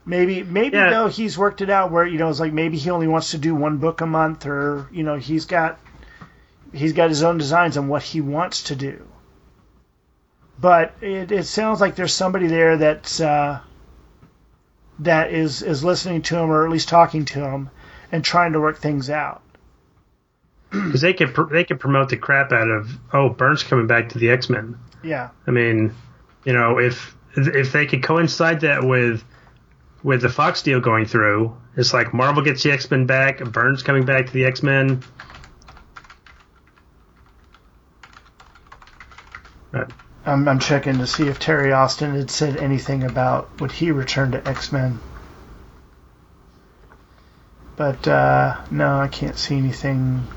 Maybe 0.05 0.43
maybe 0.43 0.75
Yeah. 0.77 0.89
though 0.89 1.07
he's 1.07 1.37
worked 1.37 1.61
it 1.61 1.69
out 1.69 1.91
where 1.91 2.05
you 2.05 2.17
know 2.17 2.27
it's 2.29 2.39
like 2.41 2.51
maybe 2.53 2.77
he 2.77 2.89
only 2.89 3.07
wants 3.07 3.31
to 3.31 3.37
do 3.37 3.55
one 3.55 3.77
book 3.77 4.01
a 4.01 4.05
month 4.05 4.45
or 4.45 4.89
you 4.91 5.03
know 5.03 5.15
he's 5.15 5.45
got 5.45 5.79
he's 6.73 6.93
got 6.93 7.09
his 7.09 7.23
own 7.23 7.37
designs 7.37 7.77
on 7.77 7.87
what 7.87 8.03
he 8.03 8.19
wants 8.19 8.63
to 8.63 8.75
do. 8.75 9.07
But 10.59 10.93
it, 11.01 11.31
it 11.31 11.45
sounds 11.45 11.81
like 11.81 11.95
there's 11.95 12.13
somebody 12.13 12.47
there 12.47 12.77
that's 12.77 13.19
uh, 13.19 13.61
that 14.99 15.31
is 15.31 15.61
is 15.61 15.83
listening 15.83 16.21
to 16.23 16.37
him 16.37 16.51
or 16.51 16.65
at 16.65 16.71
least 16.71 16.89
talking 16.89 17.25
to 17.25 17.39
him 17.41 17.69
and 18.11 18.23
trying 18.23 18.53
to 18.53 18.59
work 18.59 18.77
things 18.77 19.09
out. 19.09 19.41
because 20.71 21.01
they 21.01 21.13
could 21.13 21.33
pr- 21.33 21.51
they 21.51 21.63
could 21.63 21.79
promote 21.79 22.09
the 22.09 22.17
crap 22.17 22.51
out 22.51 22.69
of 22.69 22.89
oh 23.11 23.29
Byrne's 23.29 23.63
coming 23.63 23.87
back 23.87 24.09
to 24.09 24.19
the 24.19 24.29
X 24.29 24.49
Men. 24.49 24.77
Yeah, 25.03 25.29
I 25.47 25.51
mean, 25.51 25.93
you 26.45 26.53
know, 26.53 26.77
if 26.79 27.15
if 27.35 27.71
they 27.71 27.85
could 27.85 28.03
coincide 28.03 28.61
that 28.61 28.83
with 28.83 29.23
with 30.03 30.21
the 30.21 30.29
Fox 30.29 30.61
deal 30.61 30.79
going 30.79 31.05
through, 31.05 31.55
it's 31.75 31.93
like 31.93 32.13
Marvel 32.13 32.43
gets 32.43 32.63
the 32.63 32.71
X 32.71 32.89
Men 32.89 33.05
back, 33.05 33.39
Byrne's 33.39 33.83
coming 33.83 34.05
back 34.05 34.27
to 34.27 34.33
the 34.33 34.45
X 34.45 34.63
Men. 34.63 35.03
I'm, 40.25 40.47
I'm 40.47 40.59
checking 40.59 40.97
to 40.99 41.07
see 41.07 41.27
if 41.27 41.39
Terry 41.39 41.71
Austin 41.71 42.15
had 42.15 42.29
said 42.29 42.57
anything 42.57 43.03
about 43.03 43.59
would 43.59 43.71
he 43.71 43.91
return 43.91 44.31
to 44.31 44.47
X 44.47 44.71
Men. 44.71 44.99
But 47.75 48.07
uh, 48.07 48.61
no, 48.69 48.99
I 48.99 49.07
can't 49.07 49.37
see 49.37 49.57
anything. 49.57 50.27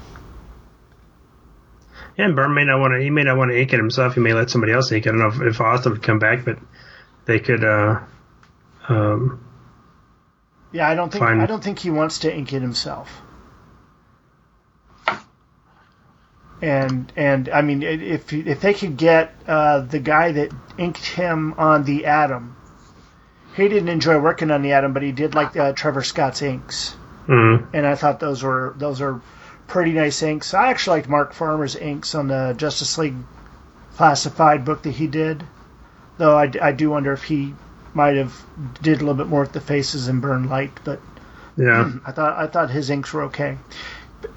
Yeah, 2.16 2.26
and 2.26 2.37
Byrne 2.37 2.55
may 2.55 2.64
not 2.64 2.80
want 2.80 2.95
to. 2.95 3.03
He 3.03 3.11
may 3.11 3.24
not 3.24 3.37
want 3.37 3.51
to 3.51 3.61
ink 3.61 3.72
it 3.72 3.76
himself. 3.76 4.14
He 4.14 4.20
may 4.20 4.32
let 4.32 4.49
somebody 4.49 4.72
else 4.72 4.91
ink 4.93 5.05
it. 5.05 5.11
I 5.11 5.12
don't 5.12 5.20
know 5.20 5.47
if, 5.47 5.55
if 5.55 5.61
Austin 5.61 5.93
would 5.93 6.03
come 6.03 6.18
back, 6.18 6.45
but 6.45 6.59
they 7.26 7.41
could. 7.41 7.64
Uh, 7.64 8.01
um, 8.89 9.45
Yeah, 10.72 10.89
I 10.89 10.95
don't 10.95 11.11
think 11.11 11.24
Fine. 11.24 11.41
I 11.41 11.47
don't 11.47 11.62
think 11.62 11.80
he 11.80 11.91
wants 11.91 12.20
to 12.20 12.35
ink 12.35 12.53
it 12.53 12.62
himself. 12.62 13.20
And 16.64 17.12
and 17.14 17.50
I 17.50 17.60
mean, 17.60 17.82
if 17.82 18.32
if 18.32 18.62
they 18.62 18.72
could 18.72 18.96
get 18.96 19.34
uh, 19.46 19.80
the 19.80 19.98
guy 19.98 20.32
that 20.32 20.50
inked 20.78 21.04
him 21.04 21.52
on 21.58 21.84
the 21.84 22.06
Atom, 22.06 22.56
he 23.54 23.68
didn't 23.68 23.90
enjoy 23.90 24.18
working 24.18 24.50
on 24.50 24.62
the 24.62 24.72
Atom, 24.72 24.94
but 24.94 25.02
he 25.02 25.12
did 25.12 25.34
like 25.34 25.54
uh, 25.58 25.74
Trevor 25.74 26.02
Scott's 26.02 26.40
inks, 26.40 26.96
mm, 27.28 27.66
and 27.74 27.86
I 27.86 27.96
thought 27.96 28.18
those 28.18 28.42
were 28.42 28.74
those 28.78 29.02
are 29.02 29.20
pretty 29.66 29.92
nice 29.92 30.22
inks. 30.22 30.54
I 30.54 30.70
actually 30.70 31.00
liked 31.00 31.08
Mark 31.10 31.34
Farmer's 31.34 31.76
inks 31.76 32.14
on 32.14 32.28
the 32.28 32.54
Justice 32.56 32.96
League 32.96 33.16
classified 33.96 34.64
book 34.64 34.84
that 34.84 34.92
he 34.92 35.06
did, 35.06 35.44
though 36.16 36.34
I, 36.34 36.50
I 36.62 36.72
do 36.72 36.88
wonder 36.88 37.12
if 37.12 37.24
he 37.24 37.52
might 37.92 38.16
have 38.16 38.34
did 38.80 39.02
a 39.02 39.04
little 39.04 39.14
bit 39.22 39.26
more 39.26 39.42
with 39.42 39.52
the 39.52 39.60
faces 39.60 40.08
and 40.08 40.22
Burn 40.22 40.48
Light, 40.48 40.72
but 40.82 41.02
yeah, 41.58 41.92
I 42.06 42.12
thought 42.12 42.38
I 42.38 42.46
thought 42.46 42.70
his 42.70 42.88
inks 42.88 43.12
were 43.12 43.24
okay. 43.24 43.58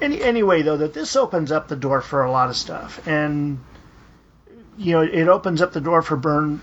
Any, 0.01 0.21
anyway, 0.21 0.61
though, 0.61 0.77
that 0.77 0.93
this 0.93 1.15
opens 1.15 1.51
up 1.51 1.67
the 1.67 1.75
door 1.75 2.01
for 2.01 2.23
a 2.23 2.31
lot 2.31 2.49
of 2.49 2.55
stuff, 2.55 3.05
and 3.07 3.59
you 4.77 4.93
know, 4.93 5.01
it 5.01 5.27
opens 5.27 5.61
up 5.61 5.73
the 5.73 5.81
door 5.81 6.01
for 6.01 6.15
Byrne 6.15 6.61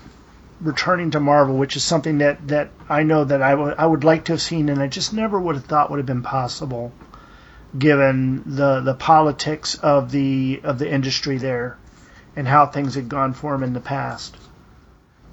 returning 0.61 1.11
to 1.11 1.19
Marvel, 1.19 1.57
which 1.57 1.75
is 1.75 1.83
something 1.83 2.19
that 2.19 2.47
that 2.47 2.69
I 2.87 3.03
know 3.03 3.23
that 3.25 3.41
I 3.41 3.53
would 3.55 3.75
I 3.77 3.85
would 3.85 4.03
like 4.03 4.25
to 4.25 4.33
have 4.33 4.41
seen, 4.41 4.69
and 4.69 4.81
I 4.81 4.87
just 4.87 5.13
never 5.13 5.39
would 5.39 5.55
have 5.55 5.65
thought 5.65 5.89
would 5.89 5.97
have 5.99 6.05
been 6.05 6.21
possible, 6.23 6.93
given 7.77 8.43
the 8.45 8.81
the 8.81 8.93
politics 8.93 9.75
of 9.75 10.11
the 10.11 10.61
of 10.63 10.79
the 10.79 10.89
industry 10.89 11.37
there, 11.37 11.77
and 12.35 12.47
how 12.47 12.65
things 12.67 12.95
had 12.95 13.09
gone 13.09 13.33
for 13.33 13.53
him 13.55 13.63
in 13.63 13.73
the 13.73 13.79
past. 13.81 14.37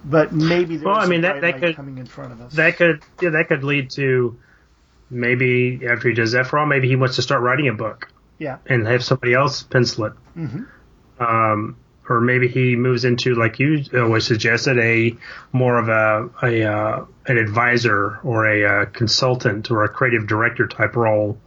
But 0.04 0.32
maybe 0.32 0.76
there's 0.76 0.86
Well, 0.86 0.96
I 0.96 1.06
mean, 1.06 1.20
that- 1.20 1.40
that 1.42 1.60
could- 1.60 1.76
coming 1.76 1.98
in 1.98 2.06
front 2.06 2.32
of 2.32 2.40
us. 2.40 2.54
that 2.54 2.76
could 2.76 3.02
yeah, 3.20 3.30
that 3.30 3.46
could 3.46 3.62
lead 3.62 3.90
to 3.90 4.36
maybe 5.12 5.80
after 5.88 6.08
he 6.08 6.14
does 6.14 6.32
that 6.32 6.46
for 6.46 6.58
all, 6.58 6.66
maybe 6.66 6.88
he 6.88 6.96
wants 6.96 7.16
to 7.16 7.22
start 7.22 7.42
writing 7.42 7.68
a 7.68 7.74
book. 7.74 8.08
Yeah. 8.38 8.58
and 8.66 8.84
have 8.88 9.04
somebody 9.04 9.34
else 9.34 9.62
pencil 9.62 10.06
it. 10.06 10.12
Mhm. 10.36 10.66
Um, 11.20 11.76
or 12.08 12.20
maybe 12.20 12.48
he 12.48 12.74
moves 12.74 13.04
into, 13.04 13.36
like 13.36 13.60
you 13.60 13.84
always 13.94 14.26
suggested, 14.26 14.78
a 14.78 15.16
more 15.52 15.78
of 15.78 15.88
a, 15.88 16.28
a 16.44 16.64
uh, 16.64 17.04
an 17.26 17.38
advisor 17.38 18.18
or 18.24 18.46
a 18.48 18.64
uh, 18.64 18.84
consultant 18.86 19.70
or 19.70 19.84
a 19.84 19.88
creative 19.88 20.26
director 20.26 20.66
type 20.66 20.96
role 20.96 21.38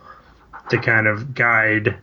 to 0.70 0.78
kind 0.78 1.08
of 1.08 1.36
guide. 1.36 1.98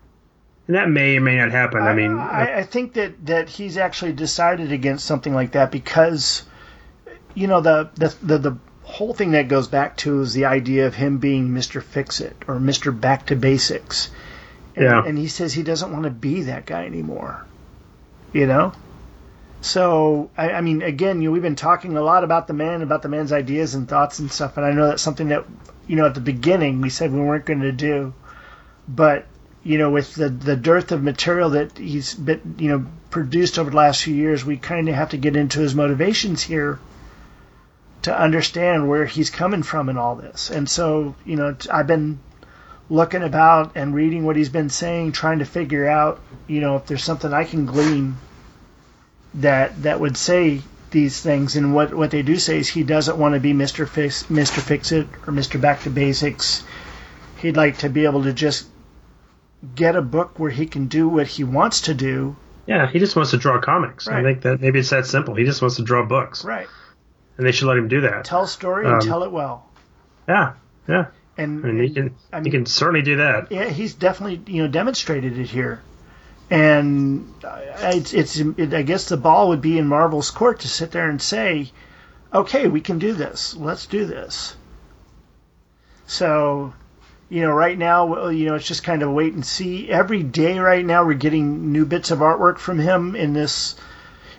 And 0.67 0.77
that 0.77 0.91
may 0.91 1.17
or 1.17 1.23
may 1.23 1.37
not 1.37 1.53
happen. 1.53 1.81
I, 1.83 1.95
mean, 1.95 2.19
I, 2.19 2.59
I 2.59 2.63
think 2.63 2.93
that, 2.95 3.25
that 3.27 3.49
he's 3.49 3.79
actually 3.79 4.13
decided 4.13 4.73
against 4.73 5.07
something 5.07 5.35
like 5.35 5.53
that 5.53 5.73
because, 5.73 6.45
you 7.35 7.47
know, 7.47 7.63
the, 7.63 7.91
the 7.95 8.15
the 8.23 8.39
the 8.39 8.59
whole 8.85 9.15
thing 9.15 9.33
that 9.33 9.49
goes 9.49 9.69
back 9.69 9.97
to 9.99 10.21
is 10.21 10.35
the 10.35 10.47
idea 10.47 10.87
of 10.87 10.95
him 10.95 11.19
being 11.19 11.51
Mr. 11.51 11.83
Fix 11.83 12.21
It 12.21 12.37
or 12.49 12.57
Mr. 12.57 12.99
Back 12.99 13.27
to 13.27 13.37
Basics. 13.37 14.11
And, 14.75 14.85
Yeah. 14.85 15.03
and 15.05 15.17
he 15.19 15.29
says 15.29 15.53
he 15.53 15.63
doesn't 15.63 15.93
want 15.93 16.05
to 16.05 16.11
be 16.11 16.43
that 16.43 16.67
guy 16.67 16.87
anymore. 16.87 17.45
You 18.33 18.47
know? 18.47 18.73
So, 19.61 20.31
I, 20.37 20.53
I 20.53 20.61
mean, 20.61 20.83
again, 20.83 21.23
you 21.23 21.29
know, 21.29 21.33
we've 21.33 21.43
been 21.43 21.55
talking 21.55 21.97
a 21.97 22.03
lot 22.03 22.25
about 22.25 22.49
the 22.49 22.53
man, 22.53 22.83
about 22.83 23.03
the 23.03 23.09
man's 23.09 23.33
ideas 23.33 23.75
and 23.75 23.89
thoughts 23.89 24.19
and 24.19 24.31
stuff, 24.33 24.57
and 24.57 24.67
I 24.67 24.73
know 24.73 24.89
that's 24.89 25.03
something 25.03 25.29
that, 25.29 25.45
you 25.87 25.95
know, 25.95 26.07
at 26.07 26.15
the 26.15 26.21
beginning 26.21 26.81
we 26.81 26.91
said 26.91 27.13
we 27.13 27.21
weren't 27.21 27.45
going 27.45 27.61
to 27.61 27.73
do. 27.73 28.13
But 28.89 29.27
you 29.63 29.79
know, 29.79 29.91
with 29.91 30.17
the 30.17 30.29
the 30.29 30.57
dearth 30.57 30.91
of 30.91 31.05
material 31.05 31.51
that 31.51 31.79
he's 31.79 32.15
been, 32.15 32.57
you 32.59 32.71
know, 32.71 32.87
produced 33.11 33.61
over 33.61 33.71
the 33.71 33.77
last 33.77 34.03
few 34.03 34.15
years, 34.15 34.45
we 34.45 34.57
kind 34.57 34.89
of 34.89 34.97
have 34.97 35.11
to 35.11 35.17
get 35.17 35.37
into 35.37 35.61
his 35.61 35.77
motivations 35.77 36.43
here 36.43 36.81
to 38.03 38.19
understand 38.19 38.89
where 38.89 39.07
he's 39.07 39.31
coming 39.31 39.63
from 39.63 39.89
in 39.89 39.97
all 39.97 40.17
this. 40.17 40.51
And 40.51 40.69
so, 40.69 41.15
you 41.25 41.37
know, 41.37 41.57
I've 41.71 41.87
been 41.87 42.19
looking 42.91 43.23
about 43.23 43.73
and 43.77 43.95
reading 43.95 44.25
what 44.25 44.37
he's 44.37 44.49
been 44.49 44.69
saying, 44.69 45.13
trying 45.13 45.39
to 45.39 45.45
figure 45.45 45.87
out, 45.87 46.21
you 46.47 46.61
know, 46.61 46.77
if 46.77 46.87
there's 46.87 47.05
something 47.05 47.33
I 47.33 47.45
can 47.45 47.67
glean 47.67 48.17
that 49.35 49.83
that 49.85 50.01
would 50.01 50.17
say 50.17 50.61
these 50.91 51.21
things. 51.21 51.57
And 51.57 51.75
what 51.75 51.95
what 51.95 52.11
they 52.11 52.23
do 52.23 52.37
say 52.37 52.59
is 52.59 52.69
he 52.69 52.83
doesn't 52.83 53.17
want 53.17 53.35
to 53.35 53.41
be 53.41 53.53
Mister 53.53 53.87
Fix 53.87 54.29
Mister 54.29 54.61
Fix 54.61 54.93
It 54.93 55.07
or 55.27 55.33
Mister 55.33 55.59
Back 55.59 55.83
to 55.83 55.91
Basics. 55.91 56.65
He'd 57.39 57.57
like 57.57 57.79
to 57.79 57.89
be 57.89 58.05
able 58.05 58.25
to 58.25 58.33
just 58.33 58.69
get 59.75 59.97
a 59.97 60.03
book 60.03 60.39
where 60.39 60.51
he 60.51 60.67
can 60.67 60.87
do 60.87 61.09
what 61.09 61.27
he 61.27 61.45
wants 61.45 61.83
to 61.83 61.95
do. 61.95 62.37
Yeah, 62.67 62.91
he 62.91 62.99
just 62.99 63.17
wants 63.17 63.31
to 63.31 63.39
draw 63.39 63.61
comics. 63.61 64.07
I 64.07 64.23
think 64.23 64.43
that 64.43 64.61
maybe 64.61 64.81
it's 64.81 64.91
that 64.91 65.07
simple. 65.07 65.35
He 65.35 65.45
just 65.45 65.63
wants 65.63 65.77
to 65.77 65.83
draw 65.83 66.05
books, 66.05 66.45
Right. 66.45 66.69
And 67.39 67.47
they 67.47 67.53
should 67.53 67.69
let 67.69 67.77
him 67.79 67.89
do 67.89 68.03
that. 68.03 68.25
Tell 68.25 68.43
a 68.45 68.49
story 68.49 68.85
and 68.87 68.95
Um, 68.95 69.01
tell 69.01 69.23
it 69.25 69.33
well. 69.33 69.67
Yeah, 70.29 70.53
yeah, 70.89 71.07
And, 71.37 71.65
and 71.65 71.81
he 71.81 71.91
can 71.91 72.15
I 72.33 72.37
mean, 72.37 72.45
he 72.45 72.51
can 72.51 72.67
certainly 72.67 73.03
do 73.03 73.17
that. 73.17 73.51
yeah, 73.51 73.69
he's 73.69 73.95
definitely 73.95 74.41
you 74.53 74.63
know 74.63 74.69
demonstrated 74.69 75.39
it 75.39 75.49
here, 75.49 75.81
and 76.51 77.29
I- 77.45 77.95
it's, 77.95 78.13
it's 78.13 78.37
it, 78.39 78.73
I 78.75 78.83
guess 78.83 79.09
the 79.09 79.17
ball 79.17 79.49
would 79.49 79.61
be 79.63 79.79
in 79.79 79.87
Marvel's 79.89 80.31
court 80.31 80.61
to 80.61 80.69
sit 80.69 80.91
there 80.93 81.09
and 81.11 81.21
say, 81.21 81.71
okay, 82.33 82.69
we 82.69 82.81
can 82.81 82.99
do 82.99 83.13
this. 83.15 83.55
Let's 83.57 83.87
do 83.87 84.05
this. 84.07 84.55
So, 86.07 86.75
you 87.29 87.41
know, 87.43 87.51
right 87.53 87.77
now, 87.79 88.29
you 88.29 88.47
know, 88.47 88.55
it's 88.55 88.67
just 88.67 88.85
kind 88.85 89.03
of 89.03 89.11
wait 89.13 89.33
and 89.35 89.45
see. 89.45 89.89
Every 89.91 90.23
day 90.23 90.59
right 90.59 90.85
now, 90.85 91.05
we're 91.05 91.15
getting 91.15 91.73
new 91.73 91.87
bits 91.87 92.11
of 92.11 92.19
artwork 92.19 92.59
from 92.59 92.79
him 92.79 93.15
in 93.17 93.33
this. 93.33 93.77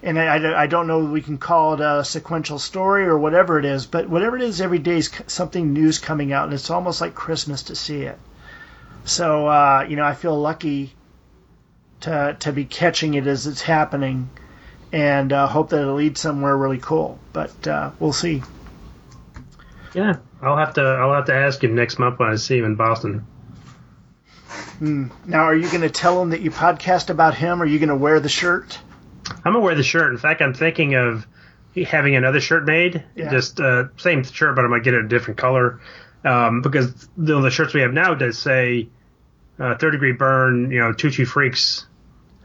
And 0.04 0.20
I, 0.20 0.64
I, 0.64 0.68
don't 0.68 0.88
know 0.88 1.06
if 1.06 1.10
we 1.12 1.22
can 1.22 1.38
call 1.38 1.76
it 1.76 1.80
a 1.80 2.04
sequential 2.04 2.60
story 2.60 3.06
or 3.06 3.18
whatever 3.18 3.58
it 3.58 3.64
is, 3.64 3.86
but 3.86 4.10
whatever 4.10 4.36
it 4.36 4.42
is, 4.44 4.60
every 4.60 4.80
day 4.80 4.98
is 4.98 5.10
something 5.28 5.72
new's 5.72 5.98
coming 5.98 6.34
out, 6.34 6.44
and 6.44 6.54
it's 6.54 6.70
almost 6.70 7.00
like 7.00 7.16
Christmas 7.16 7.64
to 7.64 7.76
see 7.76 8.02
it. 8.02 8.20
So 9.06 9.48
uh, 9.48 9.86
you 9.88 9.96
know, 9.96 10.04
I 10.04 10.14
feel 10.14 10.38
lucky 10.38 10.94
to 12.02 12.36
to 12.42 12.52
be 12.52 12.66
catching 12.66 13.14
it 13.14 13.28
as 13.28 13.48
it's 13.48 13.62
happening, 13.62 14.30
and 14.92 15.32
uh, 15.32 15.48
hope 15.48 15.70
that 15.70 15.82
it 15.82 15.92
leads 15.94 16.20
somewhere 16.20 16.56
really 16.56 16.80
cool. 16.80 17.18
But 17.32 17.66
uh, 17.66 17.92
we'll 17.98 18.12
see. 18.12 18.44
Yeah, 19.94 20.18
I'll 20.42 20.58
have 20.58 20.74
to 20.74 20.82
I'll 20.82 21.14
have 21.14 21.26
to 21.28 21.36
ask 21.36 21.64
him 21.64 21.76
next 21.76 21.98
month 21.98 22.20
when 22.20 22.30
I 22.30 22.36
see 22.36 22.58
him 22.58 22.66
in 22.66 22.76
Boston. 22.76 23.26
Now, 24.82 25.44
are 25.44 25.56
you 25.56 25.70
going 25.70 25.82
to 25.82 25.90
tell 25.90 26.22
him 26.22 26.32
that 26.32 26.42
you 26.42 26.52
podcast 26.52 27.10
about 27.10 27.36
him? 27.36 27.62
Are 27.62 27.66
you 27.66 27.80
going 27.80 27.88
to 27.90 27.96
wear 27.96 28.20
the 28.20 28.28
shirt? 28.28 28.78
I'm 29.46 29.54
gonna 29.54 29.60
wear 29.60 29.76
the 29.76 29.84
shirt. 29.84 30.12
In 30.12 30.18
fact, 30.18 30.42
I'm 30.42 30.54
thinking 30.54 30.96
of 30.96 31.26
having 31.88 32.16
another 32.16 32.40
shirt 32.40 32.66
made, 32.66 33.04
Yeah. 33.16 33.32
just 33.32 33.60
uh, 33.60 33.86
same 33.98 34.24
shirt, 34.24 34.56
but 34.56 34.64
I'm 34.64 34.72
gonna 34.72 34.84
get 34.84 34.94
it 34.94 35.06
a 35.06 35.08
different 35.08 35.38
color 35.40 35.80
um, 36.24 36.62
because 36.62 37.08
the, 37.18 37.40
the 37.42 37.50
shirts 37.52 37.74
we 37.74 37.82
have 37.82 37.94
now 37.94 38.14
does 38.14 38.38
say 38.38 38.88
uh, 39.60 39.76
third 39.78 39.92
degree 39.92 40.14
Byrne, 40.14 40.72
you 40.72 40.80
know, 40.80 40.94
Two 40.94 41.10
True 41.12 41.26
Freaks 41.26 41.86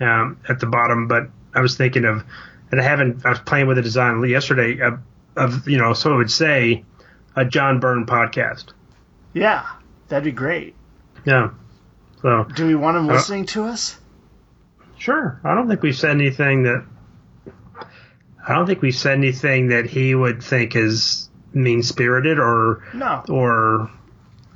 um, 0.01 0.39
at 0.49 0.61
the 0.61 0.66
bottom. 0.66 1.09
But 1.09 1.28
I 1.55 1.61
was 1.61 1.76
thinking 1.76 2.05
of, 2.05 2.24
and 2.70 2.80
I 2.80 2.84
haven't. 2.84 3.24
I 3.24 3.30
was 3.30 3.39
playing 3.41 3.66
with 3.66 3.76
the 3.76 3.82
design 3.82 4.22
yesterday 4.28 4.80
of, 4.80 5.01
of 5.36 5.68
you 5.68 5.78
know, 5.78 5.93
so 5.95 6.12
it 6.14 6.16
would 6.16 6.30
say 6.30 6.84
a 7.36 7.45
John 7.45 7.80
Byrne 7.80 8.07
podcast. 8.07 8.66
Yeah, 9.32 9.66
that'd 10.09 10.24
be 10.24 10.32
great. 10.32 10.74
Yeah. 11.24 11.51
So 12.22 12.45
Do 12.45 12.66
we 12.66 12.74
want 12.74 12.97
him 12.97 13.09
Uh, 13.09 13.12
listening 13.14 13.47
to 13.47 13.64
us? 13.64 13.97
Sure. 14.99 15.40
I 15.44 15.55
don't 15.55 15.68
think 15.68 15.82
we've 15.82 15.96
said 15.96 16.11
anything 16.12 16.64
that. 16.64 16.84
I 18.46 18.55
don't 18.55 18.66
think 18.66 18.80
we've 18.82 18.94
said 18.94 19.18
anything 19.18 19.68
that 19.68 19.86
he 19.86 20.14
would 20.14 20.42
think 20.42 20.74
is 20.74 21.28
mean 21.53 21.82
spirited 21.82 22.38
or 22.38 22.82
No. 22.94 23.22
or 23.28 23.90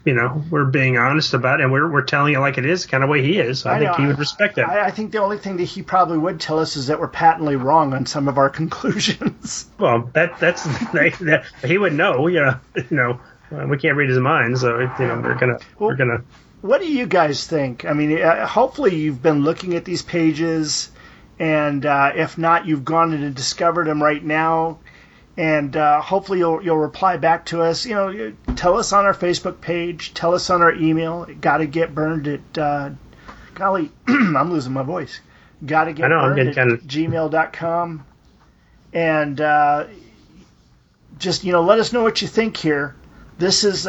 you 0.04 0.14
know 0.14 0.42
we're 0.50 0.64
being 0.64 0.98
honest 0.98 1.32
about 1.34 1.60
it 1.60 1.64
and 1.64 1.72
we're 1.72 1.90
we're 1.90 2.02
telling 2.02 2.34
it 2.34 2.38
like 2.38 2.58
it 2.58 2.64
is, 2.66 2.86
kind 2.86 3.04
of 3.04 3.10
way 3.10 3.22
he 3.22 3.38
is. 3.38 3.66
I, 3.66 3.74
I 3.74 3.78
think 3.78 3.90
know. 3.92 3.96
he 3.98 4.06
would 4.08 4.18
respect 4.18 4.56
that. 4.56 4.68
I, 4.68 4.86
I 4.86 4.90
think 4.90 5.12
the 5.12 5.18
only 5.22 5.38
thing 5.38 5.58
that 5.58 5.64
he 5.64 5.82
probably 5.82 6.18
would 6.18 6.40
tell 6.40 6.58
us 6.58 6.76
is 6.76 6.86
that 6.88 7.00
we're 7.00 7.08
patently 7.08 7.56
wrong 7.56 7.92
on 7.92 8.06
some 8.06 8.28
of 8.28 8.38
our 8.38 8.48
conclusions. 8.60 9.68
well, 9.78 10.10
that 10.14 10.38
that's 10.40 10.64
that, 10.92 11.44
he 11.64 11.76
would 11.78 11.92
know. 11.92 12.26
You 12.28 12.40
know, 12.40 12.60
you 12.76 12.86
know, 12.90 13.20
we 13.66 13.78
can't 13.78 13.96
read 13.96 14.08
his 14.08 14.18
mind, 14.18 14.58
so 14.58 14.78
you 14.80 14.86
know 15.06 15.20
we're 15.22 15.38
gonna 15.38 15.58
we're 15.78 15.96
gonna. 15.96 16.24
What 16.62 16.80
do 16.80 16.86
you 16.86 17.06
guys 17.06 17.44
think? 17.44 17.84
I 17.84 17.92
mean, 17.92 18.22
uh, 18.22 18.46
hopefully 18.46 18.94
you've 18.94 19.20
been 19.20 19.42
looking 19.42 19.74
at 19.74 19.84
these 19.84 20.02
pages, 20.02 20.90
and 21.40 21.84
uh, 21.84 22.12
if 22.14 22.38
not, 22.38 22.66
you've 22.66 22.84
gone 22.84 23.12
in 23.12 23.24
and 23.24 23.34
discovered 23.34 23.88
them 23.88 24.00
right 24.00 24.22
now. 24.22 24.78
And 25.36 25.76
uh, 25.76 26.00
hopefully 26.00 26.38
you'll 26.38 26.62
you'll 26.62 26.78
reply 26.78 27.16
back 27.16 27.46
to 27.46 27.62
us. 27.62 27.84
You 27.84 27.94
know, 27.94 28.32
tell 28.54 28.78
us 28.78 28.92
on 28.92 29.06
our 29.06 29.14
Facebook 29.14 29.60
page, 29.60 30.14
tell 30.14 30.34
us 30.34 30.50
on 30.50 30.62
our 30.62 30.72
email. 30.72 31.26
Got 31.40 31.58
to 31.58 31.66
get 31.66 31.94
Byrned 31.96 32.28
at. 32.28 32.58
Uh, 32.58 32.90
golly, 33.54 33.90
I'm 34.06 34.52
losing 34.52 34.72
my 34.72 34.84
voice. 34.84 35.20
Got 35.66 35.84
to 35.84 35.92
get 35.92 36.04
I 36.04 36.08
know, 36.08 36.18
I'm 36.18 36.34
burned 36.36 36.54
getting 36.54 36.72
at 36.74 36.80
gmail.com. 36.80 38.06
And 38.92 39.40
uh, 39.40 39.86
just 41.18 41.42
you 41.42 41.50
know, 41.50 41.62
let 41.62 41.80
us 41.80 41.92
know 41.92 42.04
what 42.04 42.22
you 42.22 42.28
think 42.28 42.56
here. 42.56 42.94
This 43.38 43.64
is. 43.64 43.88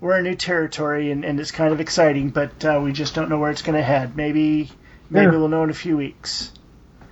We're 0.00 0.16
in 0.18 0.24
new 0.24 0.34
territory 0.34 1.10
and, 1.10 1.24
and 1.24 1.38
it's 1.38 1.50
kind 1.50 1.72
of 1.72 1.80
exciting, 1.80 2.30
but 2.30 2.64
uh, 2.64 2.80
we 2.82 2.92
just 2.92 3.14
don't 3.14 3.28
know 3.28 3.38
where 3.38 3.50
it's 3.50 3.62
going 3.62 3.76
to 3.76 3.82
head. 3.84 4.16
Maybe 4.16 4.70
maybe 5.10 5.26
Yeah. 5.32 5.38
we'll 5.38 5.48
know 5.48 5.62
in 5.64 5.70
a 5.70 5.74
few 5.74 5.96
weeks. 5.96 6.52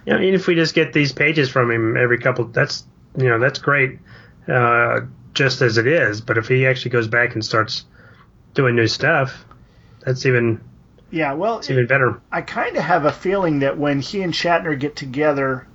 You 0.06 0.14
know, 0.14 0.20
even 0.20 0.34
if 0.34 0.46
we 0.46 0.54
just 0.54 0.74
get 0.74 0.92
these 0.92 1.12
pages 1.12 1.50
from 1.50 1.70
him 1.70 1.96
every 1.96 2.18
couple, 2.18 2.46
that's 2.46 2.84
you 3.16 3.28
know 3.28 3.38
that's 3.38 3.58
great, 3.58 3.98
uh, 4.46 5.00
just 5.34 5.60
as 5.60 5.76
it 5.76 5.86
is. 5.86 6.20
But 6.22 6.38
if 6.38 6.48
he 6.48 6.66
actually 6.66 6.92
goes 6.92 7.08
back 7.08 7.34
and 7.34 7.44
starts 7.44 7.84
doing 8.54 8.74
new 8.74 8.86
stuff, 8.86 9.44
that's 10.00 10.24
even 10.24 10.60
Yeah, 11.10 11.34
well, 11.34 11.56
that's 11.56 11.68
even 11.70 11.86
better. 11.86 12.20
I 12.32 12.40
kind 12.40 12.76
of 12.76 12.84
have 12.84 13.04
a 13.04 13.12
feeling 13.12 13.58
that 13.58 13.76
when 13.76 14.00
he 14.00 14.22
and 14.22 14.32
Shatner 14.32 14.78
get 14.78 14.96
together 14.96 15.66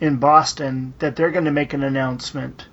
in 0.00 0.16
Boston, 0.16 0.94
that 0.98 1.14
they're 1.14 1.30
going 1.30 1.44
to 1.44 1.50
make 1.52 1.72
an 1.74 1.84
announcement 1.84 2.66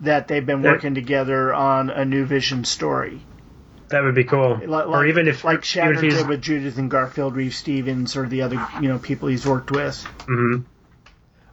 that 0.00 0.28
they've 0.28 0.44
been 0.46 0.62
working 0.62 0.94
together 0.94 1.52
on 1.54 1.90
a 1.90 2.04
new 2.04 2.24
Vision 2.24 2.64
story, 2.64 3.20
That 3.88 4.02
would 4.04 4.14
be 4.14 4.24
cool. 4.24 4.60
like, 4.66 4.86
or 4.86 5.06
even 5.06 5.26
if 5.28 5.44
like 5.44 5.60
Shatner 5.62 6.00
he's 6.02 6.14
did 6.16 6.28
with 6.28 6.40
Judith 6.42 6.78
and 6.78 6.90
Garfield, 6.90 7.34
Reeves-Stevens, 7.36 8.16
or 8.16 8.26
the 8.28 8.42
other 8.42 8.64
you 8.80 8.88
know 8.88 8.98
people 8.98 9.28
he's 9.28 9.46
worked 9.46 9.70
with. 9.70 10.06
mhm. 10.26 10.64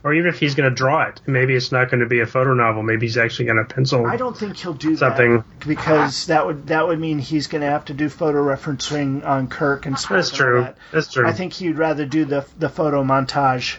or 0.03 0.13
even 0.13 0.29
if 0.29 0.39
he's 0.39 0.53
going 0.53 0.69
to 0.69 0.75
draw 0.75 1.03
it, 1.07 1.19
maybe 1.25 1.55
it's 1.55 1.71
not 1.71 1.89
going 1.89 2.01
to 2.01 2.05
be 2.05 2.19
a 2.19 2.27
photo 2.27 2.53
novel. 2.53 2.83
Maybe 2.83 3.07
he's 3.07 3.17
actually 3.17 3.45
going 3.45 3.57
to 3.57 3.73
pencil. 3.73 4.05
I 4.05 4.17
don't 4.17 4.37
think 4.37 4.55
he'll 4.57 4.73
do 4.73 4.95
Something. 4.95 5.37
that 5.37 5.67
because 5.67 6.27
that 6.27 6.45
would 6.45 6.67
that 6.67 6.87
would 6.87 6.99
mean 6.99 7.17
he's 7.17 7.47
going 7.47 7.61
to 7.61 7.69
have 7.69 7.85
to 7.85 7.93
do 7.95 8.09
photo 8.09 8.43
referencing 8.43 9.25
on 9.25 9.47
Kirk 9.47 9.87
and 9.87 9.95
Spock 9.95 10.09
That's 10.09 10.29
true. 10.31 10.61
that. 10.61 10.77
That's 10.91 11.11
true. 11.11 11.27
I 11.27 11.31
think 11.33 11.53
he'd 11.53 11.77
rather 11.79 12.05
do 12.05 12.25
the 12.25 12.45
the 12.59 12.69
photo 12.69 13.03
montage 13.03 13.77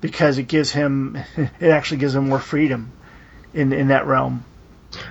because 0.00 0.38
it 0.38 0.44
gives 0.48 0.70
him 0.70 1.18
it 1.36 1.68
actually 1.68 1.98
gives 1.98 2.14
him 2.14 2.28
more 2.30 2.38
freedom 2.40 2.90
in 3.54 3.72
in 3.72 3.88
that 3.88 4.06
realm. 4.06 4.44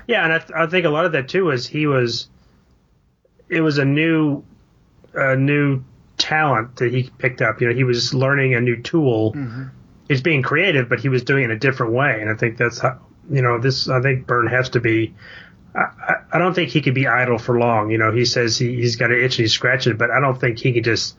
Yeah, 0.07 0.23
and 0.23 0.33
I, 0.33 0.37
th- 0.39 0.51
I 0.55 0.67
think 0.67 0.85
a 0.85 0.89
lot 0.89 1.05
of 1.05 1.13
that 1.13 1.29
too 1.29 1.49
is 1.51 1.67
he 1.67 1.87
was. 1.87 2.29
It 3.49 3.61
was 3.61 3.79
a 3.79 3.85
new, 3.85 4.43
a 5.13 5.35
new 5.35 5.83
talent 6.17 6.77
that 6.77 6.93
he 6.93 7.09
picked 7.17 7.41
up. 7.41 7.59
You 7.59 7.67
know, 7.67 7.73
he 7.73 7.83
was 7.83 8.13
learning 8.13 8.55
a 8.55 8.61
new 8.61 8.81
tool. 8.81 9.33
Mm-hmm. 9.33 9.63
He's 10.07 10.21
being 10.21 10.41
creative, 10.41 10.87
but 10.87 10.99
he 10.99 11.09
was 11.09 11.23
doing 11.23 11.43
it 11.43 11.45
in 11.45 11.51
a 11.51 11.59
different 11.59 11.93
way, 11.93 12.21
and 12.21 12.29
I 12.29 12.35
think 12.35 12.57
that's 12.57 12.79
how. 12.79 12.99
You 13.29 13.41
know, 13.41 13.59
this. 13.59 13.87
I 13.87 14.01
think 14.01 14.27
Byrne 14.27 14.47
has 14.47 14.69
to 14.69 14.79
be. 14.79 15.13
I, 15.73 15.79
I, 15.79 16.15
I 16.33 16.37
don't 16.37 16.53
think 16.53 16.69
he 16.69 16.81
could 16.81 16.95
be 16.95 17.07
idle 17.07 17.37
for 17.37 17.57
long. 17.57 17.91
You 17.91 17.97
know, 17.97 18.11
he 18.11 18.25
says 18.25 18.57
he, 18.57 18.75
he's 18.75 18.97
got 18.97 19.11
an 19.11 19.17
itch 19.17 19.37
and 19.37 19.43
he's 19.43 19.53
scratching 19.53 19.93
it, 19.93 19.97
but 19.97 20.11
I 20.11 20.19
don't 20.19 20.39
think 20.39 20.59
he 20.59 20.73
could 20.73 20.83
just. 20.83 21.15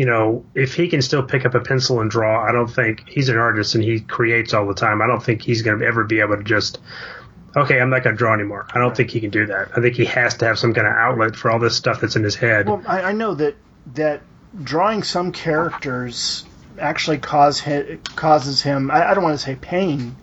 You 0.00 0.06
know, 0.06 0.46
if 0.54 0.76
he 0.76 0.88
can 0.88 1.02
still 1.02 1.22
pick 1.22 1.44
up 1.44 1.54
a 1.54 1.60
pencil 1.60 2.00
and 2.00 2.10
draw, 2.10 2.42
I 2.42 2.52
don't 2.52 2.70
think 2.70 3.06
he's 3.06 3.28
an 3.28 3.36
artist 3.36 3.74
and 3.74 3.84
he 3.84 4.00
creates 4.00 4.54
all 4.54 4.66
the 4.66 4.72
time. 4.72 5.02
I 5.02 5.06
don't 5.06 5.22
think 5.22 5.42
he's 5.42 5.60
going 5.60 5.78
to 5.78 5.84
ever 5.84 6.04
be 6.04 6.20
able 6.20 6.38
to 6.38 6.42
just 6.42 6.78
okay, 7.54 7.78
I'm 7.78 7.90
not 7.90 8.02
going 8.02 8.16
to 8.16 8.18
draw 8.18 8.32
anymore. 8.32 8.66
I 8.72 8.78
don't 8.78 8.96
think 8.96 9.10
he 9.10 9.20
can 9.20 9.28
do 9.28 9.44
that. 9.44 9.76
I 9.76 9.82
think 9.82 9.96
he 9.96 10.06
has 10.06 10.38
to 10.38 10.46
have 10.46 10.58
some 10.58 10.72
kind 10.72 10.86
of 10.86 10.94
outlet 10.94 11.36
for 11.36 11.50
all 11.50 11.58
this 11.58 11.76
stuff 11.76 12.00
that's 12.00 12.16
in 12.16 12.24
his 12.24 12.34
head. 12.34 12.66
Well, 12.66 12.82
I, 12.86 13.02
I 13.02 13.12
know 13.12 13.34
that 13.34 13.56
that 13.92 14.22
drawing 14.64 15.02
some 15.02 15.32
characters 15.32 16.46
actually 16.78 17.18
cause 17.18 17.62
causes 18.16 18.62
him. 18.62 18.90
I, 18.90 19.10
I 19.10 19.12
don't 19.12 19.22
want 19.22 19.38
to 19.38 19.44
say 19.44 19.54
pain, 19.54 20.16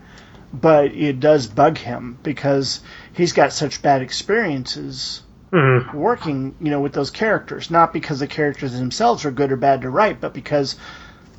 but 0.51 0.91
it 0.91 1.19
does 1.19 1.45
bug 1.45 1.77
him 1.77 2.17
because 2.23 2.81
he's 3.13 3.33
got 3.33 3.53
such 3.53 3.83
bad 3.83 4.01
experiences 4.01 5.21
Mhm. 5.51 5.93
working, 5.93 6.55
you 6.59 6.69
know, 6.69 6.81
with 6.81 6.93
those 6.93 7.09
characters. 7.09 7.71
Not 7.71 7.93
because 7.93 8.19
the 8.19 8.27
characters 8.27 8.77
themselves 8.77 9.23
are 9.25 9.31
good 9.31 9.51
or 9.51 9.55
bad 9.55 9.81
to 9.83 9.89
write, 9.89 10.19
but 10.19 10.33
because 10.33 10.75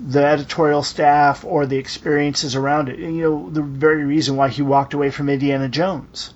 the 0.00 0.24
editorial 0.24 0.82
staff 0.82 1.44
or 1.44 1.66
the 1.66 1.76
experiences 1.76 2.54
around 2.56 2.88
it. 2.88 2.98
And, 3.00 3.16
you 3.16 3.22
know, 3.22 3.50
the 3.50 3.62
very 3.62 4.04
reason 4.04 4.36
why 4.36 4.48
he 4.48 4.62
walked 4.62 4.94
away 4.94 5.10
from 5.10 5.28
Indiana 5.28 5.68
Jones 5.68 6.32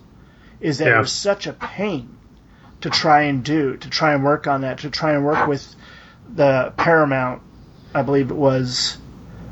is 0.59 0.77
that 0.79 0.89
Yeah. 0.89 0.97
it 0.97 1.01
was 1.01 1.11
such 1.11 1.47
a 1.47 1.53
pain 1.53 2.09
to 2.81 2.89
try 2.89 3.21
and 3.23 3.43
do, 3.43 3.77
to 3.77 3.89
try 3.89 4.13
and 4.13 4.23
work 4.23 4.45
on 4.47 4.61
that, 4.61 4.79
to 4.79 4.89
try 4.89 5.13
and 5.13 5.23
work 5.25 5.47
with 5.47 5.75
the 6.35 6.73
Paramount, 6.77 7.41
I 7.95 8.01
believe 8.01 8.29
it 8.29 8.35
was, 8.35 8.97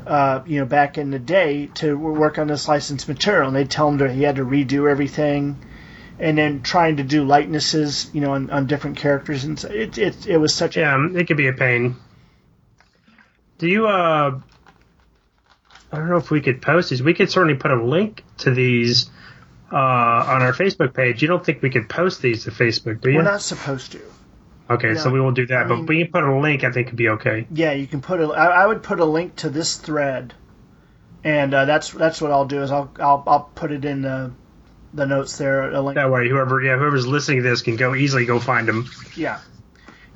uh, 0.06 0.40
you 0.46 0.60
know, 0.60 0.66
back 0.66 0.98
in 0.98 1.10
the 1.10 1.18
day 1.18 1.70
to 1.74 1.96
work 1.96 2.38
on 2.38 2.48
this 2.48 2.68
licensed 2.68 3.08
material. 3.08 3.48
And 3.48 3.56
they'd 3.56 3.70
tell 3.70 3.88
him 3.88 3.98
that 3.98 4.10
he 4.10 4.22
had 4.22 4.36
to 4.36 4.44
redo 4.44 4.90
everything 4.90 5.56
and 6.22 6.38
then 6.38 6.62
trying 6.62 6.98
to 6.98 7.02
do 7.02 7.24
likenesses, 7.24 8.08
you 8.14 8.20
know, 8.20 8.34
on, 8.34 8.48
on 8.50 8.66
different 8.68 8.96
characters, 8.96 9.42
and 9.42 9.62
it 9.64 9.98
it 9.98 10.26
it 10.28 10.38
was 10.38 10.54
such 10.54 10.76
a 10.76 10.80
Yeah, 10.80 11.08
it 11.14 11.26
could 11.26 11.36
be 11.36 11.48
a 11.48 11.52
pain. 11.52 11.96
Do 13.58 13.66
you? 13.68 13.88
uh 13.88 14.40
I 15.92 15.96
don't 15.98 16.08
know 16.08 16.16
if 16.16 16.30
we 16.30 16.40
could 16.40 16.62
post 16.62 16.88
these. 16.88 17.02
We 17.02 17.12
could 17.12 17.30
certainly 17.30 17.56
put 17.58 17.70
a 17.70 17.82
link 17.84 18.24
to 18.38 18.50
these 18.50 19.10
uh, 19.70 19.76
on 19.76 20.40
our 20.42 20.52
Facebook 20.54 20.94
page. 20.94 21.20
You 21.20 21.28
don't 21.28 21.44
think 21.44 21.60
we 21.60 21.68
could 21.68 21.88
post 21.88 22.22
these 22.22 22.44
to 22.44 22.50
Facebook, 22.50 23.02
do 23.02 23.10
you? 23.10 23.16
we're 23.18 23.24
not 23.24 23.42
supposed 23.42 23.92
to. 23.92 24.00
okay, 24.70 24.94
so 24.94 25.10
we 25.10 25.20
won't 25.20 25.36
do 25.36 25.46
that. 25.48 25.64
I 25.66 25.68
but 25.68 25.76
mean- 25.76 25.86
we 25.86 26.04
can 26.04 26.12
put 26.12 26.24
a 26.24 26.34
link. 26.34 26.64
I 26.64 26.70
think 26.70 26.86
could 26.88 26.96
be 26.96 27.10
okay. 27.10 27.46
Yeah, 27.52 27.72
you 27.72 27.86
can 27.86 28.00
put 28.00 28.20
a. 28.20 28.28
I, 28.28 28.62
I 28.62 28.66
would 28.66 28.82
put 28.82 29.00
a 29.00 29.04
link 29.04 29.36
to 29.36 29.50
this 29.50 29.76
thread, 29.76 30.32
and 31.24 31.52
uh, 31.52 31.64
that's 31.66 31.90
that's 31.90 32.20
what 32.22 32.30
I'll 32.30 32.46
do 32.46 32.62
is 32.62 32.70
I'll 32.70 32.90
I'll 32.98 33.22
I'll 33.26 33.50
put 33.54 33.70
it 33.72 33.84
in 33.84 34.02
the 34.02 34.32
the 34.94 35.06
notes 35.06 35.38
there. 35.38 35.70
A 35.70 35.80
link. 35.80 35.96
That 35.96 36.10
way, 36.10 36.28
whoever 36.28 36.60
yeah 36.62 36.76
whoever's 36.76 37.06
listening 37.06 37.42
to 37.42 37.48
this 37.48 37.62
can 37.62 37.76
go 37.76 37.94
easily 37.94 38.26
go 38.26 38.38
find 38.40 38.68
them. 38.68 38.88
Yeah, 39.16 39.38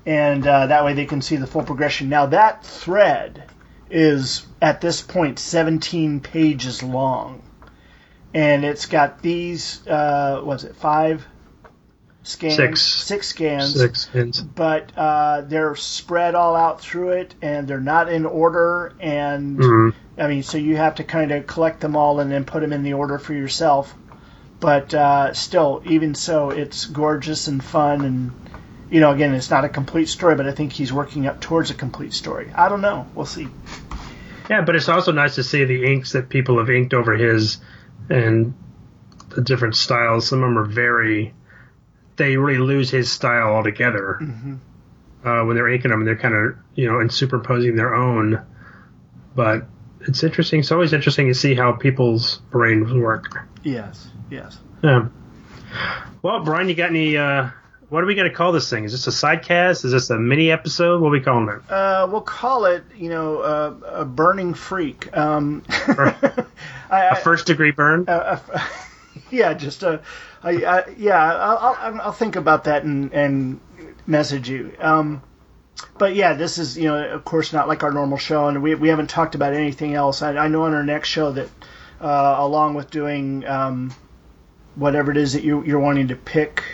and 0.05 0.47
uh, 0.47 0.67
that 0.67 0.85
way 0.85 0.95
they 0.95 1.07
can 1.07 1.23
see 1.23 1.37
the 1.37 1.47
full 1.47 1.63
progression. 1.63 2.09
Now 2.09 2.27
that 2.27 2.65
thread 2.65 3.45
is 3.91 4.45
at 4.61 4.81
this 4.81 5.01
point 5.01 5.39
17 5.39 6.21
pages 6.21 6.83
long, 6.83 7.43
and 8.35 8.65
it's 8.65 8.87
got 8.87 9.23
these. 9.23 9.87
Uh, 9.87 10.41
was 10.45 10.65
it 10.65 10.77
five 10.77 11.25
scans? 12.23 12.57
Six. 12.57 12.83
Six 12.83 13.29
scans. 13.29 13.75
Six 13.79 14.01
scans, 14.03 14.41
but 14.41 14.91
uh, 14.97 15.43
they're 15.43 15.77
spread 15.77 16.35
all 16.35 16.57
out 16.57 16.81
through 16.81 17.11
it, 17.11 17.35
and 17.41 17.69
they're 17.69 17.81
not 17.81 18.11
in 18.11 18.27
order. 18.27 18.93
And 19.01 19.59
Mhm. 19.59 19.95
I 20.19 20.29
mean, 20.29 20.43
so 20.43 20.59
you 20.59 20.77
have 20.77 20.97
to 20.97 21.05
kind 21.05 21.31
of 21.31 21.47
collect 21.47 21.81
them 21.81 21.95
all 21.95 22.21
and 22.21 22.31
then 22.31 22.45
put 22.45 22.61
them 22.63 22.73
in 22.73 22.83
the 22.83 22.95
order 22.95 23.19
for 23.19 23.35
yourself. 23.35 23.95
But 24.59 24.95
uh, 24.95 25.35
still, 25.35 25.83
even 25.85 26.15
so, 26.15 26.51
it's 26.51 26.87
gorgeous 26.87 27.49
and 27.49 27.63
fun. 27.63 28.05
And 28.05 28.33
you 28.91 29.01
know, 29.01 29.13
again, 29.13 29.35
it's 29.35 29.51
not 29.51 29.65
a 29.65 29.69
complete 29.69 30.09
story, 30.09 30.35
but 30.35 30.47
I 30.47 30.53
think 30.53 30.73
he's 30.73 30.93
working 30.93 31.27
up 31.27 31.41
towards 31.41 31.71
a 31.71 31.75
complete 31.75 32.13
story. 32.13 32.51
I 32.55 32.69
don't 32.69 32.81
know. 32.81 33.07
We'll 33.15 33.27
see. 33.27 33.49
Yeah, 34.49 34.63
but 34.63 34.77
it's 34.77 34.89
also 34.89 35.13
nice 35.13 35.35
to 35.35 35.43
see 35.43 35.65
the 35.65 35.93
inks 35.93 36.13
that 36.13 36.29
people 36.29 36.59
have 36.59 36.71
inked 36.71 36.95
over 36.95 37.17
his 37.17 37.59
and 38.09 38.55
the 39.31 39.43
different 39.43 39.77
styles. 39.77 40.29
Some 40.29 40.43
of 40.43 40.49
them 40.49 40.59
are 40.59 40.65
very. 40.65 41.35
They 42.17 42.37
really 42.37 42.59
lose 42.59 42.89
his 42.89 43.11
style 43.13 43.49
altogether 43.49 44.19
uh, 45.25 45.43
when 45.45 45.57
they're 45.57 45.69
inking 45.69 45.91
them. 45.91 46.01
And 46.01 46.09
they're 46.09 46.17
kind 46.17 46.35
of 46.35 46.57
you 46.75 46.91
know 46.91 47.01
and 47.01 47.13
superimposing 47.13 47.77
their 47.77 47.95
own. 47.95 48.41
But 49.35 49.67
it's 50.07 50.23
interesting. 50.23 50.61
It's 50.61 50.73
always 50.73 50.93
interesting 50.93 51.27
to 51.29 51.35
see 51.35 51.55
how 51.55 51.73
people's 51.73 52.39
brains 52.51 52.93
work. 52.93 53.47
Yes. 53.63 54.09
Yes. 54.31 54.59
Yeah. 54.83 55.09
Well, 56.23 56.43
Brian, 56.45 56.69
you 56.69 56.75
got 56.75 56.91
any? 56.91 57.17
Uh, 57.17 57.51
what 57.89 58.03
are 58.03 58.07
we 58.07 58.15
going 58.17 58.29
to 58.29 58.35
call 58.35 58.51
this 58.53 58.69
thing? 58.69 58.85
Is 58.85 58.93
this 58.93 59.07
a 59.07 59.11
sidecast? 59.11 59.85
Is 59.85 59.93
this 59.93 60.11
a 60.11 60.19
mini 60.19 60.51
episode? 60.51 61.01
What 61.01 61.09
are 61.09 61.13
we 61.13 61.21
calling 61.21 61.49
it? 61.49 61.71
Uh, 61.71 62.09
we'll 62.11 62.21
call 62.21 62.65
it, 62.65 62.83
you 62.97 63.09
know, 63.09 63.39
uh, 63.39 63.75
a 64.01 64.05
burning 64.05 64.55
freak. 64.55 65.17
Um, 65.17 65.63
A 65.69 66.47
I, 66.91 67.15
first 67.23 67.47
degree 67.47 67.71
burn? 67.71 68.05
uh, 68.09 68.41
yeah, 69.31 69.55
just 69.55 69.85
uh, 69.85 69.99
I, 70.43 70.65
I, 70.65 70.95
yeah, 70.97 71.23
I'll, 71.23 71.59
I'll, 71.59 72.01
I'll 72.03 72.13
think 72.13 72.37
about 72.37 72.65
that 72.65 72.83
and, 72.85 73.13
and 73.13 73.61
message 74.07 74.49
you. 74.49 74.73
Um, 74.81 75.23
but 75.99 76.15
yeah, 76.15 76.35
this 76.35 76.59
is 76.59 76.77
you 76.77 76.85
know, 76.85 77.11
of 77.11 77.25
course, 77.25 77.53
not 77.53 77.69
like 77.69 77.83
our 77.83 77.93
normal 77.93 78.19
show, 78.19 78.49
and 78.49 78.63
we 78.63 78.75
we 78.75 78.89
haven't 78.89 79.11
talked 79.11 79.35
about 79.35 79.55
anything 79.55 79.95
else. 79.95 80.23
I, 80.23 80.37
I 80.37 80.49
know 80.49 80.63
on 80.65 80.75
our 80.75 80.85
next 80.85 81.09
show 81.09 81.33
that, 81.33 81.49
uh, 82.01 82.37
along 82.39 82.75
with 82.75 82.91
doing 82.91 83.47
um, 83.47 83.95
whatever 84.75 85.11
it 85.11 85.17
is 85.17 85.35
that 85.35 85.43
you, 85.43 85.65
you're 85.65 85.81
wanting 85.81 86.09
to 86.09 86.17
pick, 86.17 86.65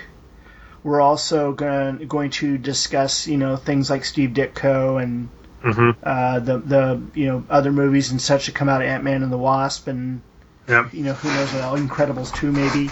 we're 0.83 1.01
also 1.01 1.53
going 1.53 2.07
going 2.07 2.29
to 2.31 2.57
discuss 2.57 3.27
you 3.27 3.37
know 3.37 3.55
things 3.55 3.89
like 3.89 4.05
Steve 4.05 4.31
Ditko 4.31 5.01
and 5.01 5.29
hmm 5.61 5.91
uh, 6.03 6.39
the 6.39 6.57
the 6.57 7.01
you 7.13 7.27
know 7.27 7.43
other 7.49 7.71
movies 7.71 8.11
and 8.11 8.21
such 8.21 8.45
that 8.47 8.55
come 8.55 8.69
out 8.69 8.81
of 8.81 8.87
Ant 8.87 9.03
Man 9.03 9.23
and 9.23 9.31
the 9.31 9.37
Wasp 9.37 9.87
and 9.87 10.21
Yeah. 10.67 10.89
you 10.91 11.03
know 11.03 11.13
who 11.13 11.29
knows 11.29 11.53
what 11.53 11.61
else, 11.63 11.79
Incredibles 11.79 12.33
two 12.35 12.51
maybe. 12.51 12.89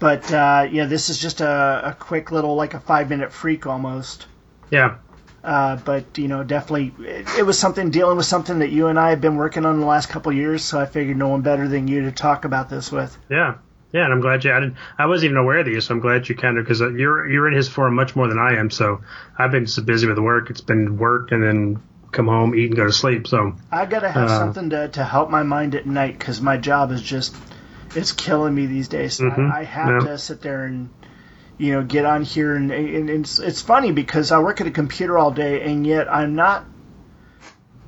But 0.00 0.32
uh, 0.32 0.68
yeah, 0.70 0.86
this 0.86 1.10
is 1.10 1.18
just 1.18 1.40
a, 1.40 1.82
a 1.86 1.96
quick 1.98 2.30
little 2.30 2.54
like 2.54 2.74
a 2.74 2.80
five 2.80 3.10
minute 3.10 3.32
freak 3.32 3.66
almost. 3.66 4.26
Yeah. 4.70 4.98
Uh, 5.48 5.76
but 5.76 6.18
you 6.18 6.28
know, 6.28 6.44
definitely, 6.44 6.92
it, 7.06 7.26
it 7.38 7.42
was 7.46 7.58
something 7.58 7.90
dealing 7.90 8.18
with 8.18 8.26
something 8.26 8.58
that 8.58 8.70
you 8.70 8.88
and 8.88 8.98
I 8.98 9.10
have 9.10 9.20
been 9.22 9.36
working 9.36 9.64
on 9.64 9.80
the 9.80 9.86
last 9.86 10.10
couple 10.10 10.30
of 10.30 10.36
years. 10.36 10.62
So 10.62 10.78
I 10.78 10.84
figured 10.84 11.16
no 11.16 11.28
one 11.28 11.40
better 11.40 11.66
than 11.66 11.88
you 11.88 12.02
to 12.02 12.12
talk 12.12 12.44
about 12.44 12.68
this 12.68 12.92
with. 12.92 13.16
Yeah, 13.30 13.54
yeah, 13.90 14.04
and 14.04 14.12
I'm 14.12 14.20
glad 14.20 14.44
you. 14.44 14.52
I 14.52 14.60
didn't. 14.60 14.76
I 14.98 15.06
wasn't 15.06 15.30
even 15.30 15.36
aware 15.38 15.60
of 15.60 15.64
these, 15.66 15.86
so 15.86 15.94
I'm 15.94 16.00
glad 16.00 16.28
you 16.28 16.34
kind 16.34 16.58
of 16.58 16.64
because 16.64 16.80
you're 16.80 17.26
you're 17.26 17.48
in 17.48 17.54
his 17.54 17.66
forum 17.66 17.94
much 17.94 18.14
more 18.14 18.28
than 18.28 18.38
I 18.38 18.58
am. 18.58 18.70
So 18.70 19.00
I've 19.38 19.50
been 19.50 19.66
so 19.66 19.82
busy 19.82 20.06
with 20.06 20.18
work. 20.18 20.50
It's 20.50 20.60
been 20.60 20.98
work 20.98 21.32
and 21.32 21.42
then 21.42 21.82
come 22.12 22.26
home, 22.26 22.54
eat, 22.54 22.66
and 22.66 22.76
go 22.76 22.84
to 22.84 22.92
sleep. 22.92 23.26
So 23.26 23.54
I 23.72 23.86
gotta 23.86 24.10
have 24.10 24.28
Uh, 24.28 24.38
something 24.38 24.68
to, 24.70 24.88
to 24.88 25.02
help 25.04 25.30
my 25.30 25.44
mind 25.44 25.74
at 25.74 25.86
night 25.86 26.18
because 26.18 26.42
my 26.42 26.58
job 26.58 26.92
is 26.92 27.00
just 27.00 27.34
it's 27.94 28.12
killing 28.12 28.54
me 28.54 28.66
these 28.66 28.88
days. 28.88 29.14
So 29.14 29.24
Mhm, 29.24 29.50
I, 29.50 29.60
I 29.60 29.64
have 29.64 29.88
yeah. 30.04 30.10
to 30.10 30.18
sit 30.18 30.42
there 30.42 30.64
and 30.66 30.90
you 31.58 31.72
know 31.72 31.82
get 31.82 32.04
on 32.04 32.22
here 32.22 32.54
and, 32.54 32.70
and 32.70 33.10
it's 33.10 33.38
it's 33.40 33.60
funny 33.60 33.92
because 33.92 34.32
I 34.32 34.38
work 34.38 34.60
at 34.60 34.66
a 34.66 34.70
computer 34.70 35.18
all 35.18 35.32
day 35.32 35.62
and 35.62 35.86
yet 35.86 36.10
I'm 36.10 36.36
not 36.36 36.64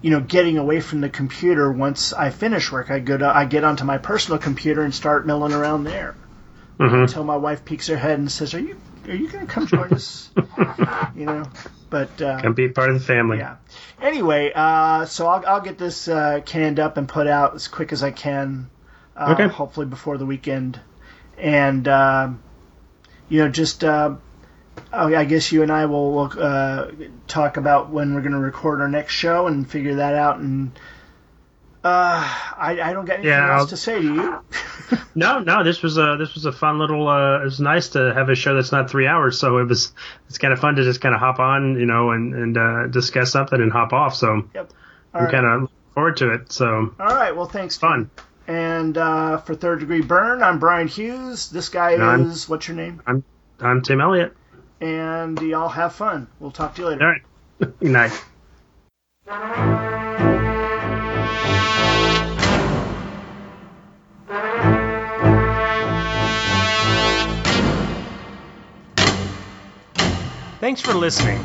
you 0.02 0.10
know 0.10 0.20
getting 0.20 0.58
away 0.58 0.80
from 0.80 1.00
the 1.00 1.08
computer 1.08 1.70
once 1.72 2.12
I 2.12 2.30
finish 2.30 2.70
work. 2.70 2.90
I 2.90 2.98
go 2.98 3.16
to 3.16 3.26
I 3.26 3.44
get 3.44 3.64
onto 3.64 3.84
my 3.84 3.98
personal 3.98 4.38
computer 4.38 4.82
and 4.82 4.94
start 4.94 5.26
milling 5.26 5.52
around 5.52 5.84
there 5.84 6.16
mhm. 6.78 7.02
until 7.02 7.24
my 7.24 7.36
wife 7.36 7.64
peeks 7.64 7.86
her 7.86 7.96
head 7.96 8.18
and 8.18 8.30
says, 8.30 8.54
"Are 8.54 8.60
you 8.60 8.76
are 9.06 9.14
you 9.14 9.28
going 9.28 9.46
to 9.46 9.52
come 9.52 9.66
join 9.66 9.92
us?" 9.92 10.30
you 11.14 11.26
know, 11.26 11.44
but 11.90 12.20
uh, 12.20 12.40
can 12.40 12.54
be 12.54 12.68
part 12.68 12.90
of 12.90 12.98
the 12.98 13.04
family. 13.04 13.38
yeah. 13.38 13.56
Anyway, 14.00 14.50
uh, 14.54 15.04
so 15.04 15.26
I'll, 15.28 15.46
I'll 15.46 15.60
get 15.60 15.78
this 15.78 16.08
uh, 16.08 16.40
canned 16.44 16.80
up 16.80 16.96
and 16.96 17.06
put 17.08 17.26
out 17.26 17.54
as 17.54 17.68
quick 17.68 17.92
as 17.92 18.02
I 18.02 18.10
can. 18.10 18.70
Uh, 19.14 19.34
Okay. 19.34 19.48
Hopefully 19.48 19.86
before 19.86 20.16
the 20.18 20.26
weekend, 20.26 20.80
and 21.36 21.86
um 21.86 22.42
you 23.30 23.38
know, 23.42 23.48
just 23.48 23.82
uh, 23.84 24.16
I 24.92 25.14
I 25.14 25.24
guess 25.24 25.50
you 25.52 25.62
and 25.62 25.72
I 25.72 25.86
will 25.86 26.12
will, 26.12 26.32
uh, 26.38 26.88
talk 27.26 27.56
about 27.56 27.88
when 27.88 28.14
we're 28.14 28.20
going 28.20 28.32
to 28.32 28.38
record 28.38 28.82
our 28.82 28.88
next 28.88 29.14
show 29.14 29.46
and 29.46 29.68
figure 29.68 29.94
that 29.96 30.14
out. 30.14 30.38
And 30.38 30.72
uh, 31.82 31.88
I, 32.58 32.78
I 32.82 32.92
don't 32.92 33.06
got 33.06 33.14
anything 33.14 33.30
Yeah, 33.30 33.52
else 33.52 33.60
I'll- 33.62 33.66
to 33.68 33.76
say 33.78 34.02
to 34.02 34.14
you. 34.14 34.38
No, 35.14 35.38
no, 35.40 35.62
this 35.64 35.82
was 35.82 35.98
a 35.98 36.16
this 36.18 36.34
was 36.34 36.44
a 36.46 36.52
fun 36.52 36.78
little. 36.78 37.06
Uh, 37.08 37.40
it 37.40 37.44
was 37.44 37.60
nice 37.60 37.90
to 37.90 38.12
have 38.14 38.28
a 38.28 38.34
show 38.34 38.54
that's 38.56 38.72
not 38.72 38.90
three 38.90 39.06
hours, 39.08 39.38
so 39.38 39.58
it 39.58 39.68
was 39.68 39.92
it's 40.28 40.38
kind 40.38 40.52
of 40.52 40.58
fun 40.60 40.74
to 40.76 40.82
just 40.84 41.00
kind 41.00 41.14
of 41.14 41.20
hop 41.20 41.38
on, 41.40 41.78
you 41.78 41.86
know, 41.86 42.10
and 42.10 42.34
and 42.34 42.56
uh, 42.58 42.86
discuss 42.88 43.30
something 43.32 43.60
and 43.60 43.70
hop 43.72 43.92
off. 43.92 44.14
So 44.16 44.48
yep. 44.54 44.72
All 45.14 45.20
I'm 45.20 45.24
right. 45.26 45.32
kind 45.32 45.46
of 45.46 45.60
looking 45.62 45.76
forward 45.94 46.16
to 46.18 46.34
it. 46.34 46.52
So 46.52 46.92
All 46.98 47.06
right. 47.06 47.34
Well, 47.36 47.46
thanks. 47.46 47.76
fun. 47.76 48.10
And 48.50 48.98
uh, 48.98 49.36
for 49.38 49.54
third 49.54 49.78
degree 49.78 50.00
Byrne, 50.00 50.42
I'm 50.42 50.58
Brian 50.58 50.88
Hughes. 50.88 51.50
This 51.50 51.68
guy 51.68 51.92
I'm- 51.92 52.22
is 52.22 52.48
what's 52.48 52.66
your 52.66 52.76
name? 52.76 53.00
I'm 53.60 53.82
Tim 53.82 54.00
Elliott. 54.00 54.36
And 54.80 55.40
y'all 55.40 55.68
have 55.68 55.94
fun. 55.94 56.26
We'll 56.40 56.50
talk 56.50 56.74
to 56.74 56.82
you 56.82 56.88
later. 56.88 57.04
All 57.04 57.10
right. 57.12 57.22
Good 57.78 57.92
night. 57.92 58.10
Thanks 70.58 70.80
for 70.80 70.92
listening. 70.92 71.44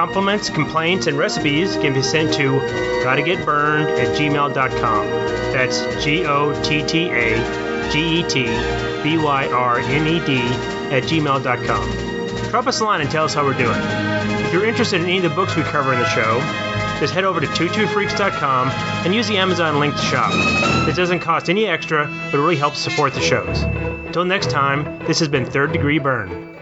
Compliments, 0.00 0.48
complaints, 0.48 1.06
and 1.08 1.18
recipes 1.18 1.76
can 1.76 1.92
be 1.92 2.00
sent 2.00 2.32
to 2.32 2.58
gottagetbyrned 3.04 3.98
at 3.98 4.16
gmail.com. 4.16 5.06
That's 5.52 6.02
G 6.02 6.24
O 6.24 6.58
T 6.62 6.82
T 6.86 7.10
A 7.10 7.90
G 7.92 8.20
E 8.20 8.22
T 8.22 8.44
B 9.02 9.18
Y 9.18 9.48
R 9.52 9.78
N 9.78 10.06
E 10.06 10.24
D 10.24 10.38
at 10.90 11.02
gmail.com. 11.02 12.48
Drop 12.48 12.66
us 12.66 12.80
a 12.80 12.84
line 12.84 13.02
and 13.02 13.10
tell 13.10 13.26
us 13.26 13.34
how 13.34 13.44
we're 13.44 13.52
doing. 13.52 13.78
If 14.46 14.54
you're 14.54 14.64
interested 14.64 15.02
in 15.02 15.06
any 15.06 15.18
of 15.18 15.24
the 15.24 15.28
books 15.28 15.54
we 15.54 15.64
cover 15.64 15.92
in 15.92 15.98
the 15.98 16.08
show, 16.08 16.38
just 16.98 17.12
head 17.12 17.24
over 17.24 17.38
to 17.38 17.46
twotruefreaks.com 17.46 18.68
and 19.04 19.14
use 19.14 19.28
the 19.28 19.36
Amazon 19.36 19.80
link 19.80 19.94
to 19.94 20.00
shop. 20.00 20.32
This 20.86 20.96
doesn't 20.96 21.20
cost 21.20 21.50
any 21.50 21.66
extra, 21.66 22.06
but 22.06 22.36
it 22.36 22.38
really 22.38 22.56
helps 22.56 22.78
support 22.78 23.12
the 23.12 23.20
shows. 23.20 23.64
Until 24.06 24.24
next 24.24 24.48
time, 24.48 24.98
this 25.00 25.18
has 25.18 25.28
been 25.28 25.44
Third 25.44 25.72
Degree 25.72 25.98
Byrne. 25.98 26.56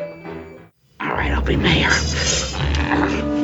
All 0.99 1.11
right, 1.11 1.31
I'll 1.31 1.41
be 1.41 1.55
mayor. 1.55 1.93
Grrrr. 2.79 3.38